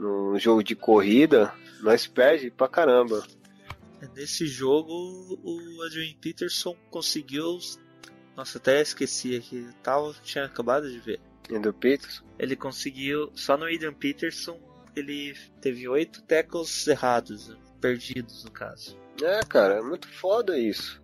no 0.00 0.38
jogo 0.38 0.64
de 0.64 0.74
corrida. 0.74 1.52
Nós 1.82 2.06
perde 2.06 2.50
pra 2.50 2.66
caramba. 2.66 3.22
Nesse 4.16 4.46
jogo, 4.46 4.92
o 5.44 5.82
Adrian 5.84 6.14
Peterson 6.20 6.74
conseguiu. 6.90 7.58
Nossa, 8.34 8.56
até 8.56 8.80
esqueci 8.80 9.36
aqui. 9.36 9.68
Tava, 9.82 10.14
tinha 10.22 10.46
acabado 10.46 10.90
de 10.90 10.98
ver. 10.98 11.20
Andrew 11.52 11.74
Peters. 11.74 12.22
Ele 12.38 12.56
conseguiu. 12.56 13.30
Só 13.34 13.58
no 13.58 13.66
Adrian 13.66 13.92
Peterson, 13.92 14.58
ele 14.96 15.34
teve 15.60 15.86
oito 15.86 16.22
tackles 16.22 16.86
errados, 16.86 17.54
perdidos 17.80 18.44
no 18.44 18.50
caso. 18.50 18.96
É, 19.22 19.40
cara, 19.44 19.78
é 19.78 19.82
muito 19.82 20.08
foda 20.08 20.58
isso. 20.58 21.02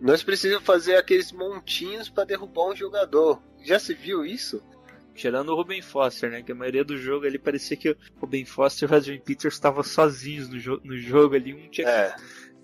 Nós 0.00 0.24
precisamos 0.24 0.64
fazer 0.64 0.96
aqueles 0.96 1.30
montinhos 1.30 2.08
pra 2.08 2.24
derrubar 2.24 2.70
um 2.70 2.74
jogador. 2.74 3.40
Já 3.62 3.78
se 3.78 3.94
viu 3.94 4.26
isso? 4.26 4.60
Tirando 5.14 5.50
o 5.50 5.54
Ruben 5.54 5.82
Foster, 5.82 6.30
né? 6.30 6.42
Que 6.42 6.52
a 6.52 6.54
maioria 6.54 6.84
do 6.84 6.96
jogo 6.96 7.26
ali 7.26 7.38
parecia 7.38 7.76
que 7.76 7.90
o 7.90 7.96
Ruben 8.20 8.44
Foster 8.44 8.88
e 8.88 8.92
o 8.92 8.96
Adrian 8.96 9.20
Peters 9.20 9.54
estavam 9.54 9.82
sozinhos 9.82 10.48
no, 10.48 10.58
jo 10.58 10.80
no 10.84 10.96
jogo 10.98 11.34
ali. 11.34 11.52
Um 11.54 11.68
tinha, 11.68 11.88
É. 11.88 12.14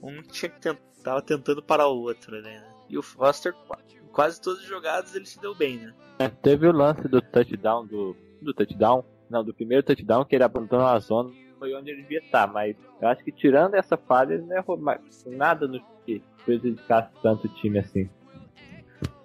um 0.03 0.23
tinha 0.23 0.51
que 0.51 0.61
tent 0.61 0.79
tava 1.05 1.23
tentando 1.23 1.63
parar 1.63 1.89
o 1.89 2.01
outro, 2.01 2.41
né? 2.43 2.65
E 2.89 2.97
o 2.99 3.03
Foster, 3.03 3.53
qua- 3.67 3.79
quase 4.13 4.41
todas 4.41 4.61
as 4.63 4.67
jogadas 4.69 5.15
ele 5.15 5.27
se 5.27 5.41
deu 5.41 5.55
bem, 5.55 5.77
né? 5.77 5.95
É, 6.19 6.29
teve 6.29 6.67
o 6.67 6.73
lance 6.73 7.07
do 7.07 7.21
touchdown 7.23 7.87
do, 7.87 8.17
do 8.43 8.53
touchdown, 8.53 9.05
não, 9.31 9.45
do 9.45 9.55
primeiro 9.55 9.83
touchdown 9.85 10.25
que 10.25 10.35
ele 10.35 10.45
abandonou 10.45 10.87
a 10.87 10.99
zona, 10.99 11.31
foi 11.59 11.73
onde 11.75 11.91
ele 11.91 12.03
devia 12.03 12.19
estar, 12.21 12.47
mas 12.47 12.77
eu 13.01 13.09
acho 13.09 13.23
que 13.23 13.31
tirando 13.33 13.75
essa 13.75 13.97
falha 13.97 14.35
ele 14.35 14.45
não 14.45 14.57
errou 14.57 14.77
mais, 14.77 15.01
nada 15.27 15.67
no 15.69 15.81
que 16.05 16.23
prejudicasse 16.45 17.11
tanto 17.23 17.47
o 17.47 17.55
time 17.55 17.79
assim. 17.79 18.09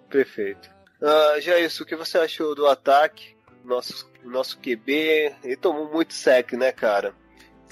Perfeito. 0.09 0.69
Ah, 1.03 1.39
já 1.39 1.59
isso, 1.59 1.83
o 1.83 1.85
que 1.85 1.95
você 1.95 2.17
achou 2.17 2.55
do 2.55 2.65
ataque? 2.65 3.35
Nosso, 3.63 4.09
nosso 4.23 4.57
QB, 4.59 5.35
ele 5.43 5.55
tomou 5.57 5.91
muito 5.91 6.13
sec, 6.13 6.53
né, 6.53 6.71
cara? 6.71 7.13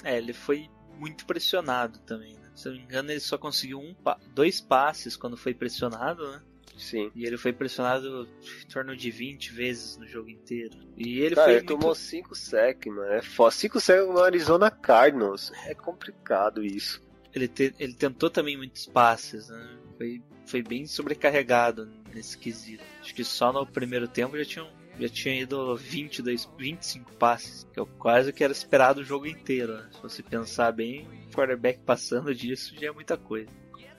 É, 0.04 0.16
ele 0.18 0.32
foi 0.32 0.68
muito 0.98 1.24
pressionado 1.26 1.98
também, 2.00 2.34
né? 2.34 2.50
Se 2.54 2.68
eu 2.68 2.72
não 2.72 2.78
me 2.78 2.84
engano, 2.84 3.10
ele 3.10 3.20
só 3.20 3.36
conseguiu 3.38 3.78
um 3.78 3.94
dois 4.34 4.60
passes 4.60 5.16
quando 5.16 5.36
foi 5.36 5.54
pressionado, 5.54 6.30
né? 6.30 6.42
Sim. 6.76 7.10
E 7.14 7.24
ele 7.26 7.36
foi 7.36 7.52
pressionado 7.52 8.26
em 8.62 8.66
torno 8.68 8.96
de 8.96 9.10
20 9.10 9.52
vezes 9.52 9.96
no 9.98 10.06
jogo 10.06 10.30
inteiro. 10.30 10.74
E 10.96 11.20
ele 11.20 11.34
cara, 11.34 11.46
foi 11.46 11.56
ele 11.56 11.60
muito... 11.66 11.78
tomou 11.80 11.94
5 11.94 12.34
sec, 12.34 12.86
mano. 12.86 13.12
É 13.12 13.22
foda. 13.22 13.50
5 13.50 13.80
sec 13.80 14.00
no 14.06 14.20
Arizona 14.22 14.70
Cardinals. 14.70 15.52
É 15.66 15.74
complicado 15.74 16.64
isso. 16.64 17.02
ele, 17.34 17.48
te- 17.48 17.74
ele 17.78 17.92
tentou 17.94 18.30
também 18.30 18.56
muitos 18.56 18.86
passes, 18.86 19.48
né? 19.48 19.78
Foi, 19.98 20.22
foi 20.46 20.62
bem 20.62 20.86
sobrecarregado 20.86 21.90
nesse 22.14 22.36
quesito. 22.36 22.84
Acho 23.00 23.14
que 23.14 23.24
só 23.24 23.52
no 23.52 23.66
primeiro 23.66 24.08
tempo 24.08 24.36
já 24.36 24.44
tinham 24.44 24.68
já 24.98 25.08
tinha 25.08 25.40
ido 25.40 25.74
22, 25.76 26.48
25 26.58 27.12
passes, 27.14 27.66
que 27.72 27.80
é 27.80 27.84
quase 27.98 28.30
o 28.30 28.32
que 28.32 28.44
era 28.44 28.52
esperado 28.52 29.00
o 29.00 29.04
jogo 29.04 29.26
inteiro. 29.26 29.74
Né? 29.74 29.88
Se 29.90 30.02
você 30.02 30.22
pensar 30.22 30.70
bem, 30.72 31.06
o 31.28 31.34
quarterback 31.34 31.80
passando 31.80 32.34
disso 32.34 32.74
já 32.78 32.88
é 32.88 32.92
muita 32.92 33.16
coisa. 33.16 33.48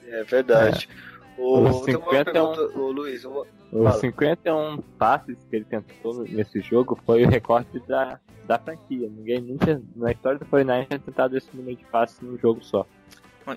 É 0.08 0.24
verdade. 0.24 0.88
O, 1.38 1.62
Os 1.62 1.82
tem 1.82 1.96
uma 1.96 2.12
51 2.12 2.24
pergunta, 2.24 2.80
ô, 2.80 2.92
Luiz, 2.92 3.26
uma, 3.26 3.42
Os 3.72 3.84
Fala. 3.84 4.00
51 4.00 4.82
passes 5.00 5.38
que 5.50 5.56
ele 5.56 5.66
tentou 5.66 6.24
nesse 6.26 6.62
jogo 6.62 7.00
foi 7.06 7.26
o 7.26 7.30
recorde 7.30 7.80
da, 7.88 8.20
da 8.46 8.60
franquia. 8.60 9.10
Ninguém 9.10 9.42
nunca, 9.42 9.82
na 9.96 10.12
história 10.12 10.38
do 10.38 10.46
49 10.46 10.88
tinha 10.88 11.00
tentado 11.00 11.38
esse 11.38 11.50
número 11.56 11.78
de 11.78 11.86
passes 11.86 12.20
num 12.22 12.38
jogo 12.38 12.64
só. 12.64 12.86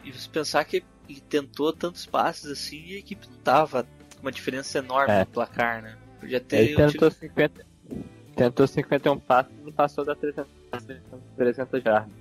E 0.02 0.10
você 0.10 0.28
pensar 0.28 0.64
que 0.64 0.82
ele 1.08 1.20
tentou 1.20 1.72
tantos 1.72 2.06
passes 2.06 2.50
assim 2.50 2.82
e 2.86 2.96
a 2.96 2.98
equipe 2.98 3.28
não 3.30 3.38
tava 3.38 3.86
uma 4.22 4.32
diferença 4.32 4.78
enorme 4.78 5.12
É. 5.12 5.20
no 5.20 5.26
placar, 5.26 5.82
né? 5.82 5.96
Podia 6.20 6.40
ter. 6.40 6.56
Ele 6.56 6.76
tentou 6.76 7.10
50. 7.10 7.66
Tentou 8.34 8.66
51 8.66 9.18
passes 9.18 9.52
e 9.58 9.64
não 9.64 9.72
passou 9.72 10.04
da 10.04 10.14
300, 10.14 10.46
300 11.36 11.82
jardas. 11.82 12.12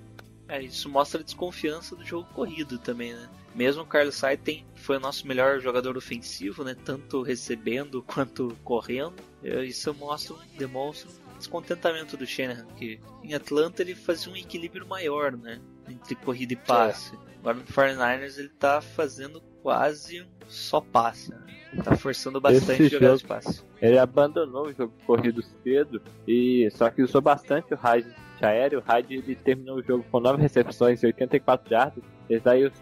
É, 0.48 0.62
isso 0.62 0.88
mostra 0.88 1.20
a 1.20 1.24
desconfiança 1.24 1.96
do 1.96 2.04
jogo 2.04 2.28
corrido 2.32 2.78
também, 2.78 3.12
né? 3.12 3.28
Mesmo 3.54 3.82
o 3.82 3.86
Carlos 3.86 4.14
Sainz 4.14 4.40
tem, 4.44 4.64
foi 4.76 4.96
o 4.96 5.00
nosso 5.00 5.26
melhor 5.26 5.60
jogador 5.60 5.96
ofensivo, 5.96 6.62
né? 6.62 6.76
Tanto 6.84 7.22
recebendo 7.22 8.02
quanto 8.06 8.56
correndo. 8.62 9.14
É, 9.42 9.64
Isso 9.64 9.92
mostra, 9.94 10.36
demonstra 10.56 11.10
o 11.10 11.38
descontentamento 11.38 12.16
do 12.16 12.26
Shanahan, 12.26 12.66
que 12.76 13.00
em 13.22 13.34
Atlanta 13.34 13.82
ele 13.82 13.94
fazia 13.94 14.32
um 14.32 14.36
equilíbrio 14.36 14.86
maior, 14.86 15.32
né? 15.32 15.60
Entre 15.88 16.14
corrida 16.14 16.52
e 16.52 16.56
passe. 16.56 17.18
Agora 17.40 17.56
no 17.58 17.64
49ers 17.64 18.38
ele 18.38 18.48
tá 18.48 18.80
fazendo 18.80 19.40
quase 19.62 20.22
um 20.22 20.26
só 20.48 20.80
passe, 20.80 21.30
né? 21.32 21.42
Tá 21.84 21.96
forçando 21.96 22.40
bastante 22.40 22.82
Esse 22.84 22.98
de 22.98 23.04
jogo- 23.04 23.26
passe. 23.26 23.62
Ele 23.80 23.98
abandonou 23.98 24.66
o 24.68 24.72
jogo 24.72 24.92
corrido 25.06 25.42
cedo 25.62 26.00
e 26.26 26.68
só 26.72 26.90
que 26.90 27.02
usou 27.02 27.20
bastante 27.20 27.74
o 27.74 27.76
Hyde 27.76 28.12
aéreo. 28.40 28.78
O 28.80 28.82
Hyde 28.82 29.14
ele 29.16 29.34
terminou 29.36 29.78
o 29.78 29.82
jogo 29.82 30.04
com 30.10 30.20
9 30.20 30.40
recepções 30.42 31.02
e 31.02 31.06
84 31.06 31.68
jardas. 31.70 32.02
E 32.28 32.38
daí 32.40 32.64
as 32.64 32.72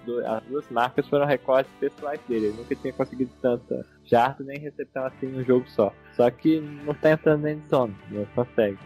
duas 0.48 0.68
marcas 0.70 1.06
foram 1.08 1.26
recortes 1.26 1.70
pessoais 1.78 2.18
dele. 2.28 2.46
Ele 2.46 2.56
nunca 2.56 2.74
tinha 2.74 2.92
conseguido 2.92 3.30
tanta 3.42 3.84
jarda 4.04 4.42
nem 4.44 4.58
recepção 4.58 5.04
assim 5.04 5.26
num 5.26 5.44
jogo 5.44 5.68
só. 5.68 5.92
Só 6.16 6.30
que 6.30 6.60
não 6.60 6.94
tá 6.94 7.10
entrando 7.10 7.42
nem 7.42 7.58
de 7.58 7.68
zona, 7.68 7.94
não 8.10 8.24
consegue. 8.26 8.78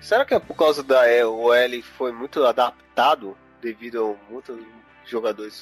Será 0.00 0.24
que 0.24 0.34
é 0.34 0.38
por 0.38 0.54
causa 0.56 0.82
da 0.82 1.08
E- 1.10 1.24
o 1.24 1.52
L 1.52 1.82
foi 1.82 2.12
muito 2.12 2.44
adaptado 2.44 3.36
devido 3.60 4.16
a 4.28 4.32
muitos 4.32 4.56
jogadores 5.06 5.54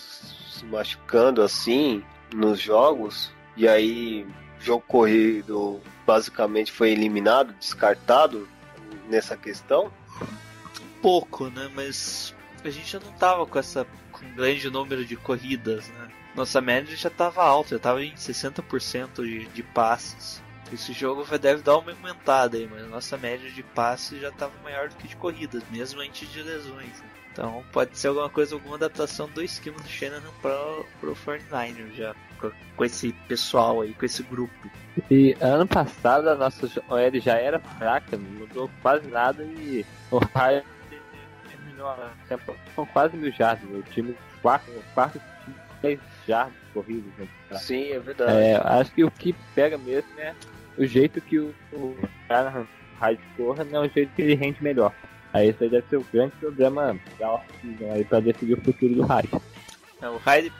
se 0.50 0.64
machucando 0.66 1.40
assim 1.42 2.02
nos 2.34 2.60
jogos? 2.60 3.32
E 3.56 3.68
aí 3.68 4.26
o 4.60 4.64
jogo 4.64 4.84
corrido 4.86 5.80
basicamente 6.06 6.72
foi 6.72 6.90
eliminado, 6.90 7.52
descartado 7.54 8.48
nessa 9.08 9.36
questão? 9.36 9.92
pouco, 11.00 11.48
né? 11.50 11.70
Mas 11.74 12.34
a 12.64 12.70
gente 12.70 12.90
já 12.92 13.00
não 13.00 13.12
tava 13.12 13.44
com 13.46 13.58
essa 13.58 13.86
com 14.12 14.24
um 14.24 14.34
grande 14.34 14.70
número 14.70 15.04
de 15.04 15.16
corridas, 15.16 15.88
né? 15.88 16.08
Nossa 16.34 16.60
média 16.60 16.96
já 16.96 17.10
tava 17.10 17.42
alta, 17.42 17.70
já 17.70 17.78
tava 17.78 18.02
em 18.04 18.14
60% 18.14 19.22
de, 19.24 19.46
de 19.46 19.62
passes. 19.62 20.40
Esse 20.72 20.92
jogo 20.92 21.24
vai- 21.24 21.38
deve 21.38 21.62
dar 21.62 21.76
uma 21.76 21.90
aumentada 21.92 22.56
aí, 22.56 22.66
mas 22.70 22.88
nossa 22.88 23.18
média 23.18 23.50
de 23.50 23.62
passes 23.62 24.20
já 24.20 24.30
tava 24.30 24.52
maior 24.62 24.88
do 24.88 24.94
que 24.96 25.08
de 25.08 25.16
corridas, 25.16 25.62
mesmo 25.70 26.00
antes 26.00 26.30
de 26.32 26.42
lesões. 26.42 26.98
né? 27.00 27.06
Então 27.32 27.64
pode 27.72 27.98
ser 27.98 28.08
alguma 28.08 28.30
coisa, 28.30 28.54
alguma 28.54 28.76
adaptação 28.76 29.28
do 29.28 29.42
esquema 29.42 29.78
do 29.78 29.88
Shanahan 29.88 30.22
pro, 30.40 30.86
pro 31.00 31.16
49 31.16 31.94
já, 31.94 32.14
com, 32.42 32.50
com 32.76 32.84
esse 32.84 33.12
pessoal 33.28 33.80
aí, 33.80 33.94
com 33.94 34.04
esse 34.04 34.22
grupo. 34.24 34.52
E 35.10 35.36
ano 35.40 35.66
passado 35.66 36.28
a 36.28 36.34
nossa 36.34 36.66
OL 36.88 37.20
já 37.20 37.36
era 37.36 37.58
fraca, 37.58 38.16
não 38.16 38.30
mudou 38.40 38.70
quase 38.82 39.08
nada 39.08 39.42
e 39.44 39.86
o 40.10 40.18
Hyde 40.18 40.66
terminou 41.48 41.88
a 41.88 42.10
temporada 42.28 42.62
com 42.74 42.86
quase 42.86 43.16
mil 43.16 43.32
jardas. 43.32 43.64
O 43.70 43.82
time 43.82 44.16
quarto, 44.42 44.70
quarto 44.92 45.20
time, 45.44 45.56
10 45.80 46.00
jardas 46.26 46.54
corridas. 46.74 47.12
Né? 47.16 47.28
Sim, 47.58 47.92
é 47.92 47.98
verdade. 47.98 48.32
É, 48.32 48.56
acho 48.56 48.92
que 48.92 49.04
o 49.04 49.10
que 49.10 49.34
pega 49.54 49.78
mesmo 49.78 50.10
é 50.18 50.34
o 50.76 50.84
jeito 50.84 51.20
que 51.20 51.38
o, 51.38 51.54
o 51.72 51.96
Shanahan 52.26 52.66
Hyde 53.00 53.22
corra, 53.36 53.64
não 53.64 53.84
é 53.84 53.86
o 53.86 53.90
jeito 53.90 54.12
que 54.14 54.22
ele 54.22 54.34
rende 54.34 54.62
melhor. 54.62 54.92
Aí 55.32 55.48
esse 55.48 55.64
aí 55.64 55.70
deve 55.70 55.86
ser 55.88 55.96
o 55.96 56.06
grande 56.12 56.32
problema 56.36 56.96
da 57.18 57.32
off-season 57.32 57.92
aí 57.92 58.04
pra 58.04 58.20
decidir 58.20 58.54
o 58.54 58.60
futuro 58.60 58.94
do 58.94 59.02
Hyde. 59.02 59.30
É, 60.00 60.08
o 60.08 60.18
Hyde, 60.18 60.52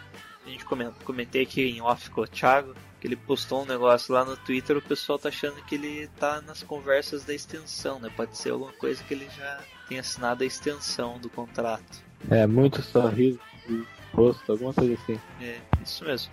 a 0.47 0.49
gente 0.51 0.65
comentei 1.05 1.43
aqui 1.43 1.63
em 1.63 1.81
off 1.81 2.11
com 2.11 2.23
o 2.23 2.27
Thiago, 2.27 2.75
que 3.01 3.07
ele 3.07 3.17
postou 3.17 3.63
um 3.63 3.67
negócio 3.67 4.15
lá 4.15 4.25
no 4.25 4.37
Twitter, 4.37 4.77
o 4.77 4.83
pessoal 4.83 5.19
tá 5.19 5.29
achando 5.29 5.63
que 5.65 5.75
ele 5.75 6.09
tá 6.19 6.41
nas 6.43 6.63
conversas 6.63 7.25
da 7.25 7.35
extensão, 7.35 7.99
né? 7.99 8.11
Pode 8.17 8.37
ser 8.37 8.51
alguma 8.51 8.73
coisa 8.73 9.03
que 9.05 9.15
ele 9.15 9.29
já 9.37 9.61
tenha 9.89 10.01
assinado 10.01 10.43
a 10.45 10.47
extensão 10.47 11.19
do 11.19 11.29
contrato. 11.29 12.03
É, 12.31 12.47
muito 12.47 12.81
sorriso 12.83 13.41
de 13.67 13.85
rosto, 14.13 14.53
alguma 14.53 14.73
coisa 14.73 14.95
assim. 14.95 15.21
É, 15.41 15.59
isso 15.83 16.05
mesmo. 16.05 16.33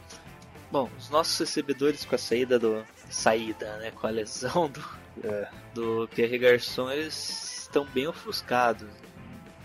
Bom, 0.72 0.88
os 1.00 1.10
nossos 1.10 1.38
recebedores 1.40 2.06
com 2.06 2.14
a 2.14 2.18
saída 2.20 2.60
do. 2.60 2.84
saída, 3.10 3.78
né? 3.78 3.90
Com 3.92 4.06
a 4.06 4.12
lesão 4.12 4.70
do, 4.70 4.84
É. 5.24 5.48
do 5.74 6.08
Pierre 6.14 6.38
Garçon, 6.38 6.92
eles 6.92 7.62
estão 7.64 7.86
bem 7.86 8.08
ofuscados. 8.08 8.88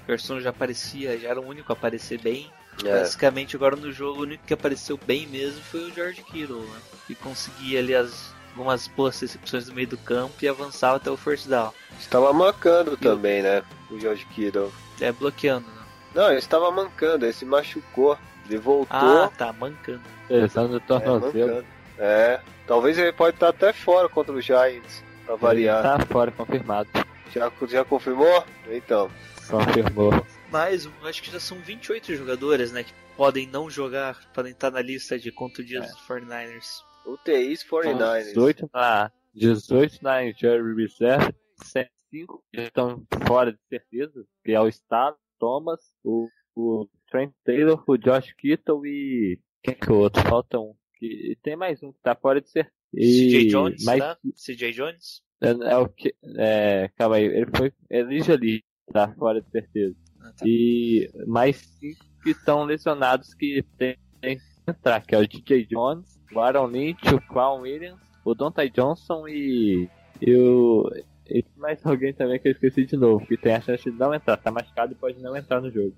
O 0.05 0.09
Garçon 0.09 0.41
já 0.41 0.49
aparecia, 0.51 1.19
já 1.19 1.29
era 1.29 1.41
o 1.41 1.47
único 1.47 1.71
a 1.73 1.77
aparecer 1.77 2.19
bem. 2.21 2.51
É. 2.85 3.01
Basicamente, 3.01 3.57
agora 3.57 3.77
no 3.77 3.93
jogo, 3.93 4.21
o 4.21 4.23
único 4.23 4.45
que 4.45 4.55
apareceu 4.55 4.99
bem 5.07 5.27
mesmo 5.27 5.61
foi 5.63 5.91
o 5.91 5.95
George 5.95 6.23
Kittle, 6.23 6.61
né? 6.61 6.79
Que 7.07 7.15
conseguia 7.15 7.79
ali 7.79 7.95
as, 7.95 8.35
algumas 8.51 8.89
boas 8.89 9.21
recepções 9.21 9.69
no 9.69 9.75
meio 9.75 9.89
do 9.89 9.99
campo 9.99 10.35
e 10.43 10.49
avançava 10.49 10.97
até 10.97 11.11
o 11.11 11.17
first 11.17 11.49
down. 11.49 11.73
Estava 11.99 12.33
mancando 12.33 12.97
também, 12.97 13.43
né? 13.43 13.63
O 13.91 13.99
George 13.99 14.25
Kittle. 14.27 14.73
É, 15.01 15.13
bloqueando, 15.13 15.67
né? 15.67 15.83
Não, 16.15 16.29
ele 16.29 16.39
estava 16.39 16.71
mancando, 16.71 17.25
ele 17.25 17.33
se 17.33 17.45
machucou. 17.45 18.19
Ele 18.49 18.59
voltou. 18.59 19.25
Ah, 19.25 19.31
tá, 19.37 19.53
mancando. 19.53 20.03
Lesão 20.29 20.69
do 20.69 20.77
é, 20.77 20.81
tornozelo. 20.81 21.49
mancando. 21.49 21.67
É, 21.99 22.41
talvez 22.67 22.99
ele 22.99 23.13
pode 23.13 23.37
estar 23.37 23.49
até 23.49 23.73
fora 23.73 24.09
contra 24.09 24.33
os 24.33 24.45
Giants, 24.45 25.03
pra 25.25 25.37
variar. 25.37 25.83
Tá 25.83 26.07
fora, 26.07 26.31
confirmado. 26.31 26.89
Já, 27.33 27.51
já 27.69 27.85
confirmou? 27.85 28.45
Então. 28.71 29.11
Confirmou. 29.49 30.25
Mas 30.55 30.85
eu 30.85 30.93
acho 31.03 31.21
que 31.21 31.33
já 31.33 31.41
são 31.41 31.59
28 31.59 32.15
jogadores, 32.15 32.71
né? 32.71 32.85
Que 32.85 32.93
podem 33.17 33.45
não 33.45 33.69
jogar, 33.69 34.25
podem 34.33 34.53
estar 34.53 34.71
na 34.71 34.81
lista 34.81 35.19
de 35.19 35.33
contundidos 35.33 35.89
dos 35.89 36.01
49ers. 36.07 36.81
UTIs 37.05 37.65
49ers. 37.65 38.27
18 38.27 38.71
na, 38.73 39.11
18 39.35 39.99
na 40.01 40.25
Injury 40.25 40.77
Reserve, 40.77 41.35
5 41.61 42.45
que 42.53 42.61
estão 42.61 43.05
fora 43.27 43.53
de 43.53 43.59
certeza, 43.69 44.25
que 44.45 44.53
é 44.53 44.61
o 44.61 44.69
Estado, 44.69 45.17
Thomas, 45.41 45.81
o, 46.05 46.29
o 46.55 46.89
Trent 47.11 47.33
Taylor, 47.45 47.83
o 47.85 47.97
Josh 47.97 48.33
Kittle 48.35 48.87
e. 48.87 49.41
Quem 49.61 49.75
que 49.75 49.91
é 49.91 49.93
o 49.93 49.97
outro? 49.97 50.23
Falta 50.23 50.61
um. 50.61 50.73
Que, 50.95 51.33
e 51.33 51.37
tem 51.43 51.57
mais 51.57 51.83
um 51.83 51.91
que 51.91 51.99
tá 52.01 52.15
fora 52.15 52.41
de 52.41 52.49
certeza. 52.49 52.77
E, 52.95 53.29
CJ 53.29 53.47
Jones, 53.49 53.85
mas, 53.85 53.99
tá? 53.99 54.19
CJ 54.37 54.71
Jones? 54.71 55.21
é, 55.43 55.49
é 55.73 55.77
o 55.79 55.89
que. 55.89 56.15
É, 56.39 56.93
calma 56.95 57.17
aí, 57.17 57.25
ele 57.25 57.51
foi. 57.57 57.73
Elijah 57.91 58.37
Lee, 58.37 58.63
tá 58.93 59.13
fora 59.19 59.43
de 59.43 59.51
certeza. 59.51 59.97
Ah, 60.25 60.33
tá. 60.33 60.45
E 60.47 61.11
mais 61.27 61.57
cinco 61.79 62.05
que 62.23 62.31
estão 62.31 62.65
lesionados 62.65 63.35
que 63.35 63.63
tem 63.77 63.97
que 64.23 64.41
entrar, 64.67 65.03
que 65.03 65.15
é 65.15 65.19
o 65.19 65.29
DJ 65.29 65.67
Jones, 65.67 66.19
o 66.33 66.41
Aaron 66.41 66.67
Lynch, 66.67 67.15
o 67.15 67.21
Quan 67.21 67.61
Williams, 67.61 68.01
o 68.25 68.35
Dontai 68.35 68.71
Johnson 68.71 69.29
e, 69.29 69.89
e 70.21 70.37
o. 70.37 70.91
E 71.29 71.45
mais 71.57 71.85
alguém 71.87 72.13
também 72.13 72.39
que 72.39 72.49
eu 72.49 72.53
esqueci 72.53 72.85
de 72.85 72.97
novo, 72.97 73.27
que 73.27 73.37
tem 73.37 73.55
a 73.55 73.61
chance 73.61 73.91
de 73.91 73.97
não 73.97 74.13
entrar, 74.13 74.37
tá 74.37 74.51
machucado 74.51 74.93
e 74.93 74.97
pode 74.97 75.23
não 75.23 75.37
entrar 75.37 75.61
no 75.61 75.71
jogo. 75.71 75.95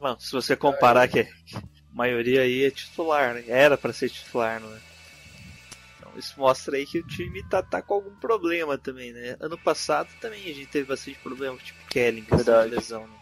Bom, 0.00 0.16
se 0.18 0.30
você 0.30 0.54
comparar 0.54 1.08
que 1.08 1.20
a 1.20 1.26
maioria 1.92 2.42
aí 2.42 2.64
é 2.64 2.70
titular, 2.70 3.34
né? 3.34 3.44
Era 3.48 3.76
pra 3.76 3.92
ser 3.92 4.08
titular, 4.08 4.60
não 4.60 4.72
é? 4.72 4.78
Isso 6.16 6.34
mostra 6.38 6.76
aí 6.76 6.86
que 6.86 6.98
o 6.98 7.06
time 7.06 7.42
tá, 7.44 7.62
tá 7.62 7.82
com 7.82 7.94
algum 7.94 8.14
problema 8.16 8.76
também, 8.78 9.12
né? 9.12 9.36
Ano 9.40 9.58
passado 9.58 10.08
também 10.20 10.42
a 10.44 10.54
gente 10.54 10.66
teve 10.66 10.86
bastante 10.88 11.18
problema, 11.18 11.56
tipo 11.58 11.78
Kelly, 11.88 12.22
questão 12.22 12.38
de 12.38 12.44
Verdade. 12.44 12.70
lesão, 12.70 13.06
né? 13.06 13.16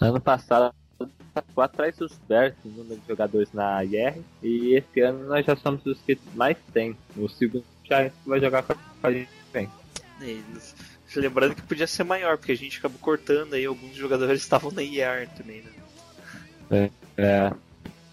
Ano 0.00 0.20
passado 0.20 0.74
ficou 1.46 1.62
atrás 1.64 1.96
dos 1.96 2.12
Bears 2.28 2.54
no 2.64 2.70
número 2.72 3.00
de 3.00 3.06
jogadores 3.06 3.52
na 3.52 3.82
IR, 3.84 4.20
e 4.42 4.74
esse 4.74 5.00
ano 5.00 5.26
nós 5.26 5.44
já 5.44 5.54
somos 5.56 5.84
os 5.86 5.98
que 6.00 6.18
mais 6.34 6.56
tem. 6.72 6.96
O 7.16 7.28
segundo 7.28 7.64
que 7.84 8.10
vai 8.26 8.40
jogar 8.40 8.62
com 8.62 8.74
a 9.02 9.12
gente 9.12 9.30
bem. 9.52 9.68
E 10.20 10.42
Lembrando 11.16 11.54
que 11.56 11.62
podia 11.62 11.86
ser 11.86 12.04
maior, 12.04 12.36
porque 12.38 12.52
a 12.52 12.56
gente 12.56 12.78
acabou 12.78 12.98
cortando 13.00 13.54
aí, 13.54 13.64
alguns 13.64 13.96
jogadores 13.96 14.40
estavam 14.42 14.70
na 14.70 14.82
IR 14.82 15.28
também, 15.36 15.62
né? 16.70 16.90
É, 17.16 17.50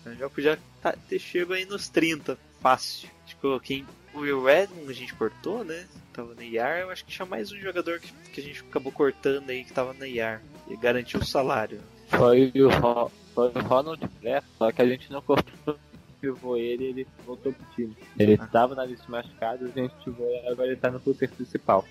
Então 0.01 0.15
já 0.15 0.30
podia 0.30 0.59
tá- 0.82 0.95
ter 1.07 1.19
chego 1.19 1.53
aí 1.53 1.65
nos 1.65 1.89
30, 1.89 2.38
fácil. 2.61 3.09
Tipo, 3.25 3.59
quem. 3.59 3.86
O 4.18 4.22
Will 4.22 4.43
Redmond 4.43 4.89
a 4.89 4.93
gente 4.93 5.13
cortou, 5.13 5.63
né? 5.63 5.86
Tava 6.11 6.34
na 6.34 6.43
IR, 6.43 6.82
eu 6.82 6.89
acho 6.89 7.05
que 7.05 7.11
tinha 7.11 7.26
mais 7.26 7.51
um 7.51 7.57
jogador 7.59 7.99
que, 7.99 8.11
que 8.34 8.41
a 8.41 8.43
gente 8.43 8.61
acabou 8.68 8.91
cortando 8.91 9.49
aí 9.49 9.63
que 9.63 9.72
tava 9.72 9.93
na 9.93 10.07
IR. 10.07 10.39
E 10.68 10.76
garantiu 10.76 11.20
o 11.20 11.26
salário. 11.26 11.80
Foi 12.09 12.51
o, 12.55 12.70
Ro- 12.70 13.11
foi 13.36 13.49
o 13.49 13.59
Ronald 13.59 14.01
Blair, 14.20 14.41
só 14.57 14.72
que 14.72 14.82
a 14.82 14.88
gente 14.88 15.11
não 15.11 15.22
cortou 15.22 15.78
ativou 16.18 16.57
ele 16.57 16.84
e 16.84 16.88
ele 16.88 17.07
voltou 17.28 17.53
pro 17.53 17.65
time. 17.76 17.95
Ele 18.18 18.36
Ah. 18.41 18.43
estava 18.45 18.74
na 18.74 18.84
lista 18.86 19.05
de 19.05 19.11
machucados, 19.11 19.70
a 19.70 19.80
gente 19.80 19.93
ativou 19.99 20.28
ele, 20.28 20.47
agora 20.47 20.68
ele 20.70 20.76
tá 20.78 20.89
no 20.89 20.97
roster 20.97 21.30
principal. 21.30 21.86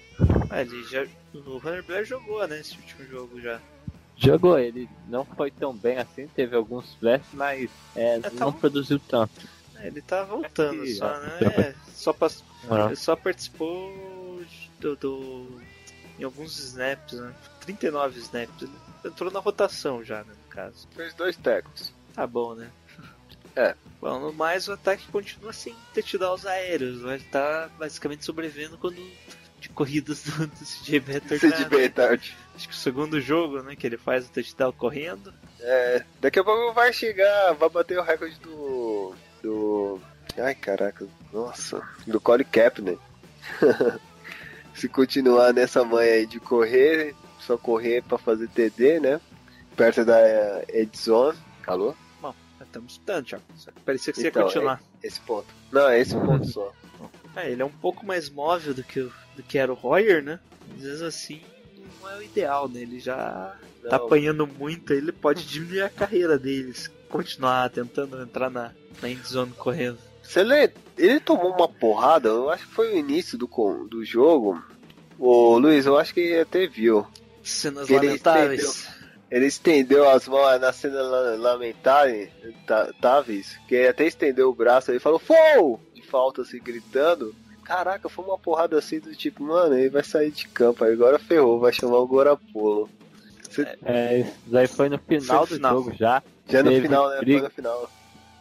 Ah, 0.50 0.62
ele 0.62 0.82
já. 0.82 1.06
O 1.32 1.56
Hunter 1.58 1.84
Blair 1.84 2.04
jogou, 2.04 2.44
né? 2.48 2.58
Esse 2.58 2.74
último 2.76 3.04
jogo 3.06 3.40
já. 3.40 3.60
Jogou, 4.16 4.58
ele 4.58 4.88
não 5.08 5.24
foi 5.24 5.50
tão 5.52 5.72
bem 5.76 5.98
assim, 5.98 6.26
teve 6.34 6.56
alguns 6.56 6.92
flashes, 6.94 7.26
mas 7.34 7.70
é, 7.94 8.18
tá 8.18 8.30
não 8.32 8.48
um- 8.48 8.52
produziu 8.52 8.98
tanto. 8.98 9.32
É, 9.80 9.86
ele 9.88 10.02
tá 10.02 10.24
voltando 10.24 10.86
Sim, 10.86 10.94
só, 10.94 11.06
ah, 11.06 11.20
né? 11.20 11.38
É, 11.58 11.74
só, 11.92 12.12
pass... 12.12 12.42
Ele 12.86 12.96
só 12.96 13.14
participou 13.16 14.44
do, 14.80 14.96
do- 14.96 15.60
em 16.18 16.24
alguns 16.24 16.58
snaps, 16.58 17.18
né? 17.18 17.34
39 17.60 18.18
snaps. 18.20 18.62
Ele 18.62 18.72
entrou 19.04 19.30
na 19.30 19.40
rotação 19.40 20.04
já, 20.04 20.24
né, 20.24 20.32
no 20.32 20.50
caso. 20.50 20.88
Fez 20.94 21.14
dois 21.14 21.36
tecos. 21.36 21.92
Tá 22.14 22.26
bom, 22.26 22.54
né? 22.54 22.70
Bom, 23.98 24.20
no 24.20 24.32
mais 24.32 24.68
o 24.68 24.72
ataque 24.72 25.06
continua 25.08 25.52
sem 25.52 25.74
touchdowns 25.94 26.44
aéreos, 26.44 27.00
mas 27.00 27.22
ele 27.22 27.30
tá 27.30 27.70
basicamente 27.78 28.24
sobrevivendo 28.24 28.76
quando 28.76 29.00
de 29.58 29.68
corridas 29.70 30.22
do, 30.22 30.46
do 30.46 30.64
CJ 30.64 31.00
Beathard. 31.00 31.64
Beathard. 31.68 32.36
Acho 32.54 32.68
que 32.68 32.74
o 32.74 32.76
segundo 32.76 33.20
jogo, 33.20 33.62
né, 33.62 33.74
que 33.74 33.86
ele 33.86 33.96
faz 33.96 34.26
o 34.26 34.30
touchdown 34.30 34.72
correndo. 34.72 35.32
É, 35.60 36.04
daqui 36.20 36.38
a 36.38 36.44
pouco 36.44 36.74
vai 36.74 36.92
chegar, 36.92 37.54
vai 37.54 37.68
bater 37.68 37.98
o 37.98 38.02
recorde 38.02 38.38
do. 38.40 38.75
Ai 40.38 40.54
caraca, 40.54 41.06
nossa, 41.32 41.82
do 42.06 42.20
Colin 42.20 42.44
Kaepernick. 42.44 43.00
Se 44.74 44.88
continuar 44.88 45.54
nessa 45.54 45.82
manha 45.84 46.12
aí 46.12 46.26
de 46.26 46.38
correr, 46.38 47.14
só 47.40 47.56
correr 47.56 48.02
pra 48.02 48.18
fazer 48.18 48.48
TD, 48.48 49.00
né? 49.00 49.20
Perto 49.74 50.04
da 50.04 50.20
eh, 50.20 50.64
Edzone. 50.68 51.38
Alô? 51.66 51.94
Bom, 52.20 52.34
estamos 52.60 52.92
estudando, 52.92 53.24
Thiago. 53.24 53.44
Só 53.56 53.70
que 53.70 53.80
Parecia 53.80 54.12
que 54.12 54.20
você 54.20 54.28
Então, 54.28 54.42
ia 54.42 54.46
continuar. 54.46 54.82
Esse 55.02 55.20
ponto. 55.20 55.46
Não, 55.72 55.88
é 55.88 55.98
esse 56.00 56.14
ponto 56.14 56.46
só. 56.46 56.72
É, 57.34 57.50
ele 57.50 57.62
é 57.62 57.64
um 57.64 57.70
pouco 57.70 58.04
mais 58.04 58.28
móvel 58.28 58.74
do 58.74 58.82
que, 58.84 59.00
do 59.34 59.42
que 59.42 59.56
era 59.56 59.72
o 59.72 59.74
Royer, 59.74 60.22
né? 60.22 60.38
Às 60.76 60.82
vezes 60.82 61.02
assim, 61.02 61.40
não 62.02 62.10
é 62.10 62.18
o 62.18 62.22
ideal, 62.22 62.68
né? 62.68 62.80
Ele 62.80 62.98
já 63.00 63.56
tá 63.88 63.96
Não. 63.98 64.06
apanhando 64.06 64.46
muito, 64.46 64.92
ele 64.92 65.12
pode 65.12 65.46
diminuir 65.46 65.82
a 65.82 65.88
carreira 65.88 66.38
deles. 66.38 66.90
Continuar 67.08 67.70
tentando 67.70 68.20
entrar 68.20 68.50
na, 68.50 68.72
na 69.00 69.08
endzone 69.08 69.52
correndo. 69.52 69.98
Você 70.26 70.42
lê, 70.42 70.70
ele 70.98 71.20
tomou 71.20 71.52
uma 71.52 71.68
porrada, 71.68 72.28
eu 72.28 72.50
acho 72.50 72.66
que 72.66 72.72
foi 72.74 72.94
o 72.94 72.98
início 72.98 73.38
do, 73.38 73.46
do 73.88 74.04
jogo. 74.04 74.62
Ô 75.18 75.56
Luiz, 75.58 75.86
eu 75.86 75.96
acho 75.96 76.12
que 76.12 76.38
até 76.38 76.66
viu. 76.66 77.06
Cenas 77.42 77.88
Ele 77.88 78.06
lamentáveis. 78.08 78.88
Ele 79.30 79.46
estendeu 79.46 80.08
as 80.08 80.28
mãos 80.28 80.60
na 80.60 80.72
cena 80.72 81.02
la- 81.02 81.36
lamentável, 81.36 82.28
tá- 82.66 82.92
táveis, 83.00 83.58
que 83.66 83.74
ele 83.74 83.88
até 83.88 84.06
estendeu 84.06 84.48
o 84.50 84.54
braço 84.54 84.92
e 84.92 84.98
falou, 85.00 85.18
FOU! 85.18 85.80
De 85.94 86.02
falta, 86.02 86.42
assim, 86.42 86.58
gritando. 86.60 87.34
Caraca, 87.64 88.08
foi 88.08 88.24
uma 88.24 88.38
porrada 88.38 88.78
assim 88.78 89.00
do 89.00 89.12
tipo, 89.16 89.42
mano, 89.42 89.76
ele 89.76 89.90
vai 89.90 90.04
sair 90.04 90.30
de 90.30 90.46
campo, 90.46 90.84
aí 90.84 90.92
agora 90.92 91.18
ferrou, 91.18 91.58
vai 91.58 91.72
chamar 91.72 91.98
o 91.98 92.06
Gorapolo. 92.06 92.88
É, 93.84 94.20
isso 94.20 94.32
daí 94.46 94.66
foi 94.68 94.88
no 94.88 94.98
final 94.98 95.24
Foi 95.26 95.38
no 95.38 95.46
do 95.46 95.54
final. 95.56 95.72
jogo 95.76 95.92
já. 95.98 96.22
Já 96.48 96.62
no 96.62 96.70
final, 96.80 97.08
né? 97.10 97.18
briga. 97.18 97.38
Foi 97.40 97.48
no 97.48 97.54
final. 97.54 97.90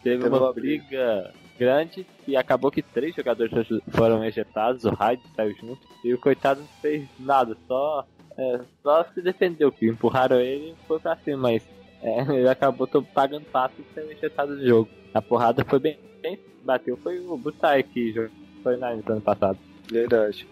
Teve 0.04 0.18
Teve 0.22 0.28
uma 0.28 0.38
uma 0.38 0.52
briga 0.52 1.34
grande 1.58 2.06
e 2.26 2.36
acabou 2.36 2.70
que 2.70 2.82
três 2.82 3.14
jogadores 3.14 3.52
foram 3.90 4.24
ejetados, 4.24 4.84
o 4.84 4.90
Hyde 4.90 5.22
saiu 5.34 5.54
junto 5.56 5.80
e 6.04 6.12
o 6.12 6.18
coitado 6.18 6.60
não 6.60 6.68
fez 6.80 7.08
nada, 7.18 7.56
só, 7.66 8.06
é, 8.36 8.60
só 8.82 9.04
se 9.12 9.20
defendeu, 9.20 9.72
que 9.72 9.86
empurraram 9.86 10.40
ele 10.40 10.70
e 10.70 10.86
foi 10.86 10.98
pra 11.00 11.16
cima, 11.16 11.38
mas 11.38 11.62
é, 12.02 12.20
ele 12.34 12.48
acabou 12.48 12.86
pagando 13.14 13.44
pato 13.46 13.74
e 13.80 13.94
saiu 13.94 14.10
ejetado 14.10 14.56
do 14.56 14.66
jogo. 14.66 14.90
A 15.14 15.22
porrada 15.22 15.64
foi 15.64 15.78
bem. 15.78 15.98
Quem 16.22 16.38
bateu 16.62 16.96
foi 16.98 17.18
o 17.20 17.36
Butai 17.36 17.82
que 17.82 18.28
foi 18.62 18.76
na 18.76 18.88
ano 18.88 19.20
passado. 19.20 19.58
Verdade. 19.90 20.46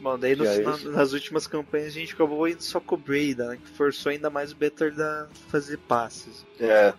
Bom, 0.00 0.18
daí 0.18 0.32
é 0.32 0.62
isso? 0.62 0.90
nas 0.90 1.12
últimas 1.12 1.46
campanhas 1.46 1.88
a 1.88 1.98
gente 1.98 2.14
acabou 2.14 2.48
indo 2.48 2.62
só 2.62 2.80
com 2.80 2.94
o 2.94 2.98
Breda, 2.98 3.48
né? 3.48 3.58
Que 3.62 3.68
forçou 3.70 4.10
ainda 4.10 4.30
mais 4.30 4.52
o 4.52 4.56
Better 4.56 4.94
a 4.98 5.28
fazer 5.48 5.76
passes. 5.78 6.46
É. 6.58 6.94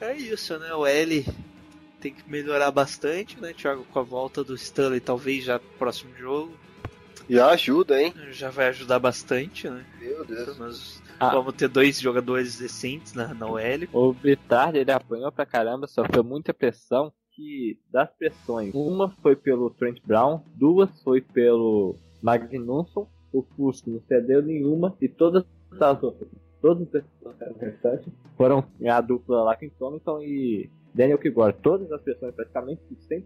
É 0.00 0.16
isso, 0.16 0.58
né? 0.58 0.72
O 0.74 0.86
L 0.86 1.24
tem 2.00 2.12
que 2.14 2.28
melhorar 2.30 2.70
bastante, 2.70 3.40
né, 3.40 3.52
Thiago? 3.52 3.84
Com 3.92 3.98
a 3.98 4.02
volta 4.02 4.44
do 4.44 4.54
Stanley, 4.54 5.00
talvez 5.00 5.44
já 5.44 5.54
no 5.54 5.64
próximo 5.78 6.14
jogo. 6.16 6.52
Já 7.28 7.50
ajuda, 7.50 8.00
hein? 8.00 8.14
Já 8.30 8.48
vai 8.50 8.68
ajudar 8.68 8.98
bastante, 8.98 9.68
né? 9.68 9.84
Meu 10.00 10.24
Deus. 10.24 10.56
Nós 10.58 11.02
Ah. 11.20 11.30
vamos 11.30 11.54
ter 11.54 11.68
dois 11.68 12.00
jogadores 12.00 12.56
decentes 12.58 13.12
na, 13.12 13.34
na 13.34 13.46
OL. 13.46 13.60
O 13.92 14.12
Bitard 14.12 14.78
ele 14.78 14.92
apanhou 14.92 15.30
pra 15.32 15.44
caramba, 15.44 15.86
sofreu 15.86 16.22
muita 16.24 16.54
pressão. 16.54 17.12
Que 17.32 17.78
das 17.92 18.10
pressões, 18.10 18.72
uma 18.74 19.10
foi 19.22 19.36
pelo 19.36 19.70
Trent 19.70 20.00
Brown, 20.04 20.42
duas 20.56 20.90
foi 21.02 21.20
pelo 21.20 21.94
Magnusson, 22.20 23.08
o 23.32 23.42
Fusco 23.54 23.88
não 23.90 24.00
cedeu 24.08 24.42
nenhuma 24.42 24.96
e 25.00 25.08
todas 25.08 25.44
as 25.80 26.02
outras, 26.02 26.28
as 26.62 27.04
pressões 27.20 27.56
restantes 27.60 28.12
foram 28.36 28.64
a 28.88 29.00
dupla 29.00 29.42
lá 29.44 29.56
com 29.56 29.68
Thompson 29.70 30.20
e 30.22 30.68
Daniel 30.94 31.18
Kigor. 31.18 31.52
Todas 31.52 31.90
as 31.92 32.00
pressões, 32.02 32.34
praticamente 32.34 32.80
100% 33.10 33.24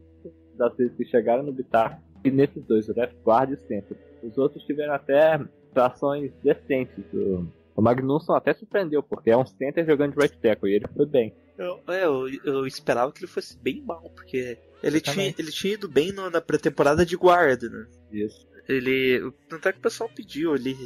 das 0.56 0.76
vezes 0.76 0.94
que 0.96 1.04
chegaram 1.06 1.42
no 1.42 1.52
Bitard 1.52 1.98
e 2.24 2.30
nesses 2.30 2.62
dois, 2.64 2.88
o 2.88 2.94
left 2.94 3.16
guard 3.24 3.50
e 3.50 3.54
o 3.54 3.58
center. 3.66 3.96
Os 4.22 4.36
outros 4.38 4.62
tiveram 4.64 4.92
até 4.94 5.40
trações 5.72 6.30
decentes. 6.44 7.04
O, 7.12 7.46
o 7.74 7.82
Magnusson 7.82 8.34
até 8.34 8.52
surpreendeu, 8.52 9.02
porque 9.02 9.30
é 9.30 9.36
um 9.36 9.46
center 9.46 9.84
jogando 9.86 10.12
de 10.12 10.20
right 10.20 10.38
tackle 10.38 10.70
e 10.70 10.74
ele 10.74 10.86
foi 10.94 11.06
bem. 11.06 11.34
Eu, 11.58 11.80
é, 11.88 12.04
eu, 12.04 12.26
eu 12.44 12.66
esperava 12.66 13.10
que 13.12 13.20
ele 13.20 13.26
fosse 13.30 13.58
bem 13.58 13.82
mal, 13.82 14.02
porque 14.14 14.58
ele, 14.82 15.00
tinha, 15.00 15.34
ele 15.38 15.50
tinha 15.50 15.74
ido 15.74 15.88
bem 15.88 16.12
no- 16.12 16.30
na 16.30 16.40
pré-temporada 16.40 17.04
de 17.04 17.16
guarda, 17.16 17.68
né? 17.68 17.86
Isso. 18.10 18.46
Ele. 18.68 19.32
Tanto 19.48 19.68
é 19.68 19.72
que 19.72 19.78
o 19.78 19.82
pessoal 19.82 20.08
pediu 20.14 20.54
ali 20.54 20.76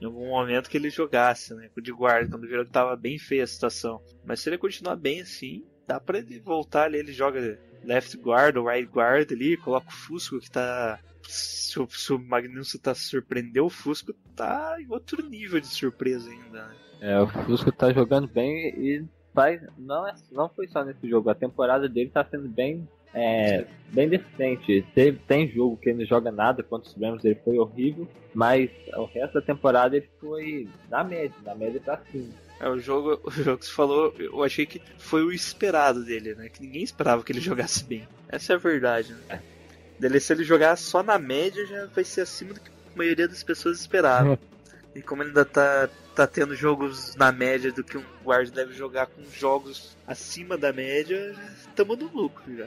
em 0.00 0.04
algum 0.04 0.28
momento 0.28 0.68
que 0.68 0.76
ele 0.76 0.90
jogasse, 0.90 1.54
né? 1.54 1.70
De 1.80 1.92
guarda, 1.92 2.30
quando 2.30 2.48
viram 2.48 2.64
que 2.64 2.70
tava 2.70 2.96
bem 2.96 3.18
feia 3.18 3.44
a 3.44 3.46
situação. 3.46 4.02
Mas 4.24 4.40
se 4.40 4.48
ele 4.48 4.58
continuar 4.58 4.96
bem 4.96 5.20
assim, 5.20 5.64
dá 5.86 6.00
pra 6.00 6.18
ele 6.18 6.40
voltar 6.40 6.84
ali, 6.84 6.98
ele 6.98 7.12
joga 7.12 7.58
left 7.84 8.16
guard 8.18 8.56
ou 8.56 8.66
right 8.66 8.90
guard 8.90 9.30
ali, 9.32 9.56
coloca 9.56 9.88
o 9.88 9.92
Fusco 9.92 10.38
que 10.38 10.50
tá. 10.50 10.98
Se 11.22 11.78
o, 11.78 11.88
se 11.88 12.12
o 12.12 12.18
Magnus 12.18 12.76
tá 12.82 12.94
surpreendeu, 12.94 13.66
o 13.66 13.70
Fusco 13.70 14.12
tá 14.34 14.76
em 14.80 14.90
outro 14.90 15.24
nível 15.28 15.60
de 15.60 15.68
surpresa 15.68 16.28
ainda, 16.28 16.66
né? 16.66 16.76
É, 17.00 17.20
o 17.20 17.26
Fusco 17.26 17.70
tá 17.70 17.92
jogando 17.92 18.26
bem 18.26 18.68
e. 18.76 19.04
Não, 19.78 20.06
é, 20.06 20.14
não 20.32 20.48
foi 20.48 20.66
só 20.66 20.84
nesse 20.84 21.08
jogo, 21.08 21.30
a 21.30 21.34
temporada 21.34 21.88
dele 21.88 22.10
tá 22.10 22.24
sendo 22.24 22.48
bem. 22.48 22.86
É, 23.14 23.64
bem 23.88 24.08
decente. 24.08 24.84
Tem, 24.94 25.14
tem 25.14 25.48
jogo 25.48 25.76
que 25.76 25.90
ele 25.90 26.00
não 26.00 26.06
joga 26.06 26.30
nada, 26.30 26.62
contra 26.62 26.88
os 26.88 26.96
Rams 26.96 27.24
ele 27.24 27.38
foi 27.44 27.58
horrível, 27.58 28.08
mas 28.34 28.70
o 28.94 29.04
resto 29.04 29.34
da 29.34 29.42
temporada 29.42 29.96
ele 29.96 30.08
foi 30.20 30.68
na 30.88 31.02
média, 31.02 31.34
na 31.44 31.54
média 31.54 31.80
pra 31.80 32.00
cima. 32.10 32.28
É, 32.60 32.68
o 32.68 32.78
jogo, 32.78 33.20
o 33.24 33.30
jogo 33.30 33.58
que 33.58 33.66
você 33.66 33.72
falou, 33.72 34.14
eu 34.18 34.44
achei 34.44 34.66
que 34.66 34.80
foi 34.98 35.22
o 35.22 35.32
esperado 35.32 36.04
dele, 36.04 36.34
né? 36.34 36.48
Que 36.48 36.62
ninguém 36.62 36.82
esperava 36.82 37.22
que 37.22 37.32
ele 37.32 37.40
jogasse 37.40 37.82
bem. 37.84 38.06
Essa 38.28 38.52
é 38.52 38.56
a 38.56 38.58
verdade, 38.58 39.14
né? 39.28 39.40
Dele, 39.98 40.20
se 40.20 40.32
ele 40.32 40.44
jogar 40.44 40.76
só 40.76 41.02
na 41.02 41.18
média, 41.18 41.66
já 41.66 41.86
vai 41.86 42.04
ser 42.04 42.22
acima 42.22 42.54
do 42.54 42.60
que 42.60 42.70
a 42.70 42.98
maioria 42.98 43.28
das 43.28 43.42
pessoas 43.42 43.80
esperava. 43.80 44.38
e 44.94 45.02
como 45.02 45.22
ele 45.22 45.30
ainda 45.30 45.44
tá, 45.44 45.88
tá 46.14 46.26
tendo 46.26 46.54
jogos 46.54 47.14
na 47.16 47.30
média 47.30 47.72
do 47.72 47.84
que 47.84 47.96
um 47.96 48.04
guard 48.24 48.50
deve 48.50 48.72
jogar 48.72 49.06
com 49.06 49.22
jogos 49.32 49.96
acima 50.06 50.56
da 50.56 50.72
média, 50.72 51.34
estamos 51.60 51.98
no 51.98 52.10
lucro 52.12 52.56
já. 52.56 52.66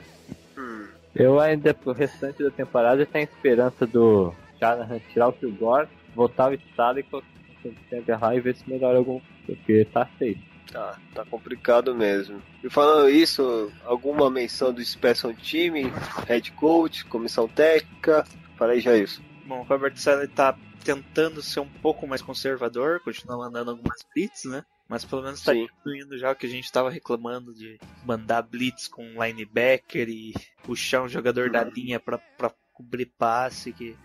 Hum. 0.58 0.88
Eu 1.16 1.40
ainda, 1.40 1.74
pro 1.74 1.92
restante 1.92 2.44
da 2.44 2.50
temporada, 2.50 3.06
tenho 3.06 3.26
esperança 3.26 3.86
do 3.86 4.34
Shanahan 4.60 5.00
tirar 5.12 5.28
o 5.28 5.34
Kilgore, 5.34 5.88
voltar 6.16 6.50
o 6.50 6.54
estado 6.54 7.00
e 7.00 7.04
colocar 7.04 7.28
o 7.30 8.34
e 8.34 8.40
ver 8.40 8.56
se 8.56 8.70
melhora 8.70 8.98
algum, 8.98 9.22
porque 9.46 9.86
tá 9.94 10.06
feio. 10.18 10.38
Tá, 10.72 10.98
tá 11.14 11.24
complicado 11.26 11.94
mesmo. 11.94 12.42
E 12.64 12.70
falando 12.70 13.10
isso, 13.10 13.72
alguma 13.86 14.30
menção 14.32 14.74
do 14.74 14.84
Special 14.84 15.34
Time, 15.34 15.92
Head 16.28 16.52
Coach, 16.54 17.06
Comissão 17.06 17.48
Técnica? 17.48 18.26
Falei 18.58 18.80
já 18.80 18.98
isso. 18.98 19.22
Bom, 19.46 19.60
o 19.60 19.64
Robert 19.64 19.96
Sala 19.98 20.28
tá 20.28 20.56
tentando 20.84 21.42
ser 21.42 21.60
um 21.60 21.70
pouco 21.70 22.06
mais 22.08 22.22
conservador, 22.22 23.00
continua 23.00 23.38
mandando 23.38 23.72
algumas 23.72 24.00
blitz, 24.14 24.46
né? 24.46 24.66
Mas 24.88 25.06
pelo 25.06 25.24
menos 25.24 25.42
tá 25.42 25.54
Sim. 25.54 25.64
incluindo 25.64 26.18
já 26.18 26.32
o 26.32 26.36
que 26.36 26.46
a 26.46 26.50
gente 26.50 26.72
tava 26.72 26.90
reclamando 26.90 27.54
de 27.54 27.80
mandar 28.06 28.42
blitz 28.42 28.88
com 28.88 29.24
linebacker 29.24 30.10
e 30.10 30.34
puxar 30.64 31.04
um 31.04 31.10
jogador 31.10 31.50
da 31.50 31.64
linha 31.64 32.00
pra, 32.00 32.18
pra 32.18 32.52
cobrir 32.74 33.06
passe 33.06 33.72
que, 33.72 33.96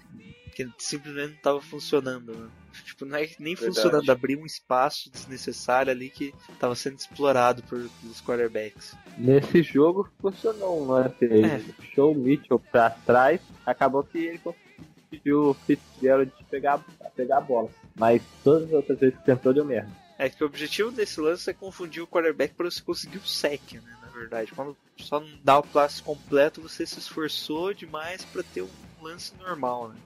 que 0.54 0.68
simplesmente 0.78 1.34
não 1.34 1.42
tava 1.42 1.60
funcionando, 1.60 2.34
né? 2.34 2.48
Tipo, 2.84 3.04
não 3.04 3.16
é 3.16 3.28
nem 3.38 3.54
Verdade. 3.54 3.74
funcionando, 3.74 4.10
abrir 4.10 4.36
um 4.36 4.46
espaço 4.46 5.10
desnecessário 5.10 5.90
ali 5.90 6.10
que 6.10 6.32
tava 6.60 6.74
sendo 6.74 6.96
explorado 6.96 7.62
por, 7.64 7.88
pelos 8.00 8.20
quarterbacks. 8.20 8.96
Nesse 9.16 9.62
jogo 9.62 10.08
funcionou 10.20 10.82
um 10.82 10.88
lance. 10.88 11.24
É. 11.24 11.58
puxou 11.76 12.12
o 12.12 12.18
Mitchell 12.18 12.58
pra 12.58 12.90
trás, 12.90 13.40
acabou 13.66 14.04
que 14.04 14.18
ele 14.18 14.38
conseguiu 14.38 14.84
o 15.32 15.54
Fitzgerald 15.66 16.32
pegar, 16.50 16.80
pegar 17.16 17.38
a 17.38 17.40
bola. 17.40 17.70
Mas 17.94 18.22
todas 18.44 18.68
as 18.68 18.74
outras 18.74 18.98
vezes 18.98 19.18
que 19.18 19.24
tentou 19.24 19.52
deu 19.52 19.64
merda. 19.64 19.90
É 20.18 20.28
que 20.28 20.42
o 20.42 20.46
objetivo 20.46 20.90
desse 20.90 21.20
lance 21.20 21.48
é 21.48 21.52
confundir 21.52 22.02
o 22.02 22.06
quarterback 22.06 22.54
para 22.54 22.70
você 22.70 22.82
conseguir 22.82 23.18
o 23.18 23.26
sec, 23.26 23.74
né? 23.74 23.96
Na 24.02 24.08
verdade, 24.08 24.52
quando 24.52 24.76
só 24.96 25.20
não 25.20 25.28
dá 25.44 25.58
o 25.58 25.62
passe 25.62 26.02
completo, 26.02 26.60
você 26.60 26.84
se 26.84 26.98
esforçou 26.98 27.72
demais 27.72 28.24
para 28.24 28.42
ter 28.42 28.62
um 28.62 28.68
lance 29.00 29.32
normal, 29.38 29.90
né? 29.90 29.96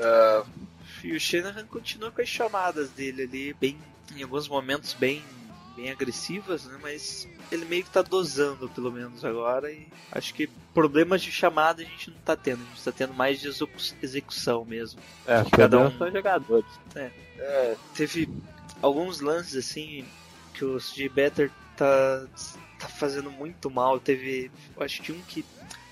Ah, 0.00 0.44
E 1.04 1.12
o 1.14 1.20
Shanahan 1.20 1.66
continua 1.66 2.10
com 2.10 2.22
as 2.22 2.28
chamadas 2.28 2.90
dele 2.90 3.24
ali, 3.24 3.52
bem, 3.54 3.76
em 4.16 4.22
alguns 4.22 4.48
momentos 4.48 4.94
bem, 4.94 5.22
bem 5.78 5.90
agressivas, 5.92 6.64
né? 6.64 6.76
Mas 6.82 7.28
ele 7.52 7.64
meio 7.64 7.84
que 7.84 7.90
tá 7.90 8.02
dosando, 8.02 8.68
pelo 8.68 8.90
menos 8.90 9.24
agora. 9.24 9.70
E 9.70 9.86
acho 10.10 10.34
que 10.34 10.48
problemas 10.74 11.22
de 11.22 11.30
chamada 11.30 11.82
a 11.82 11.84
gente 11.84 12.10
não 12.10 12.18
tá 12.18 12.36
tendo, 12.36 12.60
a 12.62 12.74
gente 12.74 12.84
tá 12.84 12.90
tendo 12.92 13.14
mais 13.14 13.40
de 13.40 13.46
execu- 13.48 13.94
execução 14.02 14.64
mesmo. 14.64 15.00
É, 15.26 15.44
Que 15.44 15.50
cada 15.52 15.78
um- 15.78 15.96
são 15.96 16.10
jogadores. 16.10 16.66
é, 16.94 17.76
teve 17.94 18.28
alguns 18.82 19.20
lances 19.20 19.54
assim 19.64 20.04
que 20.52 20.64
o 20.64 20.78
CJ 20.80 21.08
Better 21.08 21.50
tá 21.76 22.26
tá 22.80 22.88
fazendo 22.88 23.30
muito 23.30 23.68
mal. 23.70 23.98
Teve, 23.98 24.50
eu 24.76 24.82
acho 24.84 25.02
que 25.02 25.10
um 25.12 25.20
que 25.22 25.44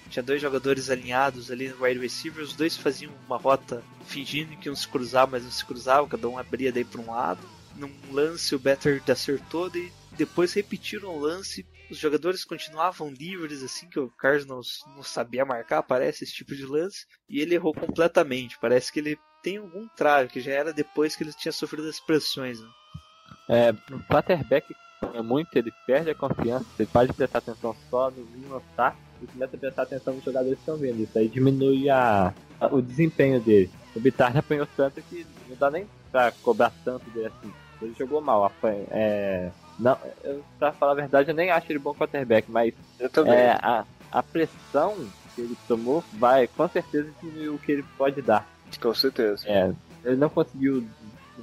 tinha 0.09 0.23
dois 0.23 0.41
jogadores 0.41 0.89
alinhados 0.89 1.51
ali 1.51 1.69
no 1.69 1.83
wide 1.85 1.99
receiver, 1.99 2.43
os 2.45 2.55
dois 2.55 2.77
faziam 2.77 3.13
uma 3.27 3.37
rota 3.37 3.83
fingindo 4.07 4.57
que 4.57 4.71
um 4.71 4.75
se 4.77 4.87
cruzava, 4.87 5.33
mas 5.33 5.43
não 5.43 5.51
se 5.51 5.65
cruzava, 5.65 6.07
cada 6.07 6.29
um 6.29 6.39
abria 6.39 6.71
daí 6.73 6.85
para 6.85 7.01
um 7.01 7.11
lado. 7.11 7.41
Num 7.77 7.93
lance 8.11 8.55
o 8.55 8.59
Better 8.59 9.03
acertou 9.09 9.71
e 9.75 9.93
depois 10.17 10.53
repetiram 10.53 11.11
o 11.11 11.21
lance. 11.21 11.67
Os 11.91 11.99
jogadores 11.99 12.45
continuavam 12.45 13.11
livres, 13.11 13.63
assim 13.63 13.89
que 13.89 14.01
o 14.01 14.11
Carlos 14.11 14.47
não, 14.47 15.03
sabia 15.03 15.45
marcar, 15.45 15.83
parece 15.83 16.25
esse 16.25 16.33
tipo 16.33 16.55
de 16.55 16.67
lance, 16.67 17.07
e 17.29 17.41
ele 17.41 17.55
errou 17.55 17.73
completamente. 17.73 18.59
Parece 18.59 18.93
que 18.93 18.99
ele 18.99 19.19
tem 19.43 19.59
algum 19.59 19.87
trave, 19.89 20.31
que 20.31 20.41
já 20.41 20.53
era 20.53 20.73
depois 20.73 21.15
que 21.15 21.23
ele 21.23 21.33
tinha 21.33 21.53
sofrido 21.53 21.89
as 21.89 22.01
pressões. 22.01 22.61
Né? 22.61 22.69
É, 23.49 23.73
no 23.89 24.03
quarterback 24.05 24.75
é 25.15 25.23
muito, 25.23 25.55
ele 25.57 25.71
perde 25.87 26.11
a 26.11 26.15
confiança, 26.15 26.67
você 26.77 26.87
pode 26.87 27.13
prestar 27.13 27.39
atenção 27.39 27.77
só 27.89 28.11
no 28.11 28.25
mínimo 28.25 28.57
ataque 28.57 28.99
e 29.23 29.27
começa 29.27 29.57
a 29.57 29.59
prestar 29.61 29.83
atenção 29.83 30.15
nos 30.15 30.25
jogadores 30.25 30.57
que 30.57 30.63
estão 30.63 30.77
vendo. 30.77 31.03
Isso 31.03 31.17
aí 31.17 31.29
diminui 31.29 31.89
a, 31.89 32.35
a 32.61 32.67
o 32.67 32.83
desempenho 32.83 33.41
dele. 33.41 33.71
O 33.95 34.01
Bitar 34.01 34.37
apanhou 34.37 34.67
tanto 34.77 35.01
que 35.03 35.27
não 35.49 35.57
dá 35.57 35.71
nem 35.71 35.87
pra 36.11 36.33
cobrar 36.33 36.73
tanto 36.85 37.09
dele 37.11 37.29
assim. 37.29 37.53
Ele 37.81 37.95
jogou 37.99 38.21
mal, 38.21 38.45
apanha, 38.45 38.87
é, 38.91 39.51
não, 39.79 39.99
eu, 40.25 40.43
pra 40.59 40.73
falar 40.73 40.93
a 40.93 40.97
verdade, 40.97 41.31
eu 41.31 41.35
nem 41.35 41.51
acho 41.51 41.71
ele 41.71 41.79
bom 41.79 41.95
quarterback, 41.95 42.51
mas 42.51 42.73
é, 43.01 43.51
a, 43.51 43.85
a 44.11 44.23
pressão 44.23 44.97
que 45.35 45.43
ele 45.43 45.57
tomou 45.69 46.03
vai 46.15 46.49
com 46.49 46.67
certeza 46.69 47.11
diminuir 47.21 47.51
o 47.51 47.59
que 47.59 47.73
ele 47.73 47.85
pode 47.99 48.23
dar. 48.23 48.49
Com 48.81 48.95
certeza. 48.95 49.47
É, 49.47 49.73
ele 50.05 50.17
não 50.17 50.29
conseguiu 50.29 50.87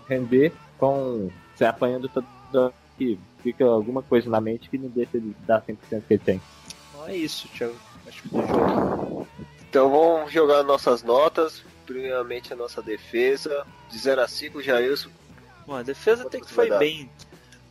render 0.07 0.51
com 0.79 1.29
se 1.55 1.63
apanhando 1.63 2.09
todo 2.09 2.73
que 2.97 3.19
fica 3.41 3.65
alguma 3.65 4.01
coisa 4.01 4.29
na 4.29 4.39
mente 4.39 4.69
que 4.69 4.77
não 4.77 4.89
deixa 4.89 5.17
ele 5.17 5.35
dar 5.45 5.61
100% 5.61 5.77
que 6.07 6.13
ele 6.13 6.23
tem. 6.23 6.41
Não 6.93 7.07
é 7.07 7.15
isso, 7.15 7.47
Thiago. 7.49 7.75
Acho 8.07 8.21
que 8.23 8.29
do 8.29 8.47
jogo. 8.47 9.27
Então 9.69 9.89
vamos 9.89 10.31
jogar 10.31 10.63
nossas 10.63 11.03
notas. 11.03 11.63
Primeiramente 11.85 12.53
a 12.53 12.55
nossa 12.55 12.81
defesa. 12.81 13.65
De 13.89 13.97
0 13.97 14.21
a 14.21 14.27
5, 14.27 14.61
Jailson. 14.61 15.09
Bom, 15.65 15.75
a 15.75 15.83
defesa 15.83 16.23
até 16.23 16.39
que 16.39 16.51
foi 16.51 16.69
bem. 16.77 17.09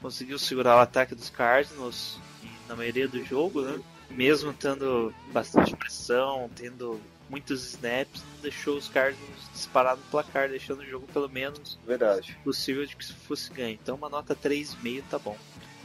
Conseguiu 0.01 0.39
segurar 0.39 0.77
o 0.77 0.81
ataque 0.81 1.15
dos 1.15 1.31
Cardinals 1.31 2.19
na 2.69 2.75
maioria 2.75 3.07
do 3.07 3.25
jogo, 3.25 3.63
né? 3.63 3.81
Mesmo 4.11 4.53
tendo 4.53 5.15
bastante 5.33 5.77
pressão, 5.77 6.51
tendo 6.57 7.01
muitos 7.31 7.65
snaps, 7.71 8.23
não 8.35 8.43
deixou 8.43 8.77
os 8.77 8.89
Cardinals 8.89 9.51
disparar 9.53 9.97
no 9.97 10.03
placar, 10.11 10.49
deixando 10.51 10.81
o 10.81 10.87
jogo 10.87 11.07
pelo 11.13 11.29
menos 11.29 11.79
Verdade. 11.87 12.37
possível 12.45 12.85
de 12.85 12.95
que 12.95 13.05
isso 13.05 13.17
fosse 13.27 13.51
ganho. 13.53 13.79
Então 13.81 13.95
uma 13.95 14.09
nota 14.09 14.35
3,5 14.37 15.03
tá 15.11 15.19
bom. 15.19 15.37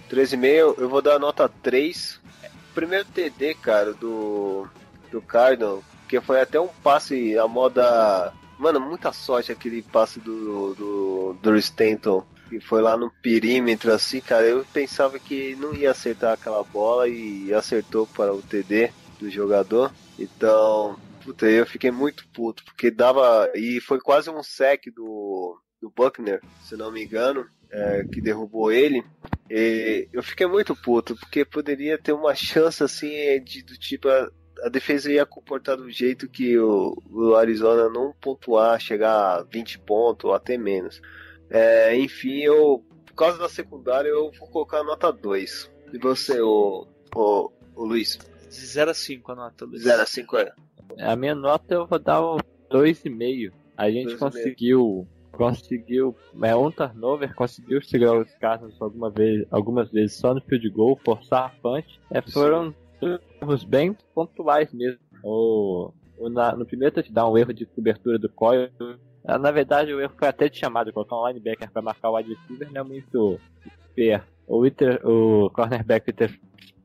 3,5, 0.10 0.76
eu 0.78 0.90
vou 0.90 1.02
dar 1.02 1.20
nota 1.20 1.50
3. 1.62 2.20
Primeiro 2.74 3.06
TD, 3.06 3.56
cara, 3.56 3.94
do, 3.94 4.68
do 5.10 5.22
Cardinal, 5.22 5.84
que 6.08 6.20
foi 6.20 6.42
até 6.42 6.60
um 6.60 6.68
passe 6.68 7.38
a 7.38 7.48
moda. 7.48 8.34
Mano, 8.58 8.80
muita 8.80 9.14
sorte 9.14 9.52
aquele 9.52 9.82
passe 9.82 10.20
do, 10.20 10.74
do, 10.74 11.34
do 11.34 11.58
Stanton. 11.58 12.26
Que 12.50 12.62
foi 12.62 12.82
lá 12.82 12.96
no 12.96 13.12
perímetro, 13.22 13.92
assim, 13.92 14.22
cara. 14.22 14.46
Eu 14.46 14.66
pensava 14.72 15.20
que 15.20 15.56
não 15.58 15.74
ia 15.74 15.92
acertar 15.92 16.34
aquela 16.34 16.64
bola 16.64 17.08
e 17.08 17.54
acertou 17.54 18.08
para 18.08 18.34
o 18.34 18.42
TD 18.42 18.92
do 19.20 19.30
jogador. 19.30 19.94
Então, 20.18 20.98
puta, 21.24 21.46
eu 21.46 21.66
fiquei 21.66 21.92
muito 21.92 22.26
puto, 22.30 22.64
porque 22.64 22.90
dava. 22.90 23.52
E 23.54 23.82
foi 23.82 24.00
quase 24.00 24.30
um 24.30 24.42
sec 24.42 24.86
do, 24.96 25.60
do 25.82 25.90
Buckner, 25.90 26.42
se 26.64 26.78
não 26.78 26.90
me 26.90 27.04
engano, 27.04 27.46
é, 27.70 28.06
que 28.12 28.22
derrubou 28.22 28.72
ele. 28.72 29.04
E 29.50 30.08
eu 30.14 30.24
fiquei 30.24 30.48
muito 30.48 30.76
puto, 30.76 31.16
porque 31.16 31.44
poderia 31.44 31.98
ter 31.98 32.14
uma 32.14 32.34
chance 32.34 32.84
assim 32.84 33.44
de 33.44 33.62
do 33.64 33.78
tipo 33.78 34.08
a, 34.64 34.70
defesa 34.70 35.12
ia 35.12 35.26
comportar 35.26 35.78
do 35.78 35.90
jeito 35.90 36.28
que 36.28 36.58
o, 36.58 37.02
o 37.12 37.36
Arizona 37.36 37.90
não 37.90 38.14
pontuar, 38.20 38.80
chegar 38.80 39.40
a 39.40 39.44
20 39.44 39.80
pontos 39.80 40.26
ou 40.26 40.34
até 40.34 40.58
menos. 40.58 41.02
É, 41.50 41.98
enfim, 41.98 42.40
eu 42.42 42.84
por 43.06 43.16
causa 43.16 43.38
da 43.40 43.50
secundária 43.50 44.10
eu 44.10 44.32
vou 44.38 44.48
colocar 44.48 44.84
nota 44.84 45.12
2. 45.12 45.72
E 45.94 45.98
você, 45.98 46.40
o, 46.40 46.86
o, 47.16 47.52
o 47.76 47.84
Luiz? 47.84 48.20
De 48.50 48.66
0 48.66 48.92
a 48.92 48.94
5 48.94 49.32
a 49.32 49.36
nota, 49.36 49.66
Luiz. 49.66 49.84
0 49.84 50.02
a 50.02 50.06
5 50.06 50.38
é. 50.38 50.54
A 51.00 51.16
minha 51.16 51.36
nota 51.36 51.74
eu 51.74 51.88
vou 51.88 52.00
dar 52.00 52.22
o 52.22 52.38
2,5. 52.70 53.52
A 53.76 53.90
gente 53.90 54.14
2,5. 54.14 54.20
conseguiu. 54.20 55.08
Conseguiu. 55.32 56.16
É 56.44 56.56
um 56.56 56.72
turnover, 56.72 57.34
conseguiu 57.36 57.82
segurar 57.82 58.20
os 58.20 58.34
casos 58.36 58.76
alguma 58.82 59.10
vez, 59.10 59.46
algumas 59.52 59.92
vezes 59.92 60.18
só 60.18 60.34
no 60.34 60.42
field 60.42 60.70
goal, 60.70 61.00
forçar 61.04 61.46
a 61.46 61.50
punch. 61.62 62.00
É, 62.12 62.22
foram 62.22 62.74
erros 63.42 63.64
bem 63.64 63.96
pontuais 64.14 64.74
mesmo. 64.74 65.00
O, 65.24 65.92
o 66.18 66.30
na- 66.30 66.56
no 66.56 66.66
primeiro 66.66 66.94
touchdown, 66.96 67.32
o 67.32 67.38
erro 67.38 67.54
de 67.54 67.66
cobertura 67.66 68.18
do 68.20 68.30
Coyle. 68.30 68.72
ah, 69.26 69.38
Na 69.38 69.52
verdade, 69.52 69.94
o 69.94 70.00
erro 70.02 70.14
foi 70.18 70.28
até 70.28 70.50
de 70.50 70.58
chamado, 70.58 70.92
colocar 70.94 71.16
um 71.16 71.28
linebacker 71.28 71.72
para 71.72 71.82
marcar 71.82 72.10
o 72.10 72.16
wide 72.18 72.34
receiver 72.34 72.72
não 72.72 72.82
é 72.82 72.84
muito 72.84 73.40
fair. 73.96 74.24
O, 74.48 74.60
Witter, 74.60 75.02
o 75.06 75.50
cornerback 75.50 76.14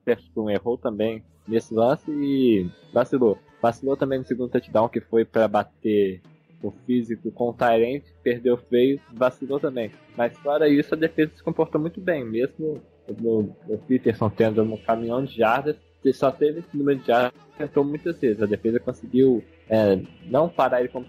Witherspoon 0.06 0.50
errou 0.50 0.76
também 0.76 1.22
nesse 1.46 1.72
lance 1.72 2.10
e 2.10 2.68
vacilou. 2.92 3.38
Vacilou 3.60 3.96
também 3.96 4.18
no 4.18 4.24
segundo 4.24 4.50
touchdown, 4.50 4.88
que 4.88 5.00
foi 5.00 5.24
para 5.24 5.46
bater 5.46 6.20
o 6.62 6.70
físico 6.86 7.30
com 7.32 7.50
o 7.50 7.52
Tyrant, 7.52 8.02
perdeu 8.22 8.56
feio, 8.56 9.00
vacilou 9.12 9.58
também. 9.60 9.90
Mas 10.16 10.36
fora 10.38 10.68
isso, 10.68 10.94
a 10.94 10.98
defesa 10.98 11.32
se 11.34 11.42
comportou 11.42 11.80
muito 11.80 12.00
bem, 12.00 12.24
mesmo 12.24 12.80
o, 13.08 13.40
o 13.68 13.78
Peterson 13.86 14.30
tendo 14.30 14.62
um 14.62 14.76
caminhão 14.76 15.24
de 15.24 15.36
jardas, 15.36 15.76
ele 16.04 16.14
só 16.14 16.30
teve 16.30 16.60
esse 16.60 16.76
número 16.76 16.98
de 16.98 17.06
jardas, 17.06 17.40
tentou 17.56 17.84
muitas 17.84 18.16
vezes. 18.18 18.42
A 18.42 18.46
defesa 18.46 18.80
conseguiu 18.80 19.42
é, 19.68 19.98
não 20.26 20.48
parar 20.48 20.80
ele 20.80 20.88
como 20.88 21.06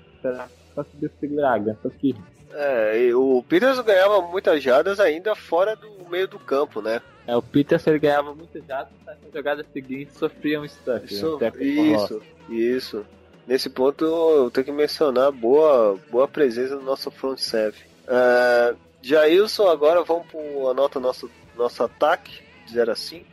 conseguiu 0.73 1.09
segurar, 1.19 1.53
aguentou 1.53 1.91
firme. 1.91 2.23
É, 2.53 3.09
o 3.15 3.43
Peters 3.47 3.79
ganhava 3.79 4.21
muitas 4.21 4.61
jardas 4.61 4.99
ainda 4.99 5.35
fora 5.35 5.75
do 5.75 6.07
meio 6.09 6.27
do 6.27 6.37
campo, 6.37 6.81
né? 6.81 7.01
É, 7.25 7.35
o 7.35 7.41
Peterson 7.41 7.91
ele 7.91 7.99
ganhava 7.99 8.35
muitas 8.35 8.63
jardas, 8.65 8.93
mas 9.05 9.17
na 9.21 9.29
jogada 9.33 9.65
seguinte 9.71 10.13
sofria 10.13 10.59
um 10.59 10.67
stuck. 10.67 11.05
Isso, 11.05 11.29
loss. 11.29 11.41
isso, 11.41 12.23
isso. 12.49 13.05
Nesse 13.47 13.69
ponto 13.69 14.05
eu 14.05 14.51
tenho 14.51 14.65
que 14.65 14.71
mencionar 14.71 15.31
boa, 15.31 15.97
boa 16.11 16.27
presença 16.27 16.75
do 16.75 16.83
nosso 16.83 17.09
front 17.09 17.37
seven. 17.37 17.79
Uh, 18.03 18.77
Jailson, 19.01 19.67
agora 19.67 20.03
vamos 20.03 20.27
para 20.27 20.39
a 20.69 20.73
nota 20.73 20.99
nosso, 20.99 21.29
nosso 21.57 21.83
ataque, 21.83 22.41
de 22.65 22.73
0 22.73 22.91
a 22.91 22.95
5. 22.95 23.32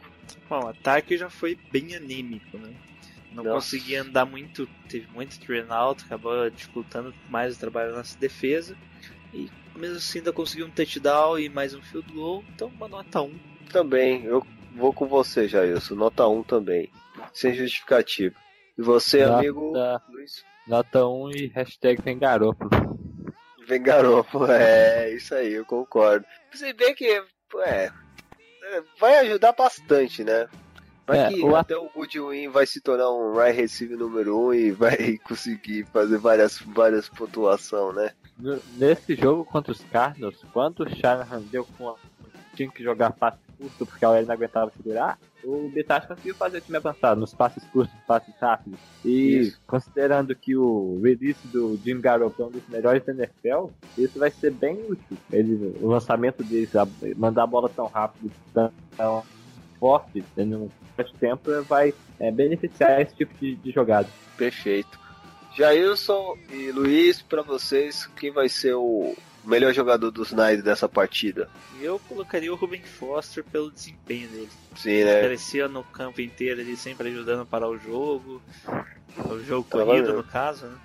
Bom, 0.51 0.64
o 0.64 0.68
ataque 0.68 1.16
já 1.16 1.30
foi 1.30 1.57
bem 1.70 1.94
anêmico, 1.94 2.59
né? 2.59 2.74
Não 3.32 3.44
Nossa. 3.44 3.55
conseguia 3.55 4.03
andar 4.03 4.26
muito, 4.26 4.68
teve 4.88 5.07
muito 5.14 5.38
train 5.38 5.64
out, 5.68 6.03
acabou 6.05 6.51
dificultando 6.51 7.14
mais 7.28 7.57
o 7.57 7.61
trabalho 7.61 7.92
da 7.92 7.98
nossa 7.98 8.18
defesa. 8.18 8.76
E 9.32 9.48
mesmo 9.76 9.98
assim 9.98 10.18
ainda 10.18 10.32
conseguiu 10.32 10.66
um 10.66 10.70
touchdown 10.70 11.38
e 11.38 11.48
mais 11.48 11.72
um 11.72 11.80
field 11.80 12.12
goal, 12.12 12.44
então 12.53 12.66
uma 12.66 12.88
nota 12.88 13.22
1. 13.22 13.32
Também, 13.70 14.24
eu 14.24 14.44
vou 14.74 14.92
com 14.92 15.07
você, 15.07 15.46
Jailson, 15.46 15.94
nota 15.94 16.26
1 16.26 16.42
também, 16.42 16.90
sem 17.32 17.55
justificativa. 17.55 18.34
E 18.76 18.82
você, 18.82 19.20
Nota- 19.24 19.36
amigo 19.38 19.72
Luiz? 20.09 20.44
Nota 20.66 21.07
1 21.07 21.30
e 21.30 21.46
hashtag 21.55 22.03
tem 22.03 22.18
garoto. 22.18 22.68
Vem 23.68 23.80
garoto, 23.80 24.44
é, 24.51 25.14
isso 25.14 25.32
aí, 25.32 25.53
eu 25.53 25.64
concordo. 25.64 26.26
Se 26.53 26.72
bem 26.72 26.92
que, 26.92 27.22
é, 27.64 27.92
vai 28.98 29.18
ajudar 29.18 29.52
bastante, 29.52 30.24
né? 30.24 30.48
Vai 31.06 31.18
É, 31.18 31.28
que 31.28 31.42
o 31.42 31.56
até 31.56 31.76
o 31.76 31.88
Goodwin 31.88 32.48
vai 32.48 32.66
se 32.66 32.80
tornar 32.80 33.10
um 33.10 33.36
right 33.36 33.60
receiver 33.60 33.98
número 33.98 34.38
1 34.38 34.46
um 34.46 34.54
e 34.54 34.70
vai 34.70 35.18
conseguir 35.26 35.84
fazer 35.92 36.18
várias, 36.18 36.58
várias 36.60 37.08
pontuações, 37.08 37.96
né? 37.96 38.12
Nesse 38.76 39.14
jogo 39.16 39.44
contra 39.44 39.72
os 39.72 39.80
Cardinals, 39.84 40.36
quando 40.52 40.80
o 40.80 40.88
Shanahan 40.88 41.42
deu 41.42 41.66
com 41.76 41.88
a... 41.90 41.96
tinha 42.54 42.70
que 42.70 42.82
jogar 42.82 43.12
passe 43.12 43.38
curto 43.58 43.84
porque 43.84 44.04
a 44.04 44.10
OL 44.10 44.22
não 44.24 44.34
aguentava 44.34 44.72
segurar, 44.74 45.18
o 45.45 45.70
Betas 45.72 46.05
conseguiu 46.07 46.34
fazer 46.34 46.59
o 46.59 46.61
time 46.61 46.76
avançar 46.76 47.16
nos 47.16 47.32
passes 47.34 47.62
curtos, 47.64 47.95
passes 48.07 48.34
rápidos. 48.41 48.78
E 49.05 49.38
Isso. 49.41 49.61
considerando 49.66 50.34
que 50.34 50.57
o 50.57 51.01
release 51.03 51.47
do 51.49 51.78
Jim 51.84 52.01
Garoppolo 52.01 52.49
é 52.49 52.51
um 52.51 52.53
dos 52.61 52.68
melhores 52.68 53.05
da 53.05 53.12
NFL, 53.12 53.66
isso 53.97 54.18
vai 54.18 54.30
ser 54.30 54.53
bem 54.53 54.76
útil. 54.88 55.16
Ele, 55.32 55.76
o 55.80 55.88
lançamento 55.88 56.43
deles, 56.45 56.74
a- 56.76 56.86
mandar 57.16 57.45
a 57.45 57.47
bola 57.47 57.68
tão 57.68 57.86
rápido, 57.86 58.30
tão, 58.53 58.70
forte, 59.78 60.22
tendo 60.34 60.64
um 60.64 60.68
curto 60.95 61.14
tempo, 61.18 61.62
vai 61.62 61.95
é, 62.18 62.30
beneficiar 62.30 63.01
esse 63.01 63.14
tipo 63.14 63.32
de, 63.38 63.55
de 63.57 63.70
jogada. 63.70 64.09
Perfeito. 64.36 64.99
Jailson 65.57 66.36
e 66.51 66.70
Luiz, 66.70 67.22
pra 67.22 67.43
vocês, 67.43 68.07
quem 68.16 68.30
vai 68.30 68.49
ser 68.49 68.74
o 68.74 69.16
melhor 69.45 69.72
jogador 69.72 70.11
dos 70.11 70.32
Knights 70.32 70.62
dessa 70.62 70.88
partida? 70.88 71.49
E 71.80 71.84
eu 71.84 71.99
colocaria 72.09 72.53
o 72.53 72.57
Ruben 72.57 72.82
Foster 72.82 73.43
pelo 73.45 73.70
desempenho 73.70 74.28
dele. 74.28 74.49
Sim, 74.76 75.05
né? 75.05 75.18
Aparecia 75.18 75.68
no 75.68 75.82
campo 75.84 76.20
inteiro 76.20 76.61
ali, 76.61 76.76
sempre 76.76 77.09
ajudando 77.09 77.41
a 77.43 77.47
parar 77.47 77.68
o 77.68 77.78
jogo. 77.78 78.41
O 79.28 79.38
jogo 79.43 79.66
Tava 79.68 79.84
corrido, 79.86 80.05
mesmo. 80.07 80.18
no 80.18 80.24
caso, 80.24 80.66
né? 80.66 80.76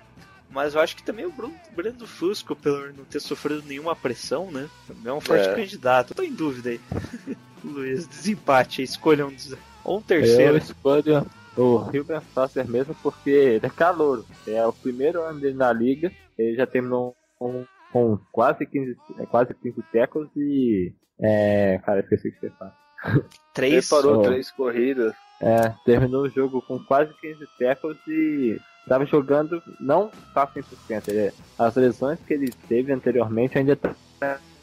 Mas 0.50 0.74
eu 0.74 0.80
acho 0.80 0.96
que 0.96 1.02
também 1.02 1.26
o 1.26 1.30
Bruno, 1.32 1.54
Brando 1.74 2.06
Fusco, 2.06 2.54
pelo 2.56 2.86
não 2.92 3.04
ter 3.04 3.20
sofrido 3.20 3.62
nenhuma 3.66 3.94
pressão, 3.96 4.50
né? 4.50 4.68
Também 4.86 5.08
é 5.08 5.12
um 5.12 5.20
forte 5.20 5.48
É. 5.48 5.54
candidato. 5.54 6.14
Tô 6.14 6.22
em 6.22 6.32
dúvida 6.32 6.70
aí. 6.70 6.80
Luiz, 7.64 8.06
desempate, 8.06 8.82
escolha 8.82 9.26
um, 9.26 9.30
des- 9.30 9.54
ou 9.84 9.96
um 9.96 9.98
Eu 9.98 10.02
terceiro. 10.04 10.56
escolho 10.56 11.26
o 11.56 11.76
Ruben 11.78 12.20
Foster 12.32 12.66
mesmo 12.68 12.94
porque 13.02 13.30
ele 13.30 13.66
é 13.66 13.70
calouro. 13.70 14.24
É 14.46 14.64
o 14.66 14.72
primeiro 14.72 15.20
ano 15.22 15.40
dele 15.40 15.54
na 15.56 15.72
liga. 15.72 16.12
Ele 16.38 16.54
já 16.56 16.66
terminou 16.66 17.16
com, 17.38 17.64
com 17.96 18.18
quase 18.30 18.66
15, 18.66 18.96
é, 19.18 19.26
quase 19.26 19.54
15 19.54 19.82
tackles 19.92 20.28
e. 20.36 20.92
É. 21.18 21.78
Cara, 21.84 22.00
esqueci 22.00 22.28
o 22.28 22.32
que 22.32 22.40
você 22.40 22.50
fala. 22.50 22.74
Ele 23.16 23.24
Três. 23.54 23.88
parou 23.88 24.18
Oh. 24.18 24.22
três 24.22 24.50
corridas. 24.50 25.14
É, 25.40 25.72
terminou 25.84 26.22
o 26.24 26.28
jogo 26.30 26.60
com 26.62 26.78
quase 26.78 27.12
15 27.20 27.46
tackles 27.58 27.96
e 28.08 28.58
estava 28.82 29.04
jogando 29.06 29.62
não 29.80 30.10
tá 30.34 30.46
100%. 30.46 31.08
Ele, 31.08 31.32
as 31.58 31.74
lesões 31.76 32.18
que 32.26 32.34
ele 32.34 32.50
teve 32.68 32.92
anteriormente 32.92 33.58
ainda 33.58 33.76
tá. 33.76 33.94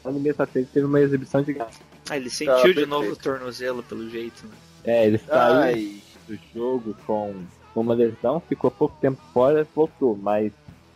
Ele 0.04 0.18
mesmo 0.20 0.42
assim 0.42 0.60
ele 0.60 0.68
teve 0.72 0.86
uma 0.86 1.00
exibição 1.00 1.42
de 1.42 1.52
graça. 1.54 1.80
Ah, 2.10 2.16
ele 2.16 2.28
sentiu 2.28 2.56
de 2.56 2.62
perfeito. 2.62 2.88
novo 2.88 3.12
o 3.12 3.16
tornozelo, 3.16 3.82
pelo 3.84 4.08
jeito. 4.10 4.46
Né? 4.46 4.52
É, 4.84 5.06
ele 5.06 5.18
saiu 5.18 5.54
Ai, 5.56 5.96
do 6.28 6.38
jogo 6.54 6.94
com 7.06 7.34
uma 7.74 7.94
lesão, 7.94 8.40
ficou 8.40 8.70
pouco 8.70 8.96
tempo 9.00 9.20
fora, 9.32 9.66
voltou, 9.74 10.16
mas 10.16 10.52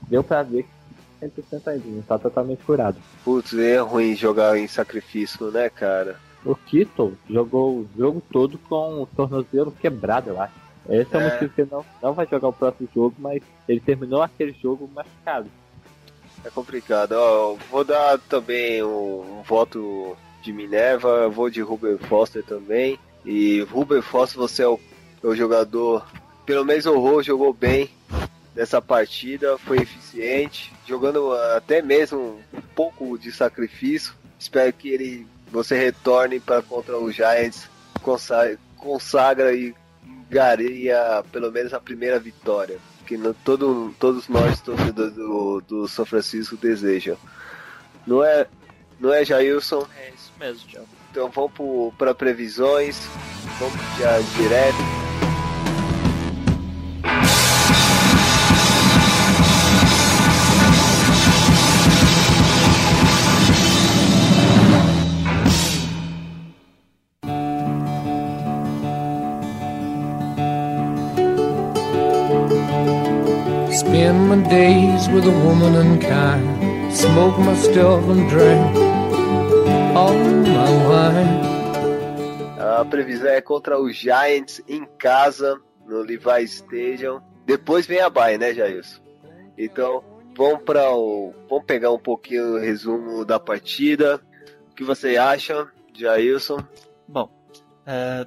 deu 0.08 0.22
pra 0.22 0.42
ver 0.42 0.64
que 0.64 0.68
100% 1.22 1.66
ainda, 1.66 1.84
não 1.86 2.02
tá 2.02 2.18
totalmente 2.18 2.62
curado. 2.64 2.96
putz, 3.24 3.54
é 3.54 3.78
ruim 3.78 4.14
jogar 4.14 4.58
em 4.58 4.66
sacrifício, 4.68 5.50
né, 5.50 5.68
cara? 5.68 6.16
O 6.44 6.54
Kittle 6.54 7.14
jogou 7.28 7.78
o 7.80 7.88
jogo 7.96 8.22
todo 8.32 8.58
com 8.58 9.02
o 9.02 9.06
tornozelo 9.06 9.72
quebrado, 9.72 10.30
eu 10.30 10.40
acho. 10.40 10.54
Esse 10.88 11.14
é, 11.14 11.18
o 11.18 11.20
É. 11.20 11.24
motivo 11.32 11.52
que 11.52 11.60
ele 11.62 11.68
não, 11.70 11.84
não 12.02 12.12
vai 12.14 12.26
jogar 12.30 12.48
o 12.48 12.52
próximo 12.52 12.88
jogo, 12.94 13.14
mas 13.18 13.42
ele 13.68 13.80
terminou 13.80 14.22
aquele 14.22 14.52
jogo 14.62 14.88
machucado. 14.94 15.48
É 16.44 16.50
complicado. 16.50 17.12
Ó, 17.12 17.56
vou 17.70 17.84
dar 17.84 18.18
também 18.20 18.82
um, 18.82 19.40
um 19.40 19.42
voto 19.42 20.16
de 20.42 20.52
Minerva, 20.52 21.28
vou 21.28 21.50
de 21.50 21.60
Ruben 21.60 21.98
Foster 21.98 22.42
também. 22.44 22.98
E 23.26 23.60
Ruben 23.70 24.00
Foster, 24.00 24.38
você 24.38 24.62
é 24.62 24.68
o, 24.68 24.78
é 25.22 25.26
o 25.26 25.34
jogador, 25.34 26.06
pelo 26.46 26.64
menos 26.64 26.86
o 26.86 26.98
Rô 26.98 27.22
jogou 27.22 27.52
bem 27.52 27.90
nessa 28.58 28.82
partida, 28.82 29.56
foi 29.56 29.78
eficiente, 29.78 30.72
jogando 30.84 31.32
até 31.56 31.80
mesmo 31.80 32.40
um 32.52 32.60
pouco 32.74 33.16
de 33.16 33.30
sacrifício. 33.30 34.12
Espero 34.36 34.72
que 34.72 34.88
ele 34.88 35.26
você 35.50 35.78
retorne 35.78 36.40
para 36.40 36.60
contra 36.60 36.98
os 36.98 37.14
Giants, 37.14 37.70
consagra, 38.02 38.58
consagra 38.76 39.54
e 39.54 39.72
gareia 40.28 41.24
pelo 41.32 41.50
menos 41.50 41.72
a 41.72 41.80
primeira 41.80 42.18
vitória 42.18 42.78
que 43.06 43.16
no- 43.16 43.32
todo, 43.32 43.94
todos 43.98 44.28
nós 44.28 44.60
torcedores 44.60 45.14
do, 45.14 45.62
do 45.66 45.88
São 45.88 46.04
Francisco 46.04 46.56
desejam. 46.56 47.16
Não 48.06 48.22
é, 48.22 48.46
não 49.00 49.14
é 49.14 49.24
Jailson? 49.24 49.86
É 49.96 50.10
isso 50.10 50.32
mesmo, 50.38 50.68
Thiago. 50.68 50.88
Então 51.10 51.30
vamos 51.30 51.94
para 51.94 52.14
previsões, 52.14 52.98
vamos 53.58 53.74
já 53.98 54.18
direto. 54.36 54.97
With 75.18 75.26
a 75.26 75.44
woman 75.44 75.74
unkind. 75.74 76.94
Smoke 76.94 77.38
my 77.40 77.54
stuff 77.56 78.04
and 78.08 78.28
drink 78.28 78.76
all 79.96 80.14
my 80.14 80.70
wine. 80.88 81.48
A 82.60 82.84
previsão 82.84 83.28
é 83.28 83.40
contra 83.40 83.80
os 83.80 83.96
Giants 83.96 84.62
em 84.68 84.86
casa, 84.96 85.60
no 85.84 86.02
Levi 86.02 86.44
Stadium. 86.44 87.20
Depois 87.44 87.86
vem 87.86 88.00
a 88.00 88.08
bye, 88.08 88.38
né, 88.38 88.54
Jailson? 88.54 89.00
Então, 89.56 90.04
vamos 90.36 90.62
para 90.62 90.88
o. 90.92 91.34
Vamos 91.48 91.64
pegar 91.64 91.90
um 91.90 91.98
pouquinho 91.98 92.54
o 92.54 92.58
resumo 92.60 93.24
da 93.24 93.40
partida. 93.40 94.20
O 94.70 94.74
que 94.76 94.84
você 94.84 95.16
acha, 95.16 95.66
Jailson? 95.92 96.58
Bom, 97.08 97.28
é, 97.84 98.24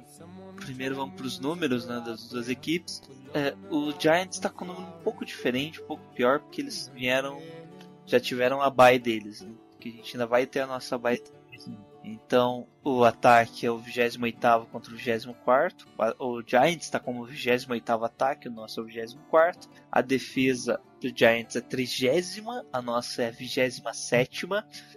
primeiro 0.64 0.96
vamos 0.96 1.14
para 1.14 1.26
os 1.26 1.38
números 1.38 1.86
né, 1.86 2.02
das 2.04 2.28
duas 2.28 2.48
equipes. 2.48 3.02
É, 3.34 3.54
o 3.70 3.92
Giants 3.98 4.36
está 4.36 4.48
com 4.48 4.64
um 4.64 4.68
número 4.68 4.86
um 4.86 5.02
pouco 5.02 5.24
diferente, 5.24 5.80
um 5.82 5.86
pouco 5.86 6.02
pior, 6.14 6.40
porque 6.40 6.60
eles 6.60 6.90
vieram, 6.94 7.40
já 8.06 8.20
tiveram 8.20 8.60
a 8.60 8.70
bye 8.70 8.98
deles, 8.98 9.40
né, 9.40 9.52
que 9.80 9.88
a 9.88 9.92
gente 9.92 10.16
ainda 10.16 10.26
vai 10.26 10.46
ter 10.46 10.60
a 10.60 10.66
nossa 10.66 10.98
bye. 10.98 11.22
Então, 12.04 12.66
o 12.82 13.04
ataque 13.04 13.64
é 13.64 13.70
o 13.70 13.78
28 13.78 14.66
contra 14.70 14.92
o 14.92 14.96
24. 14.96 15.86
O 16.18 16.42
Giants 16.42 16.84
está 16.84 16.98
como 16.98 17.22
o 17.22 17.26
28 17.26 18.04
ataque, 18.04 18.48
o 18.48 18.52
nosso 18.52 18.80
é 18.80 18.82
o 18.82 18.86
24. 18.86 19.70
A 19.90 20.00
defesa 20.00 20.80
do 21.00 21.16
Giants 21.16 21.56
é 21.56 21.60
30, 21.60 22.66
a 22.72 22.82
nossa 22.82 23.22
é 23.22 23.28
a 23.28 23.30
27. 23.30 24.46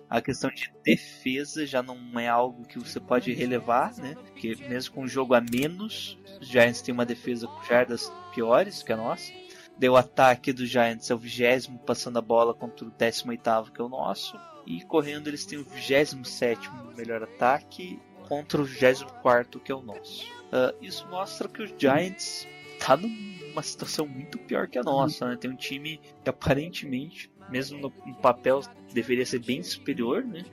A 0.10 0.22
questão 0.22 0.50
de 0.50 0.72
defesa 0.84 1.66
já 1.66 1.84
não 1.84 2.20
é 2.20 2.28
algo 2.28 2.64
que 2.64 2.80
você 2.80 3.00
pode 3.00 3.34
relevar, 3.34 3.96
né? 3.98 4.16
Porque 4.16 4.56
mesmo 4.68 4.96
com 4.96 5.04
um 5.04 5.08
jogo 5.08 5.36
a 5.36 5.42
menos, 5.42 6.18
os 6.42 6.48
Giants 6.48 6.82
têm 6.82 6.94
uma 6.94 7.06
defesa 7.06 7.48
com 7.48 7.64
jardas 7.64 8.12
piores 8.34 8.82
que 8.82 8.92
a 8.92 8.98
nossa. 8.98 9.32
Deu 9.78 9.96
ataque 9.96 10.54
do 10.54 10.66
Giants 10.66 11.12
é 11.12 11.16
o 11.16 11.18
20 11.18 11.70
passando 11.86 12.18
a 12.18 12.22
bola 12.22 12.54
contra 12.54 12.86
o 12.86 12.92
18 12.92 13.72
que 13.72 13.82
é 13.82 13.84
o 13.84 13.90
nosso. 13.90 14.40
E 14.66 14.84
correndo 14.86 15.28
eles 15.28 15.46
têm 15.46 15.60
o 15.60 15.64
27 15.64 16.70
melhor 16.98 17.24
ataque 17.24 18.00
contra 18.28 18.62
o 18.62 18.66
24 18.66 19.60
que 19.60 19.72
é 19.72 19.76
o 19.76 19.82
nosso. 19.82 20.26
Uh, 20.46 20.74
isso 20.82 21.08
mostra 21.10 21.48
que 21.48 21.62
o 21.62 21.68
Giants 21.80 22.48
tá 22.80 22.96
numa 22.98 23.62
situação 23.62 24.08
muito 24.08 24.38
pior 24.40 24.68
que 24.68 24.78
a 24.80 24.84
nossa, 24.84 25.28
né? 25.30 25.38
Tem 25.38 25.50
um 25.52 25.56
time 25.56 26.00
que 26.24 26.30
aparentemente, 26.30 27.32
mesmo 27.50 27.78
no, 27.80 27.94
no 28.06 28.16
papel, 28.16 28.62
deveria 28.94 29.26
ser 29.26 29.40
bem 29.40 29.62
superior, 29.64 30.24
né? 30.24 30.44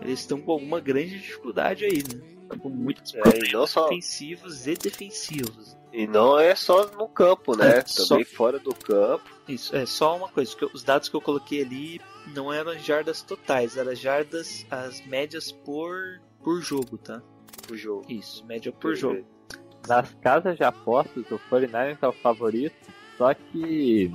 Eles 0.00 0.20
estão 0.20 0.40
com 0.40 0.52
alguma 0.52 0.80
grande 0.80 1.18
dificuldade 1.18 1.84
aí, 1.84 2.02
né? 2.02 2.20
Com 2.58 2.68
muitos 2.68 3.14
É, 3.14 3.66
só- 3.66 3.86
ofensivos 3.86 4.66
e 4.66 4.74
defensivos. 4.74 5.76
E 5.92 6.06
não 6.06 6.38
é 6.38 6.54
só 6.54 6.86
no 6.92 7.08
campo, 7.08 7.56
né? 7.56 7.78
É, 7.78 7.84
só- 7.86 8.08
Também 8.08 8.24
fora 8.24 8.58
do 8.58 8.74
campo. 8.74 9.24
Isso, 9.48 9.74
é 9.76 9.84
só 9.86 10.16
uma 10.16 10.28
coisa, 10.28 10.54
que 10.56 10.64
os 10.64 10.82
dados 10.82 11.08
que 11.08 11.16
eu 11.16 11.20
coloquei 11.20 11.62
ali 11.62 12.00
não 12.34 12.52
eram 12.52 12.78
jardas 12.78 13.22
totais, 13.22 13.76
eram 13.76 13.94
jardas, 13.94 14.66
as 14.70 15.04
médias 15.06 15.50
por, 15.52 16.20
por 16.42 16.60
jogo, 16.60 16.96
tá? 16.98 17.22
O 17.70 17.76
jogo. 17.76 18.04
Isso, 18.08 18.44
média 18.46 18.72
por 18.72 18.94
jogo. 18.94 19.24
Nas 19.88 20.12
casas 20.14 20.56
de 20.56 20.64
apostas, 20.64 21.24
o 21.30 21.38
49ers 21.50 21.98
é 22.02 22.06
o 22.06 22.12
favorito, 22.12 22.74
só 23.18 23.34
que 23.34 24.12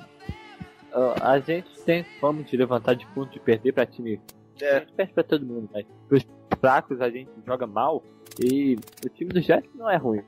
a 1.21 1.39
gente 1.39 1.69
tem 1.83 2.03
fama 2.19 2.43
de 2.43 2.55
levantar 2.57 2.95
de 2.95 3.05
ponto 3.07 3.31
de 3.31 3.39
perder 3.39 3.73
pra 3.73 3.85
time. 3.85 4.21
A 4.61 4.65
É, 4.65 4.79
gente 4.79 4.93
perde 4.93 5.13
pra 5.13 5.23
todo 5.23 5.45
mundo, 5.45 5.69
mas 5.73 5.85
pros 6.07 6.25
fracos 6.59 6.99
a 7.01 7.09
gente 7.09 7.29
joga 7.45 7.67
mal 7.67 8.03
e 8.41 8.75
o 9.05 9.09
time 9.09 9.31
do 9.31 9.41
Jets 9.41 9.69
não 9.75 9.89
é 9.89 9.97
ruim. 9.97 10.23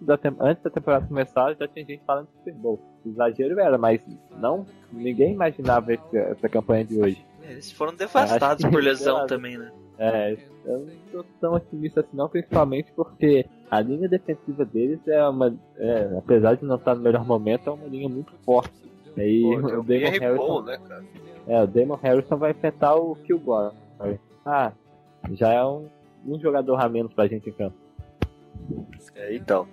Da 0.00 0.18
Antes 0.40 0.62
da 0.62 0.70
temporada 0.70 1.06
começar, 1.06 1.54
já 1.54 1.66
tinha 1.68 1.84
gente 1.84 2.02
falando 2.06 2.26
de 2.28 2.32
Super 2.38 2.54
Bowl. 2.54 2.78
Exagero 3.04 3.58
era, 3.58 3.76
mas 3.76 4.00
não, 4.38 4.64
ninguém 4.92 5.32
imaginava 5.32 5.92
esse- 5.92 6.16
essa 6.16 6.48
campanha 6.48 6.84
de 6.84 7.00
hoje. 7.00 7.24
Eles 7.42 7.72
foram 7.72 7.94
devastados 7.94 8.64
por 8.70 8.82
lesão 8.82 9.26
também, 9.26 9.58
né? 9.58 9.72
É, 9.98 10.36
eu 10.64 10.78
não 10.80 10.92
tô 11.10 11.24
tão 11.40 11.54
otimista 11.54 12.00
assim 12.00 12.16
não, 12.16 12.28
principalmente 12.28 12.92
porque 12.92 13.44
a 13.68 13.80
linha 13.80 14.08
defensiva 14.08 14.64
deles 14.64 15.00
é 15.08 15.26
uma. 15.28 15.52
é, 15.76 16.14
apesar 16.16 16.54
de 16.54 16.64
não 16.64 16.76
estar 16.76 16.94
no 16.94 17.00
melhor 17.02 17.24
momento, 17.26 17.68
é 17.68 17.72
uma 17.72 17.86
linha 17.88 18.08
muito 18.08 18.32
forte. 18.44 18.72
E 19.16 19.42
pô, 19.42 19.56
o 19.56 19.62
Damon 19.62 19.82
bem 19.82 20.00
Harrison, 20.20 20.36
bom, 20.36 20.62
né, 20.62 20.78
cara? 20.86 21.04
é, 21.48 21.60
o 21.62 21.66
Damon 21.66 21.96
Harrison 21.96 22.36
vai 22.36 22.52
enfrentar 22.52 22.94
o 22.94 23.16
Kilgore. 23.16 23.74
Ah, 24.46 24.72
já 25.32 25.52
é 25.52 25.64
um, 25.64 25.88
um 26.24 26.38
jogador 26.38 26.76
a 26.76 26.88
menos 26.88 27.12
pra 27.12 27.26
gente 27.26 27.50
em 27.50 27.52
campo. 27.52 27.74
É, 29.16 29.34
então. 29.34 29.66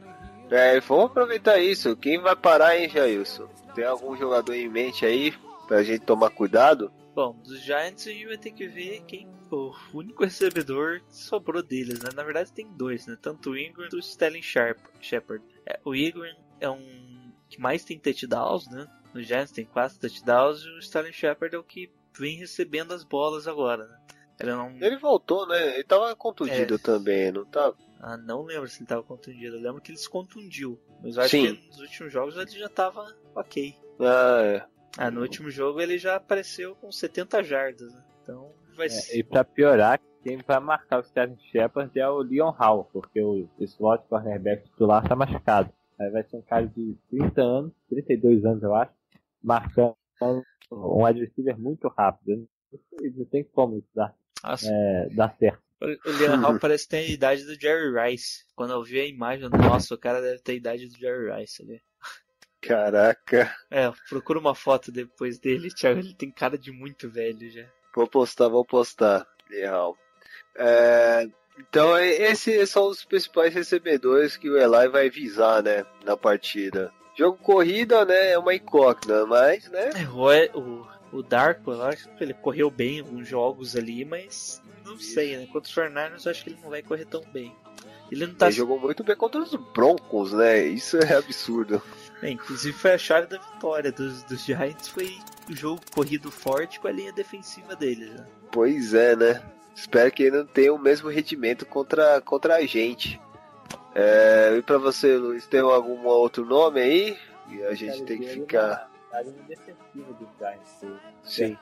É, 0.50 0.80
vamos 0.80 1.06
aproveitar 1.06 1.60
isso. 1.60 1.96
Quem 1.98 2.20
vai 2.20 2.36
parar, 2.36 2.78
hein, 2.78 2.90
Jailson? 2.90 3.48
Tem 3.74 3.84
algum 3.86 4.16
jogador 4.16 4.54
em 4.54 4.70
mente 4.70 5.06
aí 5.06 5.34
pra 5.68 5.84
gente 5.84 6.06
tomar 6.06 6.30
cuidado? 6.30 6.92
Bom, 7.14 7.34
dos 7.44 7.60
Giants 7.62 8.06
a 8.08 8.12
gente 8.12 8.28
vai 8.28 8.38
ter 8.38 8.52
que 8.52 8.68
ver 8.68 9.02
quem 9.08 9.28
o 9.52 9.74
único 9.94 10.24
recebedor 10.24 11.02
que 11.08 11.16
sobrou 11.16 11.64
deles, 11.64 12.00
né? 12.00 12.10
Na 12.14 12.24
verdade 12.24 12.52
tem 12.52 12.68
dois, 12.74 13.06
né? 13.08 13.18
Tanto 13.22 13.52
o 13.52 13.58
Ingram 13.58 13.86
quanto 13.86 13.96
o 13.96 14.00
Sterling 14.00 14.42
Sharp, 14.42 14.80
Shepard. 15.00 15.44
É, 15.66 15.80
o 15.86 15.96
Ingram 15.96 16.36
é 16.60 16.70
um 16.70 17.32
que 17.48 17.60
mais 17.60 17.86
tem 17.86 17.98
touchdowns, 17.98 18.68
né? 18.70 18.86
No 19.14 19.22
Giants 19.22 19.52
tem 19.52 19.64
quatro 19.66 19.98
touchdowns 20.00 20.62
e 20.64 20.70
o 20.70 20.80
Sterling 20.80 21.14
Shepard 21.14 21.56
é 21.56 21.60
o 21.60 21.64
que 21.64 21.90
vem 22.18 22.38
recebendo 22.38 22.94
as 22.94 23.04
bolas 23.04 23.48
agora, 23.48 23.86
né? 23.88 23.98
Ele 24.40 24.52
não, 24.52 24.76
Ele 24.82 24.98
voltou, 24.98 25.48
né? 25.48 25.76
Ele 25.76 25.84
tava 25.86 26.14
contundido 26.16 26.76
É. 26.76 26.78
também, 26.78 27.32
não 27.32 27.46
tá? 27.46 27.72
Ah, 28.00 28.18
não 28.18 28.44
lembro 28.44 28.68
se 28.68 28.80
ele 28.82 28.88
tava 28.88 29.04
contundido. 29.04 29.56
Eu 29.56 29.62
lembro 29.62 29.82
que 29.82 29.92
ele 29.92 29.98
se 29.98 30.10
contundiu. 30.10 30.80
Mas 31.02 31.16
eu 31.18 31.24
acho 31.24 31.32
Sim. 31.32 31.56
que 31.56 31.68
nos 31.68 31.80
últimos 31.80 32.14
jogos 32.14 32.36
ele 32.38 32.52
já 32.52 32.70
tava 32.70 33.16
ok. 33.34 33.76
Ah, 34.00 34.42
é. 34.44 34.66
Ah, 34.98 35.12
no 35.12 35.22
último 35.22 35.50
jogo 35.50 35.82
ele 35.82 35.98
já 35.98 36.16
apareceu 36.16 36.76
com 36.76 36.92
70 36.92 37.44
jardas, 37.44 37.94
né? 37.94 38.04
Então 38.24 38.52
vai 38.76 38.88
É, 38.88 38.90
ser. 38.90 39.18
e 39.18 39.24
pra 39.24 39.44
piorar, 39.44 40.00
quem 40.24 40.38
vai 40.38 40.60
marcar 40.60 40.98
o 40.98 41.02
Sterling 41.02 41.38
Shepard 41.52 41.98
é 42.00 42.08
o 42.10 42.20
Leon 42.20 42.50
Hall, 42.52 42.86
porque 42.92 43.22
o 43.22 43.48
slot 43.60 44.06
cornerback 44.08 44.64
titular 44.70 45.08
tá 45.08 45.16
machucado. 45.16 45.70
Aí 46.00 46.10
vai 46.10 46.24
ser 46.24 46.38
um 46.38 46.42
cara 46.42 46.66
de 46.68 46.96
30 47.10 47.42
anos, 47.42 47.72
32 47.90 48.44
anos 48.46 48.64
eu 48.64 48.74
acho, 48.76 48.92
marcando 49.44 49.96
um 50.72 51.04
receiver 51.04 51.58
muito 51.60 51.88
rápido. 51.90 52.48
Não 53.16 53.26
tem 53.26 53.44
como 53.44 53.78
isso 53.78 53.88
dar, 53.94 54.14
é, 54.66 55.10
dar 55.14 55.36
certo. 55.38 55.62
O 55.82 56.12
Leon 56.12 56.38
Hall 56.38 56.60
parece 56.60 56.88
ter 56.88 56.98
a 56.98 57.08
idade 57.08 57.44
do 57.44 57.60
Jerry 57.60 57.92
Rice. 57.92 58.46
Quando 58.56 58.74
eu 58.74 58.84
vi 58.84 59.00
a 59.00 59.06
imagem, 59.06 59.50
nossa, 59.50 59.94
o 59.94 59.98
cara 59.98 60.22
deve 60.22 60.40
ter 60.40 60.54
a 60.54 60.56
idade 60.56 60.88
do 60.88 60.98
Jerry 60.98 61.32
Rice 61.32 61.62
ali. 61.62 61.82
Caraca. 62.62 63.56
É, 63.70 63.92
procura 64.10 64.40
uma 64.40 64.56
foto 64.56 64.92
depois 64.92 65.38
dele, 65.40 65.70
Thiago. 65.70 66.00
Ele 66.00 66.16
tem 66.16 66.32
cara 66.32 66.58
de 66.58 66.72
muito 66.72 67.10
velho 67.10 67.50
já. 67.50 67.66
Vou 67.96 68.08
postar, 68.08 68.48
vou 68.48 68.66
postar. 68.66 69.26
Legal. 69.50 69.96
É, 70.58 71.28
então, 71.60 71.98
e- 72.00 72.24
esses 72.24 72.70
são 72.70 72.88
os 72.88 73.06
principais 73.06 73.54
recebedores 73.54 74.36
que 74.36 74.50
o 74.50 74.58
Eli 74.58 74.88
vai 74.90 75.10
visar, 75.10 75.62
né? 75.62 75.86
Na 76.04 76.18
partida. 76.18 76.92
Jogo 77.18 77.38
corrida, 77.38 78.04
né? 78.04 78.32
É 78.32 78.38
uma 78.40 78.54
incógnita, 78.56 79.26
mas, 79.26 79.70
né? 79.70 79.92
É, 79.96 80.10
o, 80.10 80.32
é- 80.32 80.50
o, 80.56 80.88
o 81.12 81.22
Darko, 81.24 81.72
eu 81.72 81.84
acho 81.84 82.10
que 82.16 82.24
ele 82.24 82.34
correu 82.34 82.70
bem 82.72 82.98
em 82.98 83.00
alguns 83.02 83.28
jogos 83.28 83.76
ali, 83.76 84.04
mas 84.04 84.62
não 84.86 85.00
sei, 85.00 85.38
né? 85.38 85.46
Contra 85.48 85.68
os 85.68 85.72
Fernandes, 85.74 86.26
eu 86.26 86.32
acho 86.32 86.44
que 86.44 86.52
ele 86.52 86.60
não 86.62 86.70
vai 86.70 86.82
correr 86.82 87.06
tão 87.06 87.22
bem. 87.34 87.56
Ele 88.12 88.28
não 88.28 88.36
tá. 88.36 88.48
Ele 88.48 88.56
jogou 88.56 88.80
muito 88.80 89.04
bem 89.04 89.16
contra 89.16 89.42
os 89.42 89.54
Broncos, 89.74 90.32
né? 90.32 90.66
Isso 90.66 90.98
é 90.98 91.16
absurdo. 91.16 91.82
É, 92.22 92.30
inclusive 92.30 92.78
foi 92.78 92.94
a 92.94 92.98
chave 92.98 93.28
da 93.28 93.38
vitória 93.38 93.92
dos, 93.92 94.24
dos 94.24 94.44
Giants, 94.46 94.88
foi 94.88 95.18
o 95.50 95.56
jogo 95.56 95.82
corrido 95.94 96.32
forte 96.32 96.80
com 96.80 96.88
a 96.88 96.92
linha 96.92 97.12
defensiva 97.12 97.76
deles. 97.76 98.10
Né? 98.10 98.26
Pois 98.52 98.94
é, 98.94 99.16
né? 99.16 99.44
Espero 99.76 100.12
que 100.12 100.24
ele 100.24 100.38
não 100.38 100.46
tenha 100.46 100.74
o 100.74 100.80
mesmo 100.80 101.10
rendimento 101.10 101.66
contra, 101.66 102.22
contra 102.22 102.56
a 102.56 102.66
gente. 102.66 103.20
É, 103.94 104.56
e 104.58 104.62
pra 104.62 104.78
você, 104.78 105.18
Luiz, 105.18 105.46
tem 105.46 105.60
algum 105.60 106.06
outro 106.06 106.46
nome 106.46 106.80
aí? 106.80 107.18
E 107.50 107.64
a 107.64 107.74
gente 107.74 108.04
tem 108.04 108.20
que 108.20 108.28
ficar. 108.28 108.90
A 109.18 109.22
linha 109.22 109.36
defensiva 109.48 110.14
dos 110.20 110.28
Giants. 110.38 110.86
Sim. 111.24 111.58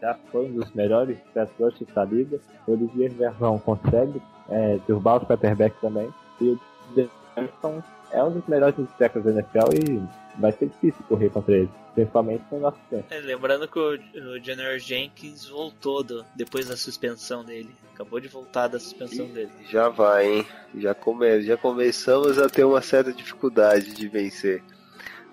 Já 0.00 0.14
foi 0.32 0.46
um 0.46 0.52
dos 0.54 0.72
melhores 0.72 1.18
pass 1.34 1.50
rushers 1.58 1.90
da 1.94 2.04
liga. 2.04 2.40
O 2.66 2.72
Olivier 2.72 3.10
Verzão 3.12 3.58
consegue 3.58 4.20
é, 4.48 4.78
derrubar 4.86 5.18
os 5.22 5.28
quarterbacks 5.28 5.80
também. 5.80 6.08
E 6.40 6.44
o 6.50 6.60
Jefferson 6.94 7.82
é 8.12 8.22
um 8.22 8.30
dos 8.32 8.46
melhores 8.46 8.76
tackles 8.98 9.24
da 9.24 9.32
NFL 9.32 9.74
e 9.74 10.40
vai 10.40 10.52
ser 10.52 10.66
difícil 10.68 11.04
correr 11.08 11.28
contra 11.30 11.54
ele, 11.54 11.70
principalmente 11.94 12.44
com 12.48 12.56
o 12.56 12.60
nosso 12.60 12.78
tempo. 12.90 13.04
É, 13.10 13.18
lembrando 13.20 13.66
que 13.68 13.78
o, 13.78 13.90
o 13.94 14.44
Junior 14.44 14.78
Jenkins 14.78 15.46
voltou 15.48 16.02
do- 16.04 16.24
depois 16.34 16.66
da 16.68 16.76
suspensão 16.76 17.44
dele. 17.44 17.70
Acabou 17.94 18.20
de 18.20 18.28
voltar 18.28 18.68
da 18.68 18.78
suspensão 18.78 19.26
dele. 19.26 19.50
Já 19.70 19.88
vai, 19.88 20.26
hein? 20.38 20.46
Já, 20.76 20.94
come... 20.94 21.40
já 21.42 21.56
começamos 21.56 22.38
a 22.38 22.48
ter 22.48 22.64
uma 22.64 22.82
certa 22.82 23.12
dificuldade 23.12 23.94
de 23.94 24.08
vencer. 24.08 24.62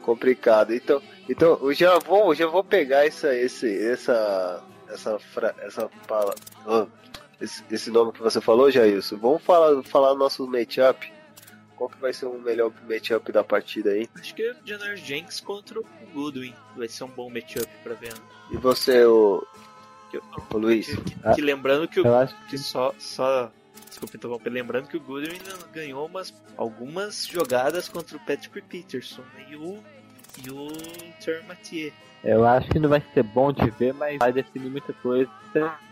Complicado. 0.04 0.74
Então, 0.74 1.02
então 1.30 1.58
eu 1.62 1.74
já 1.74 1.98
vou, 2.00 2.28
eu 2.32 2.36
já 2.36 2.46
vou 2.48 2.64
pegar 2.64 3.06
essa, 3.06 3.34
esse, 3.36 3.68
essa, 3.88 4.64
essa, 4.90 5.18
fra... 5.20 5.56
essa 5.60 5.90
fala, 6.08 6.36
ah, 6.68 6.86
esse, 7.42 7.64
esse 7.72 7.90
nome 7.90 8.12
que 8.12 8.22
você 8.22 8.40
falou, 8.40 8.70
Jailson. 8.70 9.18
Vamos 9.18 9.42
falar, 9.44 9.82
falar 9.84 10.14
nosso 10.16 10.46
matchup. 10.48 11.12
Qual 11.76 11.90
que 11.90 11.98
vai 12.00 12.14
ser 12.14 12.28
o 12.28 12.40
melhor 12.40 12.72
matchup 12.88 13.32
da 13.32 13.44
partida 13.44 13.90
aí? 13.92 14.08
Acho 14.20 14.36
que 14.36 14.52
o 14.52 14.56
Junior 14.64 14.96
Jenkins 14.96 15.40
contra 15.42 15.80
o 15.80 15.86
Goodwin 16.14 16.54
vai 16.78 16.88
ser 16.88 17.04
um 17.06 17.10
bom 17.10 17.30
matchup 17.30 17.68
pra 17.84 17.96
ver. 17.96 18.14
né? 18.14 18.20
E 18.52 18.58
você, 18.58 19.04
o, 19.06 19.46
Que, 20.12 20.18
o 20.52 20.58
Luiz? 20.58 20.86
que- 20.88 21.02
que- 21.02 21.16
Ah. 21.24 21.34
que 21.34 21.42
lembrando 21.42 21.88
que 21.88 22.00
o 22.00 22.14
acho 22.16 22.36
que 22.48 22.58
só, 22.58 22.94
só 23.00 23.52
desculpa 23.94 24.18
interromper, 24.18 24.50
lembrando 24.50 24.88
que 24.88 24.98
o 24.98 25.00
Goodwin 25.00 25.40
ganhou 25.72 26.06
umas, 26.06 26.34
algumas 26.58 27.26
jogadas 27.26 27.88
contra 27.88 28.18
o 28.18 28.20
Patrick 28.20 28.62
Peterson 28.62 29.22
né? 29.36 29.46
e 29.50 29.56
o 29.56 29.80
e 30.44 30.50
o 30.50 30.68
Ter 31.24 31.44
Mathieu. 31.44 31.92
Eu 32.24 32.46
acho 32.46 32.68
que 32.70 32.80
não 32.80 32.90
vai 32.90 33.04
ser 33.14 33.24
bom 33.24 33.52
de 33.52 33.70
ver, 33.72 33.94
mas 33.94 34.18
vai 34.18 34.34
definir 34.34 34.70
muita 34.70 34.94
coisa 34.94 35.30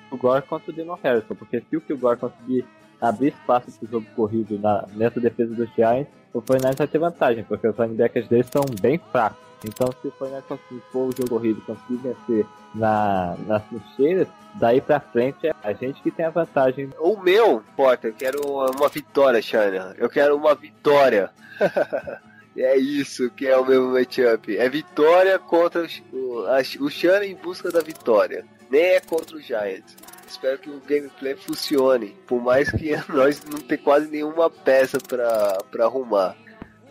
o 0.09 0.17
Gore 0.17 0.43
contra 0.43 0.71
o 0.71 0.73
Demon 0.73 0.97
Harrison, 1.01 1.35
porque 1.35 1.61
se 1.61 1.77
o 1.77 1.83
o 1.89 1.97
Gore 1.97 2.19
conseguir 2.19 2.65
abrir 2.99 3.29
espaço 3.29 3.71
pro 3.71 3.87
jogo 3.87 4.05
corrido 4.15 4.59
na, 4.59 4.85
nessa 4.93 5.19
defesa 5.19 5.55
dos 5.55 5.69
Giants, 5.73 6.11
o 6.33 6.41
Fortnite 6.41 6.77
vai 6.77 6.87
ter 6.87 6.99
vantagem, 6.99 7.43
porque 7.43 7.67
os 7.67 7.77
linebackers 7.77 8.27
deles 8.27 8.47
são 8.51 8.63
bem 8.81 8.99
fracos. 9.11 9.50
Então 9.63 9.89
se 10.01 10.07
o 10.07 10.11
Fortnite 10.11 10.47
conseguir 10.47 10.81
pôr 10.91 11.09
o 11.09 11.15
jogo 11.15 11.29
corrido, 11.29 11.61
conseguir 11.61 11.97
vencer 11.97 12.45
na, 12.73 13.35
nas 13.45 13.63
trincheiras, 13.65 14.27
daí 14.55 14.81
pra 14.81 14.99
frente 14.99 15.47
é 15.47 15.53
a 15.63 15.73
gente 15.73 16.01
que 16.01 16.11
tem 16.11 16.25
a 16.25 16.29
vantagem. 16.29 16.89
O 16.99 17.17
meu, 17.17 17.63
Porta, 17.75 18.07
eu 18.07 18.13
quero 18.13 18.41
uma, 18.45 18.89
vitória, 18.89 19.41
Shana. 19.41 19.95
Eu 19.97 20.09
quero 20.09 20.35
uma 20.35 20.55
vitória. 20.55 21.29
É 22.53 22.75
isso 22.75 23.29
que 23.29 23.47
é 23.47 23.57
o 23.57 23.65
meu 23.65 23.87
matchup. 23.91 24.57
É 24.57 24.67
vitória 24.67 25.39
contra 25.39 25.87
o, 26.11 26.45
a, 26.47 26.59
o 26.83 26.89
Shana 26.89 27.25
em 27.25 27.33
busca 27.33 27.71
da 27.71 27.79
vitória. 27.79 28.45
Nem 28.69 28.81
é 28.81 28.99
contra 28.99 29.37
o 29.37 29.39
Giants. 29.39 29.95
Espero 30.27 30.57
que 30.59 30.69
o 30.69 30.81
gameplay 30.81 31.35
funcione. 31.35 32.15
Por 32.27 32.41
mais 32.41 32.69
que 32.69 32.91
nós 33.07 33.41
não 33.45 33.59
tem 33.59 33.77
quase 33.77 34.09
nenhuma 34.09 34.49
peça 34.49 34.97
pra, 34.99 35.59
pra 35.71 35.85
arrumar. 35.85 36.35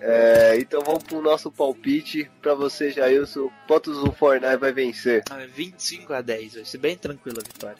É, 0.01 0.57
então 0.59 0.81
vamos 0.85 1.05
pro 1.05 1.21
nosso 1.21 1.51
palpite. 1.51 2.31
Pra 2.41 2.55
você, 2.55 2.91
Jailson, 2.91 3.51
quantos 3.67 3.99
o 3.99 4.13
Fortnite 4.13 4.57
vai 4.57 4.73
vencer? 4.73 5.23
Ah, 5.31 5.45
25 5.47 6.13
a 6.13 6.21
10, 6.21 6.55
vai 6.55 6.65
ser 6.65 6.79
bem 6.79 6.97
tranquila 6.97 7.41
a 7.41 7.47
vitória. 7.47 7.77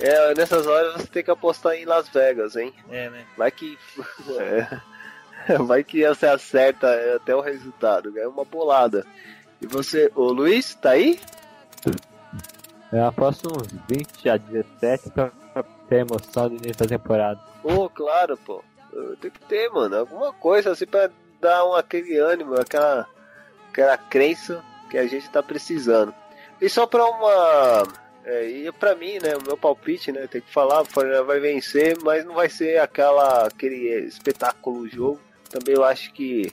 É, 0.00 0.34
nessas 0.34 0.66
horas 0.66 0.94
você 0.94 1.06
tem 1.06 1.22
que 1.22 1.30
apostar 1.30 1.74
em 1.74 1.84
Las 1.84 2.08
Vegas, 2.08 2.56
hein? 2.56 2.72
É, 2.90 3.08
né? 3.08 3.24
Vai 3.36 3.50
que. 3.50 3.78
é. 4.38 4.80
Vai 5.58 5.82
que 5.82 6.06
você 6.06 6.26
acerta 6.26 6.88
até 7.16 7.34
o 7.34 7.40
resultado, 7.40 8.12
ganha 8.12 8.28
uma 8.28 8.44
bolada. 8.44 9.06
E 9.60 9.66
você, 9.66 10.10
ô 10.14 10.32
Luiz, 10.32 10.74
tá 10.74 10.90
aí? 10.90 11.20
Eu 12.92 13.06
aposto 13.06 13.48
uns 13.48 13.68
20 13.88 14.28
a 14.28 14.36
17 14.36 15.10
pra, 15.10 15.30
pra 15.52 15.62
ter 15.88 16.00
emoção 16.00 16.48
do 16.48 16.56
início 16.56 16.78
da 16.78 16.86
temporada. 16.86 17.40
Ô, 17.62 17.88
claro, 17.88 18.36
pô. 18.36 18.62
Tem 19.20 19.30
que 19.30 19.40
ter, 19.40 19.70
mano, 19.70 19.96
alguma 19.96 20.32
coisa 20.32 20.72
assim 20.72 20.86
pra 20.86 21.10
dar 21.40 21.66
um, 21.66 21.74
aquele 21.74 22.16
ânimo, 22.18 22.54
aquela, 22.54 23.08
aquela 23.70 23.96
crença 23.96 24.62
que 24.90 24.98
a 24.98 25.06
gente 25.06 25.28
tá 25.30 25.42
precisando. 25.42 26.14
E 26.60 26.68
só 26.68 26.86
pra 26.86 27.04
uma. 27.04 27.82
É, 28.24 28.46
e 28.46 28.72
pra 28.72 28.94
mim, 28.94 29.18
né, 29.20 29.36
o 29.36 29.42
meu 29.42 29.56
palpite, 29.56 30.12
né, 30.12 30.28
tem 30.28 30.40
que 30.40 30.52
falar, 30.52 30.82
o 30.82 30.84
Fortaleza 30.84 31.24
vai 31.24 31.40
vencer, 31.40 31.98
mas 32.04 32.24
não 32.24 32.34
vai 32.34 32.48
ser 32.48 32.78
aquela, 32.78 33.48
aquele 33.48 33.88
espetáculo 34.04 34.88
jogo. 34.88 35.18
Também 35.50 35.74
eu 35.74 35.84
acho 35.84 36.12
que. 36.12 36.52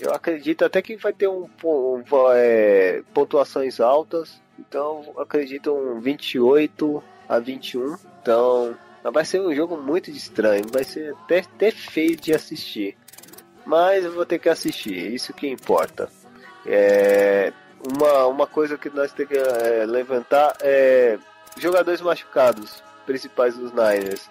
Eu 0.00 0.12
acredito 0.12 0.64
até 0.64 0.82
que 0.82 0.96
vai 0.96 1.12
ter 1.12 1.28
um, 1.28 1.48
um, 1.64 2.02
é, 2.34 3.02
pontuações 3.12 3.80
altas. 3.80 4.40
Então 4.58 5.12
acredito 5.16 5.72
um 5.72 6.00
28 6.00 7.02
a 7.28 7.38
21. 7.38 7.96
Então 8.20 8.76
mas 9.02 9.12
vai 9.12 9.24
ser 9.24 9.40
um 9.40 9.54
jogo 9.54 9.76
muito 9.76 10.10
estranho, 10.10 10.64
vai 10.72 10.84
ser 10.84 11.14
até, 11.14 11.40
até 11.40 11.70
feio 11.70 12.16
de 12.16 12.34
assistir. 12.34 12.96
Mas 13.64 14.04
eu 14.04 14.12
vou 14.12 14.26
ter 14.26 14.38
que 14.38 14.48
assistir, 14.48 15.12
isso 15.12 15.32
que 15.32 15.48
importa. 15.48 16.08
É, 16.66 17.52
uma, 17.94 18.26
uma 18.26 18.46
coisa 18.46 18.78
que 18.78 18.88
nós 18.90 19.12
temos 19.12 19.32
que 19.32 19.38
é, 19.38 19.84
levantar 19.86 20.56
é 20.60 21.18
jogadores 21.56 22.00
machucados, 22.00 22.82
principais 23.06 23.56
dos 23.56 23.72
Niners. 23.72 24.30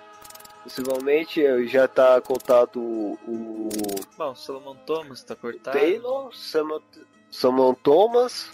Possivelmente 0.63 1.67
já 1.67 1.85
está 1.85 2.21
contado 2.21 2.79
o, 2.79 3.17
o 3.27 3.69
Bom, 4.17 4.35
Solomon 4.35 4.75
Thomas 4.85 5.23
tá 5.23 5.35
cortado. 5.35 5.77
Taylor, 5.77 6.33
Samuel, 6.35 6.83
Samuel 7.31 7.77
Thomas, 7.81 8.51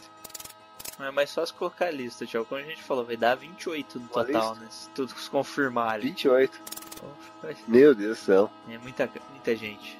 Não 0.99 1.05
é 1.05 1.11
mais 1.11 1.31
fácil 1.33 1.55
colocar 1.55 1.85
a 1.85 1.91
lista, 1.91 2.25
Thiago. 2.25 2.45
Como 2.47 2.59
a 2.59 2.63
gente 2.63 2.81
falou, 2.81 3.05
vai 3.05 3.15
dar 3.17 3.35
28 3.35 3.99
no 3.99 4.05
Uma 4.05 4.25
total, 4.25 4.49
lista? 4.51 4.63
né? 4.65 4.67
Se 4.71 4.89
tudo 4.89 5.11
se 5.11 5.29
confirmarem. 5.29 6.01
28. 6.07 6.59
Então, 6.95 7.09
vai- 7.41 7.55
Meu 7.67 7.93
Deus 7.93 8.17
do 8.17 8.23
céu. 8.25 8.49
É 8.69 8.77
muita, 8.79 9.09
muita 9.31 9.55
gente. 9.55 9.97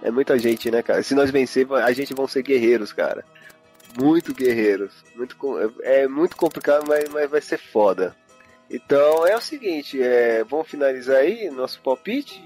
É 0.00 0.10
muita 0.10 0.38
gente, 0.38 0.70
né, 0.70 0.82
cara? 0.82 1.02
Se 1.02 1.14
nós 1.14 1.30
vencermos, 1.30 1.78
a 1.80 1.92
gente 1.92 2.14
vão 2.14 2.28
ser 2.28 2.42
guerreiros, 2.42 2.92
cara. 2.92 3.24
Muito 4.00 4.32
guerreiros. 4.32 4.92
Muito, 5.14 5.36
é, 5.82 6.06
muito 6.08 6.36
complicado, 6.36 6.84
mas, 6.86 7.08
mas 7.08 7.30
vai 7.30 7.40
ser 7.40 7.58
foda. 7.58 8.16
Então 8.70 9.26
é 9.26 9.36
o 9.36 9.40
seguinte, 9.40 10.00
é, 10.02 10.42
vamos 10.44 10.66
finalizar 10.68 11.16
aí 11.18 11.50
nosso 11.50 11.80
palpite, 11.82 12.42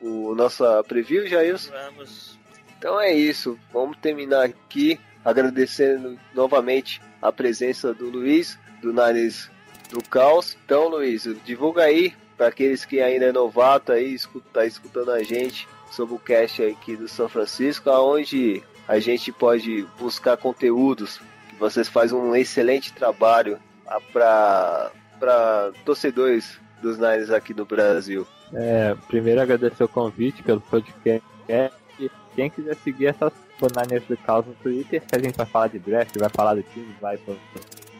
o 0.00 0.34
nossa 0.34 0.82
preview, 0.84 1.26
Jailson. 1.26 1.70
Vamos. 1.72 2.38
Então 2.78 2.98
é 2.98 3.12
isso, 3.12 3.58
vamos 3.72 3.98
terminar 3.98 4.44
aqui 4.46 4.98
agradecendo 5.24 6.18
novamente 6.32 7.02
a 7.20 7.32
presença 7.32 7.92
do 7.92 8.08
Luiz, 8.08 8.58
do 8.80 8.92
Nariz 8.92 9.50
do 9.90 10.02
Caos. 10.02 10.56
Então, 10.64 10.88
Luiz, 10.88 11.28
divulga 11.44 11.82
aí 11.82 12.14
para 12.36 12.48
aqueles 12.48 12.84
que 12.84 13.00
ainda 13.00 13.26
é 13.26 13.32
novato 13.32 13.92
aí, 13.92 14.14
escuta, 14.14 14.46
tá 14.52 14.66
escutando 14.66 15.10
a 15.10 15.22
gente 15.22 15.68
sobre 15.90 16.14
o 16.14 16.18
cast 16.18 16.62
aqui 16.62 16.96
do 16.96 17.08
São 17.08 17.28
Francisco, 17.28 17.90
aonde 17.90 18.62
a 18.86 18.98
gente 18.98 19.32
pode 19.32 19.86
buscar 19.98 20.36
conteúdos. 20.36 21.20
Vocês 21.58 21.88
fazem 21.88 22.16
um 22.16 22.36
excelente 22.36 22.92
trabalho 22.92 23.58
para 24.12 24.92
para 25.18 25.72
torcedores 25.84 26.60
dos 26.80 26.96
Niners 26.96 27.30
aqui 27.30 27.52
no 27.52 27.64
Brasil? 27.64 28.24
É, 28.52 28.94
primeiro 29.08 29.40
agradecer 29.40 29.82
o 29.82 29.88
convite 29.88 30.44
pelo 30.44 30.60
podcast. 30.60 31.26
Quem 32.36 32.48
quiser 32.48 32.76
seguir 32.76 33.06
essas 33.06 33.32
Niners 33.66 34.04
do 34.04 34.16
Caos 34.18 34.46
no 34.46 34.54
Twitter, 34.54 35.02
que 35.04 35.16
a 35.16 35.18
gente 35.18 35.36
vai 35.36 35.46
falar 35.46 35.68
de 35.68 35.78
draft, 35.78 36.16
vai 36.16 36.28
falar 36.28 36.54
do 36.54 36.62
time, 36.62 36.94
vai 37.00 37.18
pro 37.18 37.36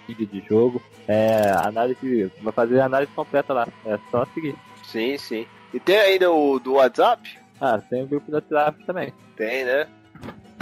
vídeo 0.07 0.27
de 0.27 0.41
jogo. 0.49 0.81
É, 1.07 1.51
análise, 1.51 2.31
vai 2.41 2.53
fazer 2.53 2.81
a 2.81 2.87
análise 2.87 3.13
completa 3.13 3.53
lá. 3.53 3.69
É 3.85 3.99
só 4.11 4.25
seguir. 4.27 4.55
Sim, 4.85 5.19
sim. 5.19 5.47
E 5.75 5.81
tem 5.81 5.99
ainda 5.99 6.31
o 6.31 6.59
do 6.59 6.75
WhatsApp? 6.75 7.39
Ah, 7.61 7.79
tem 7.79 8.05
o 8.05 8.07
grupo 8.07 8.31
do 8.31 8.35
WhatsApp 8.35 8.85
também. 8.85 9.13
Tem, 9.37 9.65
né? 9.65 9.87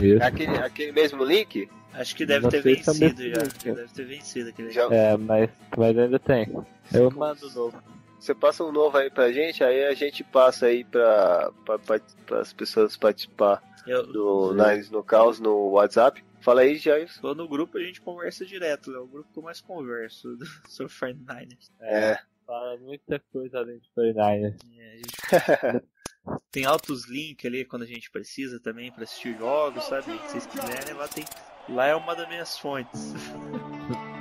Isso. 0.03 0.22
É 0.22 0.26
aquele, 0.26 0.59
aquele 0.59 0.92
mesmo 0.92 1.24
link? 1.24 1.68
Acho 1.94 2.14
que 2.14 2.26
deve 2.26 2.42
Não 2.42 2.51
ter 2.51 2.62
vencido 2.62 3.22
já. 3.30 3.40
Já 3.64 3.74
Deve 3.74 3.88
ter 3.94 4.05
vencido 4.05 4.51
aquele. 4.51 4.70
Já, 4.70 4.82
É, 4.90 5.16
mas, 5.16 5.49
mas 5.76 5.99
ainda 5.99 6.18
tem. 6.18 6.47
Eu 6.92 7.11
mando 7.11 7.51
novo. 7.55 7.76
Você 8.18 8.34
passa 8.34 8.64
um 8.64 8.72
novo 8.72 8.99
aí 8.99 9.09
pra 9.09 9.30
gente, 9.30 9.62
aí 9.62 9.84
a 9.84 9.94
gente 9.94 10.24
passa 10.24 10.66
aí 10.66 10.84
pra, 10.84 11.51
pra, 11.64 11.78
pra, 11.78 12.40
as 12.40 12.53
pessoas 12.53 12.97
participar 12.97 13.62
Eu, 13.87 14.07
do 14.07 14.55
Nines 14.55 14.91
no 14.91 15.03
Caos 15.03 15.39
no 15.39 15.70
WhatsApp. 15.70 16.24
Fala 16.41 16.62
aí, 16.62 16.76
Jair. 16.76 17.09
Tô 17.20 17.34
no 17.34 17.49
grupo 17.49 17.78
a 17.78 17.80
gente 17.80 18.01
conversa 18.01 18.45
direto, 18.45 18.95
é 18.95 18.99
o 18.99 19.07
grupo 19.07 19.32
que 19.32 19.39
eu 19.39 19.43
mais 19.43 19.61
converso 19.61 20.37
sobre 20.68 20.93
49ers. 20.93 21.70
É. 21.80 22.18
Fala 22.47 22.76
muita 22.78 23.20
coisa 23.32 23.59
além 23.59 23.78
de 23.78 23.89
49ers. 23.97 24.57
É, 24.78 24.93
a 24.93 24.97
gente 24.97 25.87
tem 26.51 26.64
altos 26.64 27.07
links 27.07 27.45
ali 27.45 27.64
quando 27.64 27.82
a 27.82 27.87
gente 27.87 28.11
precisa 28.11 28.61
também 28.61 28.93
pra 28.93 29.05
assistir 29.05 29.37
jogos, 29.37 29.84
sabe? 29.84 30.05
Se 30.05 30.30
vocês 30.30 30.47
quiserem, 30.47 30.95
lá 30.95 31.09
tem. 31.09 31.24
Lá 31.68 31.87
é 31.87 31.95
uma 31.97 32.14
das 32.14 32.28
minhas 32.28 32.57
fontes. 32.57 33.12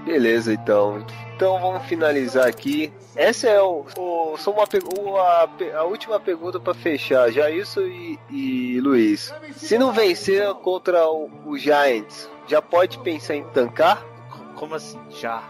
Beleza, 0.06 0.54
então. 0.54 1.04
Então 1.36 1.60
vamos 1.60 1.84
finalizar 1.88 2.48
aqui. 2.48 2.94
Essa 3.16 3.50
é 3.50 3.62
o, 3.62 3.86
o 3.98 4.38
só 4.38 4.52
uma 4.52 4.64
a, 4.64 5.50
a 5.80 5.84
última 5.84 6.20
pergunta 6.20 6.60
pra 6.60 6.74
fechar. 6.74 7.32
Jailson 7.32 7.82
e, 7.82 8.20
e 8.30 8.80
Luiz. 8.82 9.34
Se 9.56 9.78
não 9.78 9.92
vencer 9.92 10.48
contra 10.56 11.10
o, 11.10 11.30
o 11.46 11.58
Giants, 11.58 12.30
já 12.48 12.62
pode 12.62 13.00
pensar 13.00 13.36
em 13.36 13.44
tancar? 13.46 14.06
Co- 14.30 14.60
Como 14.60 14.76
assim? 14.76 15.00
Já. 15.10 15.44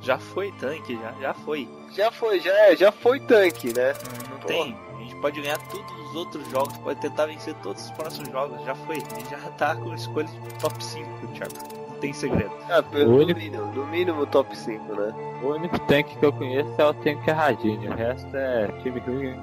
Já 0.00 0.18
foi 0.18 0.52
tanque, 0.52 0.96
já, 0.96 1.12
já 1.20 1.34
foi. 1.34 1.68
Já 1.92 2.10
foi, 2.10 2.40
já 2.40 2.52
é, 2.52 2.76
já 2.76 2.92
foi 2.92 3.20
tanque, 3.20 3.72
né? 3.74 3.92
Não 4.30 4.38
Pô. 4.38 4.46
tem. 4.46 4.76
A 4.96 4.98
gente 5.02 5.16
pode 5.16 5.40
ganhar 5.40 5.58
todos 5.68 5.92
os 6.08 6.14
outros 6.16 6.50
jogos, 6.50 6.76
pode 6.78 7.00
tentar 7.00 7.26
vencer 7.26 7.54
todos 7.56 7.84
os 7.84 7.90
próximos 7.92 8.28
jogos, 8.30 8.64
já 8.64 8.74
foi. 8.74 8.96
A 8.96 9.00
gente 9.18 9.30
já 9.30 9.38
tá 9.52 9.74
com 9.76 9.92
escolha 9.94 10.26
de 10.28 10.54
top 10.60 10.82
5, 10.84 11.08
Thiago. 11.34 11.85
Tem 12.00 12.12
segredo. 12.12 12.50
Ah, 12.70 12.82
pelo 12.82 13.04
O 13.10 13.12
no 13.16 13.22
único- 13.22 13.40
mínimo, 13.40 13.66
no 13.72 13.86
mínimo 13.86 14.26
top 14.26 14.56
5, 14.56 14.94
né? 14.94 15.14
O 15.42 15.48
único 15.48 15.78
tanque 15.80 16.16
que 16.16 16.24
eu 16.24 16.32
conheço 16.32 16.70
é 16.78 16.84
o 16.84 16.94
tanque 16.94 17.30
Radinho. 17.30 17.90
O 17.90 17.94
resto 17.94 18.28
é 18.36 18.68
time 18.82 19.00
ruim. 19.00 19.38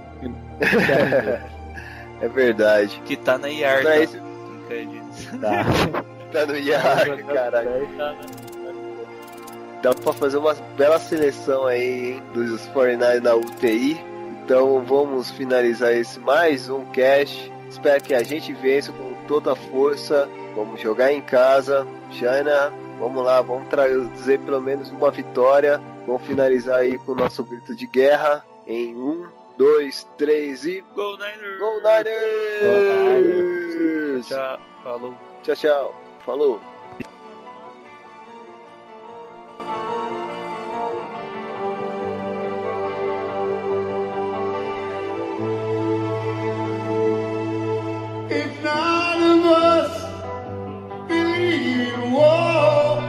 É 2.22 2.28
verdade. 2.30 3.02
Que 3.06 3.18
tá 3.18 3.38
na 3.38 3.50
IAR. 3.50 3.84
Não 3.84 3.92
é 3.92 3.96
tá? 3.96 4.04
esse-. 4.04 4.22
Tá. 5.42 5.64
Tá 6.32 6.46
no 6.46 6.56
IAR, 6.58 7.24
caralho. 7.26 7.88
Dá 9.82 9.94
pra 9.94 10.14
fazer 10.14 10.38
uma 10.38 10.54
bela 10.78 10.98
seleção 10.98 11.66
aí, 11.66 12.14
hein, 12.14 12.24
dos 12.34 12.66
49 12.68 13.20
na 13.20 13.36
UTI. 13.36 14.00
Então 14.46 14.82
vamos 14.84 15.30
finalizar 15.32 15.92
esse 15.94 16.20
mais 16.20 16.70
um 16.70 16.86
cast. 16.86 17.52
Espero 17.70 18.02
que 18.02 18.14
a 18.14 18.24
gente 18.24 18.54
vença 18.54 18.92
com 18.94 19.14
toda 19.28 19.52
a 19.52 19.56
força. 19.56 20.28
Vamos 20.56 20.80
jogar 20.80 21.12
em 21.12 21.22
casa. 21.22 21.86
China, 22.14 22.72
vamos 23.00 23.24
lá, 23.24 23.42
vamos 23.42 23.68
trazer 23.68 24.40
pelo 24.40 24.62
menos 24.62 24.90
uma 24.92 25.12
vitória. 25.12 25.80
Vamos 26.06 26.24
finalizar 26.24 26.80
aí 26.80 26.98
com 26.98 27.14
o 27.14 27.16
nosso 27.16 27.44
grito 27.44 27.76
de 27.76 27.88
guerra 27.88 28.46
em 28.68 28.96
um, 28.96 29.28
dois, 29.58 30.06
três 30.18 30.66
e 30.66 30.82
Go 30.96 31.18
Niners! 31.18 31.60
Go 31.60 31.82
Niners! 31.82 33.44
Tchau, 34.28 34.60
falou. 34.84 35.14
Tchau, 35.44 35.56
tchau. 35.56 35.96
Falou. 36.26 36.60
If 48.30 48.64
none 48.64 49.24
of 49.24 49.46
us 49.46 50.03
war, 52.12 53.02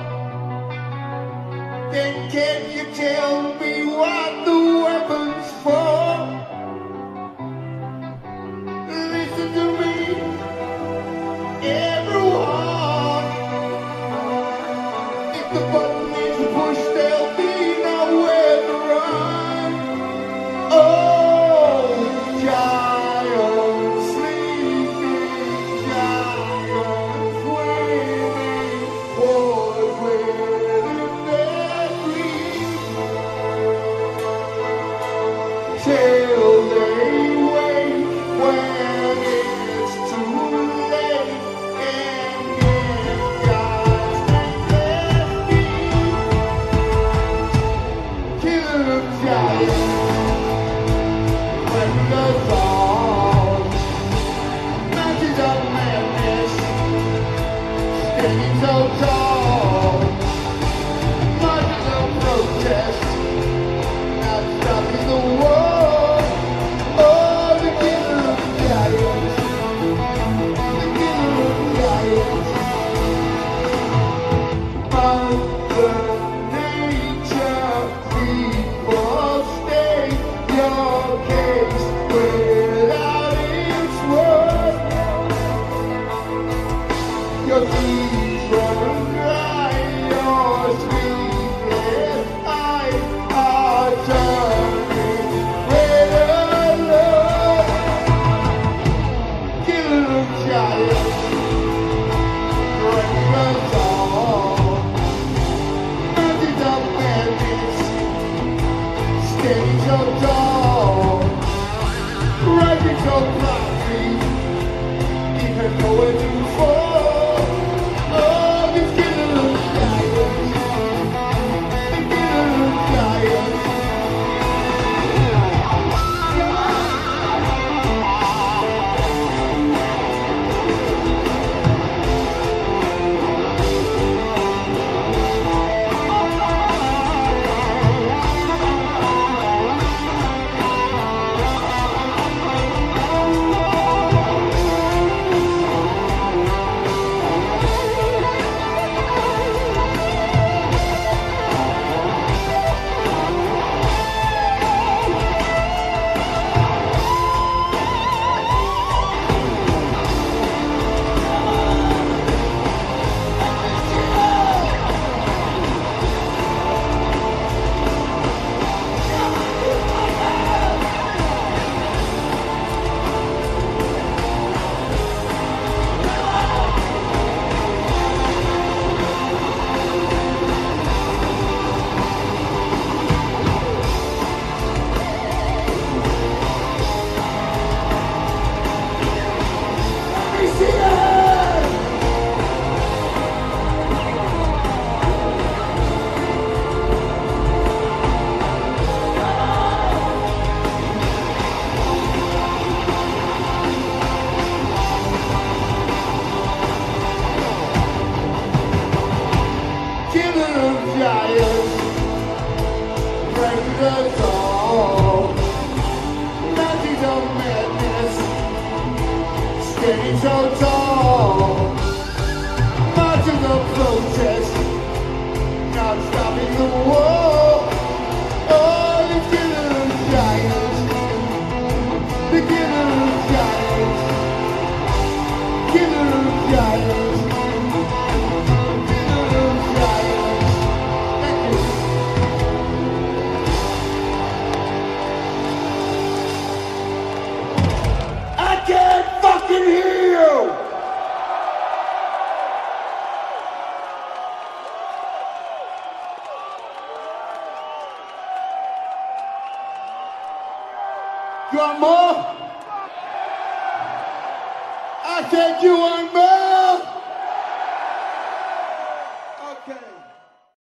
then 1.93 2.31
can 2.31 2.71
you 2.71 2.85
tell 2.95 3.55
me 3.61 3.85
what 3.87 4.45